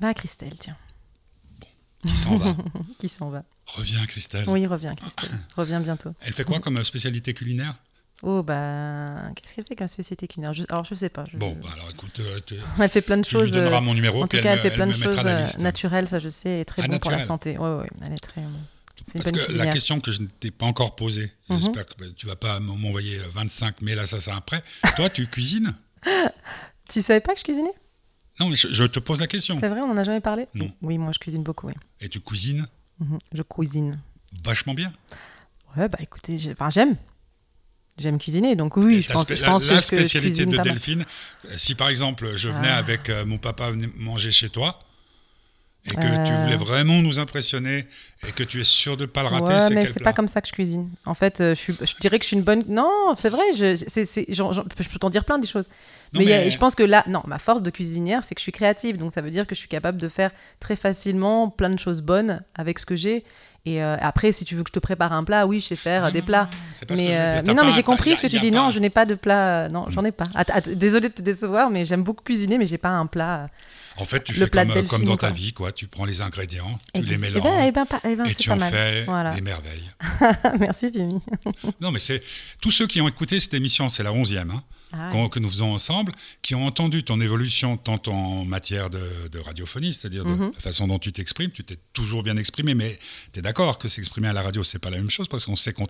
Bah, 0.00 0.14
Christelle, 0.14 0.54
tiens, 0.58 0.76
Qui 2.06 2.16
s'en 2.16 2.36
va 2.36 2.56
qui 2.98 3.08
s'en 3.08 3.30
va. 3.30 3.44
Reviens, 3.66 4.04
Christelle. 4.06 4.48
Oui, 4.48 4.66
reviens, 4.66 4.94
Christelle. 4.96 5.30
Reviens 5.56 5.80
bientôt. 5.80 6.12
Elle 6.20 6.32
fait 6.32 6.44
quoi 6.44 6.58
comme 6.60 6.82
spécialité 6.82 7.32
culinaire? 7.34 7.76
Oh, 8.22 8.42
bah, 8.42 9.30
qu'est-ce 9.34 9.54
qu'elle 9.54 9.64
fait 9.66 9.76
comme 9.76 9.86
société 9.88 10.26
culinaire? 10.28 10.52
Je- 10.52 10.64
Alors, 10.68 10.84
je 10.84 10.94
sais 10.94 11.08
pas. 11.08 11.24
je- 11.32 11.36
Bon, 11.38 11.52
bah 11.62 11.70
alors 11.72 11.90
écoute, 11.90 12.18
euh, 12.20 12.40
tu, 12.44 12.54
Elle 12.80 12.88
fait 12.90 13.02
plein 13.02 13.16
de 13.16 13.22
tu 13.22 13.34
lui 13.36 13.40
choses. 13.42 13.52
donneras 13.52 13.78
euh, 13.78 13.80
mon 13.80 13.94
numéro, 13.94 14.22
En 14.22 14.26
tout 14.28 14.36
cas, 14.40 14.52
elle 14.54 14.60
fait 14.60 14.70
plein 14.72 14.86
de 14.86 14.92
choses 14.92 15.18
euh, 15.24 15.46
naturelles, 15.58 16.08
ça 16.08 16.18
je 16.18 16.28
sais, 16.28 16.60
et 16.60 16.64
très 16.64 16.82
Ah, 16.82 16.88
bon 16.88 16.98
pour 16.98 17.10
la 17.10 17.20
santé. 17.20 17.56
Ouais, 17.58 17.76
ouais, 17.76 17.90
elle 18.04 18.12
est 18.12 18.18
très. 18.18 18.42
Parce 19.14 19.30
que 19.30 19.52
la 19.52 19.66
question 19.68 20.00
que 20.00 20.12
je 20.12 20.20
ne 20.22 20.26
t'ai 20.26 20.50
pas 20.50 20.66
encore 20.66 20.94
posée, 20.96 21.32
Mhm. 21.48 21.56
j'espère 21.58 21.86
que 21.86 22.04
tu 22.16 22.26
vas 22.26 22.36
pas 22.36 22.60
m'envoyer 22.60 23.18
euh, 23.18 23.28
25 23.34 23.80
mails 23.82 23.98
assassins 23.98 24.36
après. 24.36 24.62
Toi, 24.96 25.08
tu 25.10 25.26
cuisines 25.26 25.74
Tu 26.88 27.00
savais 27.02 27.20
pas 27.20 27.32
que 27.34 27.38
je 27.40 27.44
cuisinais? 27.44 27.72
Non, 28.40 28.48
mais 28.48 28.56
je, 28.56 28.68
je 28.68 28.84
te 28.84 28.98
pose 28.98 29.20
la 29.20 29.26
question. 29.26 29.56
C'est 29.58 29.68
vrai, 29.68 29.80
on 29.84 29.90
en 29.90 29.96
a 29.96 30.04
jamais 30.04 30.20
parlé? 30.20 30.46
Non. 30.54 30.70
Oui, 30.82 30.98
moi 30.98 31.12
je 31.12 31.18
cuisine 31.18 31.42
beaucoup, 31.42 31.66
oui. 31.68 31.74
Et 32.00 32.08
tu 32.08 32.20
cuisines? 32.20 32.66
Mhm, 32.98 33.18
Je 33.32 33.42
cuisine. 33.42 33.98
vachement 34.44 34.74
bien. 34.74 34.92
Ouais, 35.76 35.88
bah 35.88 35.98
écoutez, 36.00 36.38
j'aime. 36.38 36.96
J'aime 37.98 38.18
cuisiner, 38.18 38.56
donc 38.56 38.76
oui, 38.78 38.96
Et 38.96 39.02
je 39.02 39.12
pense, 39.12 39.28
je 39.28 39.42
la, 39.42 39.48
pense 39.48 39.64
la 39.66 39.74
que, 39.74 39.90
que 39.90 39.96
je 39.98 40.02
spécialité 40.02 40.46
de. 40.46 40.56
Delphine, 40.56 41.04
euh, 41.44 41.52
si 41.56 41.74
par 41.74 41.88
exemple 41.90 42.36
je 42.36 42.48
venais 42.48 42.68
Ah. 42.70 42.78
avec 42.78 43.10
euh, 43.10 43.26
mon 43.26 43.36
papa 43.36 43.70
manger 43.98 44.32
chez 44.32 44.48
toi 44.48 44.82
et 45.84 45.90
que 45.90 46.00
tu 46.00 46.32
Euh. 46.32 46.42
voulais 46.44 46.56
vraiment 46.56 47.02
nous 47.02 47.18
impressionner 47.18 47.86
et 48.28 48.30
que 48.32 48.44
tu 48.44 48.60
es 48.60 48.64
sûr 48.64 48.96
de 48.96 49.02
ne 49.02 49.06
pas 49.06 49.22
le 49.22 49.28
rater, 49.28 49.46
Ouais, 49.52 49.60
c'est 49.60 49.74
mais 49.74 49.86
c'est 49.86 50.02
pas 50.02 50.12
comme 50.12 50.28
ça 50.28 50.40
que 50.40 50.46
je 50.46 50.52
cuisine. 50.52 50.88
En 51.06 51.14
fait, 51.14 51.40
euh, 51.40 51.54
je, 51.56 51.60
suis, 51.60 51.74
je 51.80 51.94
dirais 52.00 52.18
que 52.18 52.24
je 52.24 52.28
suis 52.28 52.36
une 52.36 52.44
bonne. 52.44 52.62
Non, 52.68 53.14
c'est 53.16 53.30
vrai, 53.30 53.42
je, 53.56 53.74
peux 54.92 54.98
t'en 55.00 55.10
dire 55.10 55.24
plein 55.24 55.38
des 55.40 55.46
choses. 55.48 55.66
Non, 56.12 56.20
mais, 56.24 56.32
a- 56.32 56.48
je 56.48 56.56
pense 56.58 56.74
que 56.76 56.82
là, 56.84 57.02
non, 57.08 57.22
ma 57.26 57.38
force 57.38 57.62
de 57.62 57.70
cuisinière, 57.70 58.22
c'est 58.22 58.34
que 58.36 58.40
je 58.40 58.44
suis 58.44 58.52
créative. 58.52 58.96
Donc 58.96 59.12
ça 59.12 59.22
veut 59.22 59.30
dire 59.32 59.46
que 59.46 59.54
je 59.56 59.60
suis 59.60 59.68
capable 59.68 59.98
de 59.98 60.08
faire 60.08 60.30
très 60.60 60.76
facilement 60.76 61.48
plein 61.48 61.70
de 61.70 61.78
choses 61.78 62.00
bonnes 62.00 62.42
avec 62.54 62.78
ce 62.78 62.86
que 62.86 62.94
j'ai. 62.96 63.24
Et 63.64 63.82
euh, 63.82 63.96
après, 64.00 64.32
si 64.32 64.44
tu 64.44 64.54
veux 64.56 64.62
que 64.64 64.68
je 64.70 64.72
te 64.74 64.80
prépare 64.80 65.12
un 65.12 65.22
plat, 65.24 65.46
oui, 65.46 65.60
je 65.60 65.66
sais 65.66 65.76
faire 65.76 66.06
euh, 66.06 66.10
des 66.10 66.22
plats. 66.22 66.48
Mais, 66.90 67.16
euh, 67.16 67.42
mais 67.46 67.54
non, 67.54 67.64
mais 67.64 67.70
j'ai 67.72 67.82
compris 67.84 68.12
a- 68.12 68.16
ce 68.16 68.22
que 68.22 68.26
tu 68.26 68.40
dis. 68.40 68.50
pas- 68.50 68.56
Non, 68.56 68.70
je 68.70 68.78
n'ai 68.80 68.90
pas 68.90 69.06
de 69.06 69.14
plat. 69.14 69.64
euh, 69.64 69.68
Non, 69.68 69.86
j'en 69.88 70.04
ai 70.04 70.10
pas. 70.12 70.24
Désolée 70.74 71.08
de 71.08 71.14
te 71.14 71.22
décevoir, 71.22 71.70
mais 71.70 71.84
j'aime 71.84 72.02
beaucoup 72.02 72.22
cuisiner, 72.24 72.58
mais 72.58 72.66
j'ai 72.66 72.78
pas 72.78 72.88
un 72.90 73.06
plat. 73.06 73.48
En 73.96 74.04
fait, 74.04 74.24
tu 74.24 74.32
le 74.32 74.38
fais 74.46 74.50
comme, 74.50 74.70
euh, 74.70 74.82
comme 74.84 75.04
dans 75.04 75.16
ta 75.16 75.28
quoi. 75.28 75.36
vie, 75.36 75.52
quoi. 75.52 75.72
Tu 75.72 75.86
prends 75.86 76.04
les 76.04 76.22
ingrédients, 76.22 76.78
tu 76.94 77.02
les 77.02 77.14
Eh 77.14 77.18
mélanges 77.18 77.42
ben, 77.42 77.64
eh 77.64 77.72
ben, 77.72 77.86
pas- 77.86 78.00
eh 78.04 78.16
ben, 78.16 78.24
et 78.24 78.28
c'est 78.30 78.34
tu 78.36 78.48
pas 78.48 78.54
en 78.54 78.58
mal. 78.58 78.72
fais 78.72 79.04
Voilà. 79.04 79.30
des 79.30 79.40
merveilles. 79.40 79.90
Merci, 80.60 80.90
Pimi. 80.90 81.20
Non, 81.80 81.90
mais 81.90 81.98
c'est 82.00 82.22
tous 82.60 82.70
ceux 82.70 82.86
qui 82.86 83.00
ont 83.00 83.08
écouté 83.08 83.40
cette 83.40 83.54
émission, 83.54 83.88
c'est 83.88 84.02
la 84.02 84.12
onzième, 84.12 84.50
hein, 84.50 84.62
Ah, 84.94 85.10
que 85.30 85.38
nous 85.38 85.48
faisons 85.48 85.72
ensemble, 85.72 86.12
qui 86.42 86.54
ont 86.54 86.66
entendu 86.66 87.02
ton 87.02 87.18
évolution 87.20 87.78
tant 87.78 87.98
en 88.08 88.44
matière 88.44 88.90
de, 88.90 89.00
de 89.32 89.38
radiophonie, 89.38 89.94
c'est-à-dire 89.94 90.24
de 90.26 90.30
Mhm. 90.34 90.50
la 90.54 90.60
façon 90.60 90.86
dont 90.86 90.98
tu 90.98 91.12
t'exprimes. 91.12 91.50
Tu 91.50 91.64
t'es 91.64 91.78
toujours 91.94 92.22
bien 92.22 92.36
exprimé, 92.36 92.74
mais 92.74 92.98
tu 93.32 93.38
es 93.38 93.42
d'accord 93.42 93.78
que 93.78 93.88
s'exprimer 93.88 94.28
à 94.28 94.34
la 94.34 94.42
radio, 94.42 94.62
c'est 94.62 94.78
pas 94.78 94.90
la 94.90 94.98
même 94.98 95.08
chose 95.10 95.28
parce 95.28 95.46
qu'on 95.46 95.56
sait 95.56 95.72
qu'on 95.72 95.86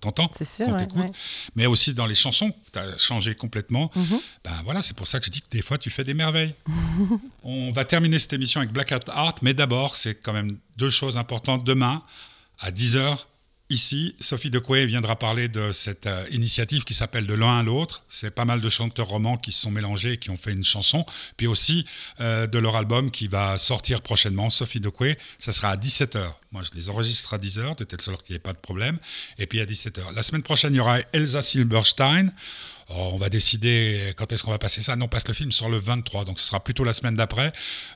t'entend, 0.00 0.28
qu'on 0.28 0.76
t'écoute. 0.76 1.12
Mais 1.56 1.66
aussi 1.66 1.94
dans 1.94 2.06
les 2.06 2.14
chansons, 2.14 2.52
tu 2.72 2.78
as 2.78 2.96
changé 2.96 3.34
complètement. 3.34 3.90
Mhm. 3.96 4.20
Ben 4.44 4.52
voilà, 4.64 4.82
c'est 4.82 4.96
pour 4.96 5.08
ça 5.08 5.18
que 5.18 5.26
je 5.26 5.30
dis 5.32 5.40
que 5.40 5.50
des 5.50 5.62
fois 5.62 5.76
tu 5.76 5.90
fais 5.90 6.04
des 6.04 6.14
merveilles. 6.14 6.54
On 7.46 7.72
va 7.72 7.84
terminer 7.84 8.18
cette 8.18 8.32
émission 8.32 8.60
avec 8.60 8.72
Black 8.72 8.90
Hat 8.90 9.00
Art, 9.08 9.34
mais 9.42 9.52
d'abord, 9.52 9.96
c'est 9.96 10.14
quand 10.14 10.32
même 10.32 10.56
deux 10.78 10.88
choses 10.88 11.18
importantes. 11.18 11.62
Demain, 11.62 12.02
à 12.58 12.70
10h, 12.70 13.26
ici, 13.70 14.14
Sophie 14.20 14.50
Decoué 14.50 14.86
viendra 14.86 15.16
parler 15.16 15.48
de 15.48 15.72
cette 15.72 16.06
euh, 16.06 16.24
initiative 16.30 16.84
qui 16.84 16.94
s'appelle 16.94 17.26
De 17.26 17.34
l'un 17.34 17.58
à 17.58 17.62
l'autre. 17.62 18.04
C'est 18.08 18.30
pas 18.30 18.44
mal 18.44 18.60
de 18.60 18.68
chanteurs 18.68 19.08
romans 19.08 19.36
qui 19.36 19.52
se 19.52 19.60
sont 19.60 19.70
mélangés 19.70 20.12
et 20.12 20.18
qui 20.18 20.30
ont 20.30 20.36
fait 20.36 20.52
une 20.52 20.64
chanson. 20.64 21.04
Puis 21.36 21.46
aussi 21.46 21.86
euh, 22.20 22.46
de 22.46 22.58
leur 22.58 22.76
album 22.76 23.10
qui 23.10 23.28
va 23.28 23.58
sortir 23.58 24.02
prochainement, 24.02 24.50
Sophie 24.50 24.80
Decoué. 24.80 25.16
Ça 25.38 25.52
sera 25.52 25.70
à 25.70 25.76
17h. 25.76 26.32
Moi, 26.52 26.62
je 26.62 26.76
les 26.76 26.90
enregistre 26.90 27.34
à 27.34 27.38
10h, 27.38 27.76
de 27.76 27.84
telle 27.84 28.00
sorte 28.00 28.22
qu'il 28.22 28.34
n'y 28.34 28.36
ait 28.36 28.40
pas 28.40 28.52
de 28.52 28.58
problème. 28.58 28.98
Et 29.38 29.46
puis 29.46 29.60
à 29.60 29.66
17h. 29.66 30.14
La 30.14 30.22
semaine 30.22 30.42
prochaine, 30.42 30.74
il 30.74 30.76
y 30.76 30.80
aura 30.80 30.98
Elsa 31.12 31.42
Silberstein. 31.42 32.30
Oh, 32.90 33.10
on 33.14 33.16
va 33.16 33.30
décider 33.30 34.12
quand 34.16 34.30
est-ce 34.32 34.42
qu'on 34.42 34.50
va 34.50 34.58
passer 34.58 34.82
ça. 34.82 34.94
Non, 34.94 35.06
on 35.06 35.08
passe 35.08 35.26
le 35.26 35.34
film 35.34 35.52
sur 35.52 35.68
le 35.68 35.78
23, 35.78 36.26
donc 36.26 36.38
ce 36.38 36.46
sera 36.46 36.62
plutôt 36.62 36.84
la 36.84 36.92
semaine 36.92 37.16
d'après. 37.16 37.52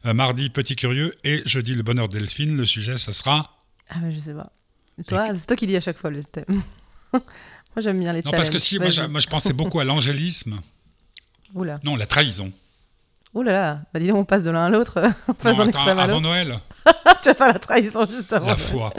Euh, 0.06 0.14
mardi, 0.14 0.48
Petit 0.48 0.76
Curieux, 0.76 1.12
et 1.24 1.42
jeudi, 1.44 1.74
Le 1.74 1.82
Bonheur 1.82 2.08
de 2.08 2.18
Delphine. 2.18 2.56
Le 2.56 2.64
sujet, 2.64 2.96
ça 2.96 3.12
sera... 3.12 3.58
Ah, 3.90 3.98
je 4.10 4.18
sais 4.18 4.34
pas. 4.34 4.50
Toi, 5.06 5.26
c'est 5.36 5.46
toi 5.46 5.56
qui 5.56 5.66
dis 5.66 5.76
à 5.76 5.80
chaque 5.80 5.98
fois 5.98 6.10
le 6.10 6.24
thème. 6.24 6.44
moi, 7.12 7.20
j'aime 7.78 7.98
bien 8.00 8.12
les 8.12 8.18
Non, 8.18 8.30
challenges. 8.30 8.36
parce 8.36 8.50
que 8.50 8.58
si, 8.58 8.78
moi, 8.78 8.90
je, 8.90 9.02
moi, 9.02 9.20
je 9.20 9.26
pensais 9.28 9.52
beaucoup 9.52 9.80
à 9.80 9.84
l'angélisme. 9.84 10.60
Oula. 11.54 11.78
Non, 11.84 11.96
la 11.96 12.06
trahison. 12.06 12.52
Ouh 13.34 13.42
là 13.42 13.52
là. 13.52 13.82
Bah, 13.92 14.00
dis 14.00 14.08
donc, 14.08 14.16
on 14.16 14.24
passe 14.24 14.42
de 14.42 14.50
l'un 14.50 14.66
à 14.66 14.70
l'autre. 14.70 15.02
on 15.28 15.34
passe 15.34 15.56
Non, 15.56 15.68
attends, 15.68 15.86
à 15.86 16.02
avant. 16.02 16.20
Noël, 16.20 16.58
tu 17.22 17.28
vas 17.28 17.34
pas 17.34 17.52
la 17.52 17.58
trahison 17.58 18.06
juste 18.06 18.32
avant. 18.32 18.46
la 18.46 18.56
foi. 18.56 18.92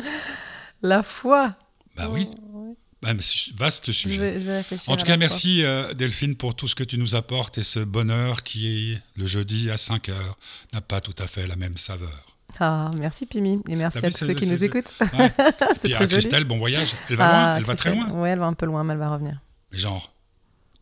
La 0.82 1.04
foi. 1.04 1.56
Bah 1.96 2.08
oui, 2.10 2.30
Ouais. 2.54 2.74
Bah, 3.02 3.14
vaste 3.56 3.88
Je 3.88 3.92
sujet. 3.92 4.18
vais, 4.20 4.40
je 4.40 4.46
vais 4.46 4.58
réfléchir. 4.58 4.92
En 4.92 4.98
tout 4.98 5.06
cas, 5.06 5.16
merci 5.18 5.64
euh, 5.64 5.94
Delphine 5.94 6.36
pour 6.36 6.54
tout 6.56 6.68
ce 6.68 6.76
que 6.76 6.84
tu 6.84 6.98
nous 6.98 7.16
apportes 7.16 7.58
et 7.58 7.64
ce 7.64 7.80
bonheur 7.80 8.44
qui, 8.44 8.98
le 9.16 9.26
jeudi 9.26 9.70
à 9.72 9.78
5 9.78 10.10
heures, 10.10 10.38
n'a 10.74 10.82
pas 10.82 11.00
tout 11.02 11.16
à 11.18 11.28
fait 11.28 11.48
la 11.48 11.56
même 11.56 11.78
saveur. 11.78 12.39
Ah, 12.60 12.92
merci 12.98 13.26
Pimi. 13.26 13.62
Et 13.68 13.76
merci 13.76 14.00
à 14.00 14.10
tous 14.10 14.18
ceux 14.18 14.34
qui 14.34 14.48
nous 14.50 14.64
écoutent. 14.64 14.94
Ouais. 15.00 15.32
Puis 15.84 15.94
à. 15.94 16.08
Christelle, 16.08 16.46
bon 16.46 16.58
voyage. 16.58 16.96
Elle 17.10 17.16
va 17.16 17.28
Ah, 17.28 17.32
loin, 17.32 17.58
elle 17.58 17.64
va 17.64 17.76
très 17.76 17.94
loin. 17.94 18.10
Ouais, 18.12 18.30
elle 18.30 18.40
va 18.40 18.48
un 18.48 18.54
peu 18.54 18.66
loin, 18.66 18.84
mais 18.84 18.94
elle 18.94 19.00
va 19.00 19.10
revenir. 19.10 19.40
Genre, 19.72 20.14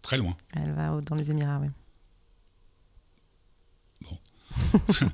très 0.02 0.18
loin. 0.18 0.36
Elle 0.56 0.72
va 0.74 1.00
dans 1.02 1.16
les 1.16 1.30
Émirats, 1.30 1.60
oui. 1.62 1.70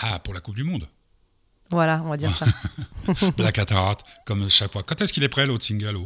Ah, 0.00 0.20
pour 0.20 0.32
la 0.32 0.40
Coupe 0.40 0.54
du 0.54 0.62
Monde. 0.62 0.88
Voilà, 1.70 2.00
on 2.04 2.08
va 2.08 2.16
dire 2.16 2.32
ça. 2.34 2.46
Black 3.36 3.58
Hat 3.58 3.96
comme 4.24 4.48
chaque 4.48 4.70
fois. 4.70 4.82
Quand 4.84 5.00
est-ce 5.00 5.12
qu'il 5.12 5.24
est 5.24 5.28
prêt, 5.28 5.44
l'autre 5.44 5.64
single 5.64 5.96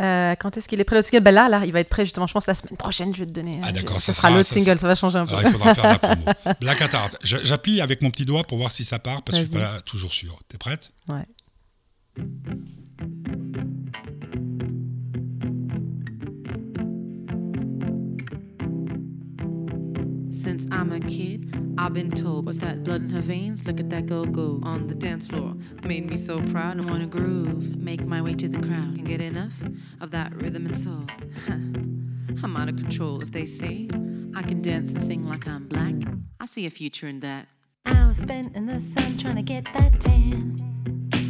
Euh, 0.00 0.34
quand 0.36 0.56
est-ce 0.56 0.66
qu'il 0.68 0.80
est 0.80 0.84
prêt? 0.84 0.96
Le 0.96 1.02
single 1.02 1.22
ben 1.22 1.34
là, 1.34 1.48
là, 1.48 1.62
il 1.66 1.72
va 1.72 1.80
être 1.80 1.88
prêt 1.90 2.04
justement. 2.04 2.26
Je 2.26 2.32
pense 2.32 2.46
la 2.46 2.54
semaine 2.54 2.76
prochaine, 2.76 3.14
je 3.14 3.20
vais 3.20 3.26
te 3.26 3.32
donner. 3.32 3.60
Ah, 3.62 3.70
d'accord, 3.72 4.00
ça 4.00 4.12
sera 4.12 4.30
l'autre 4.30 4.48
single, 4.48 4.78
ça 4.78 4.86
va 4.88 4.94
changer 4.94 5.18
un 5.18 5.26
peu. 5.26 5.34
Alors, 5.34 5.50
il 5.50 5.52
faudra 5.52 5.74
faire 5.74 5.84
la 5.84 5.98
promo. 5.98 6.24
Black. 6.60 6.82
Je- 7.22 7.36
J'appuie 7.44 7.80
avec 7.80 8.00
mon 8.02 8.10
petit 8.10 8.24
doigt 8.24 8.44
pour 8.44 8.56
voir 8.58 8.70
si 8.70 8.84
ça 8.84 8.98
part, 8.98 9.22
parce 9.22 9.36
que 9.38 9.44
je 9.44 9.48
suis 9.50 9.58
Vas-y. 9.58 9.74
pas 9.76 9.80
toujours 9.82 10.12
sûr. 10.12 10.38
T'es 10.48 10.56
prête? 10.58 10.90
Ouais. 11.08 11.26
Since 20.50 20.66
I'm 20.72 20.90
a 20.90 20.98
kid, 20.98 21.54
I've 21.78 21.94
been 21.94 22.10
told, 22.10 22.44
what's 22.44 22.58
that 22.58 22.82
blood 22.82 23.02
in 23.02 23.10
her 23.10 23.20
veins? 23.20 23.68
Look 23.68 23.78
at 23.78 23.88
that 23.90 24.06
girl 24.06 24.24
go 24.24 24.58
on 24.64 24.88
the 24.88 24.96
dance 24.96 25.28
floor. 25.28 25.54
Made 25.84 26.10
me 26.10 26.16
so 26.16 26.42
proud 26.50 26.76
and 26.76 26.90
wanna 26.90 27.06
groove. 27.06 27.76
Make 27.76 28.04
my 28.04 28.20
way 28.20 28.34
to 28.34 28.48
the 28.48 28.58
crowd. 28.58 28.96
Can 28.96 29.04
get 29.04 29.20
enough 29.20 29.54
of 30.00 30.10
that 30.10 30.34
rhythm 30.34 30.66
and 30.66 30.76
soul. 30.76 31.04
I'm 32.42 32.56
out 32.56 32.68
of 32.68 32.74
control 32.74 33.22
if 33.22 33.30
they 33.30 33.44
say 33.44 33.88
I 34.34 34.42
can 34.42 34.60
dance 34.60 34.90
and 34.90 35.00
sing 35.00 35.24
like 35.24 35.46
I'm 35.46 35.68
black. 35.68 35.94
I 36.40 36.46
see 36.46 36.66
a 36.66 36.70
future 36.70 37.06
in 37.06 37.20
that. 37.20 37.46
I 37.86 38.08
was 38.08 38.16
spent 38.16 38.56
in 38.56 38.66
the 38.66 38.80
sun 38.80 39.18
trying 39.18 39.36
to 39.36 39.42
get 39.42 39.72
that 39.72 40.00
tan. 40.00 40.56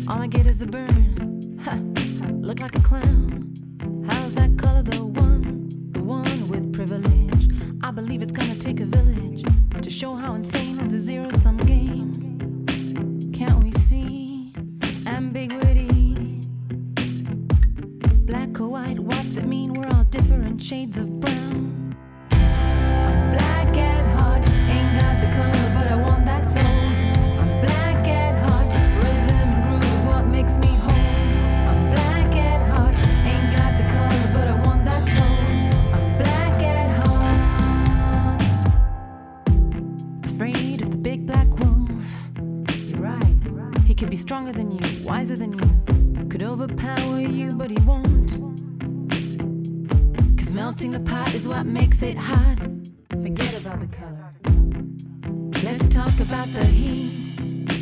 All 0.08 0.22
I 0.22 0.28
get 0.28 0.46
is 0.46 0.62
a 0.62 0.66
burn. 0.66 1.42
Look 2.40 2.60
like 2.60 2.74
a 2.74 2.80
clown. 2.80 3.52
How's 4.06 4.32
that 4.36 4.56
color 4.56 4.82
the 4.82 5.04
one? 5.04 5.68
The 5.90 6.02
one 6.02 6.48
with 6.48 6.72
privilege. 6.72 7.19
I 7.90 7.92
believe 7.92 8.22
it's 8.22 8.30
gonna 8.30 8.54
take 8.54 8.78
a 8.78 8.84
village 8.84 9.42
to 9.82 9.90
show 9.90 10.14
how 10.14 10.34
insane 10.34 10.78
is 10.78 10.92
a 10.92 10.98
zero 11.00 11.28
sum 11.32 11.56
game. 11.56 12.12
Can't 13.32 13.64
we 13.64 13.72
see 13.72 14.54
ambiguity? 15.08 16.40
Black 18.26 18.60
or 18.60 18.68
white, 18.68 19.00
what's 19.00 19.38
it 19.38 19.46
mean? 19.48 19.74
We're 19.74 19.88
all 19.88 20.04
different 20.04 20.62
shades 20.62 20.98
of 20.98 21.19
Could 44.00 44.08
be 44.08 44.16
stronger 44.16 44.50
than 44.50 44.70
you, 44.70 44.80
wiser 45.04 45.36
than 45.36 45.52
you. 45.52 46.28
Could 46.30 46.42
overpower 46.42 47.20
you, 47.20 47.50
but 47.54 47.70
he 47.70 47.76
won't. 47.84 48.30
Cause 50.38 50.54
melting 50.54 50.92
the 50.92 51.00
pot 51.00 51.34
is 51.34 51.46
what 51.46 51.66
makes 51.66 52.02
it 52.02 52.16
hot. 52.16 52.60
Forget 53.10 53.60
about 53.60 53.78
the 53.78 53.88
color. 53.88 54.32
Let's 55.62 55.86
talk 55.90 56.14
about 56.18 56.46
the 56.48 56.64
heat 56.64 57.38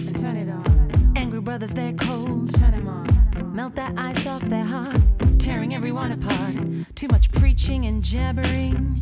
and 0.09 0.19
turn 0.19 0.37
it 0.37 0.49
on. 0.49 1.12
Angry 1.14 1.41
brothers, 1.41 1.71
they're 1.71 1.93
cold. 1.93 2.53
Turn 2.53 2.73
them 2.73 2.89
on. 2.89 3.55
Melt 3.55 3.77
that 3.77 3.97
ice 3.97 4.27
off 4.27 4.43
their 4.43 4.64
heart, 4.64 5.01
tearing 5.39 5.73
everyone 5.77 6.11
apart. 6.11 6.97
Too 6.97 7.07
much 7.12 7.31
preaching 7.31 7.85
and 7.85 8.03
jabbering. 8.03 8.99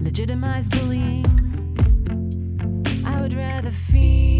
Legitimize 0.00 0.70
bullying. 0.70 1.26
I 3.04 3.20
would 3.20 3.34
rather 3.34 3.70
feel 3.70 4.32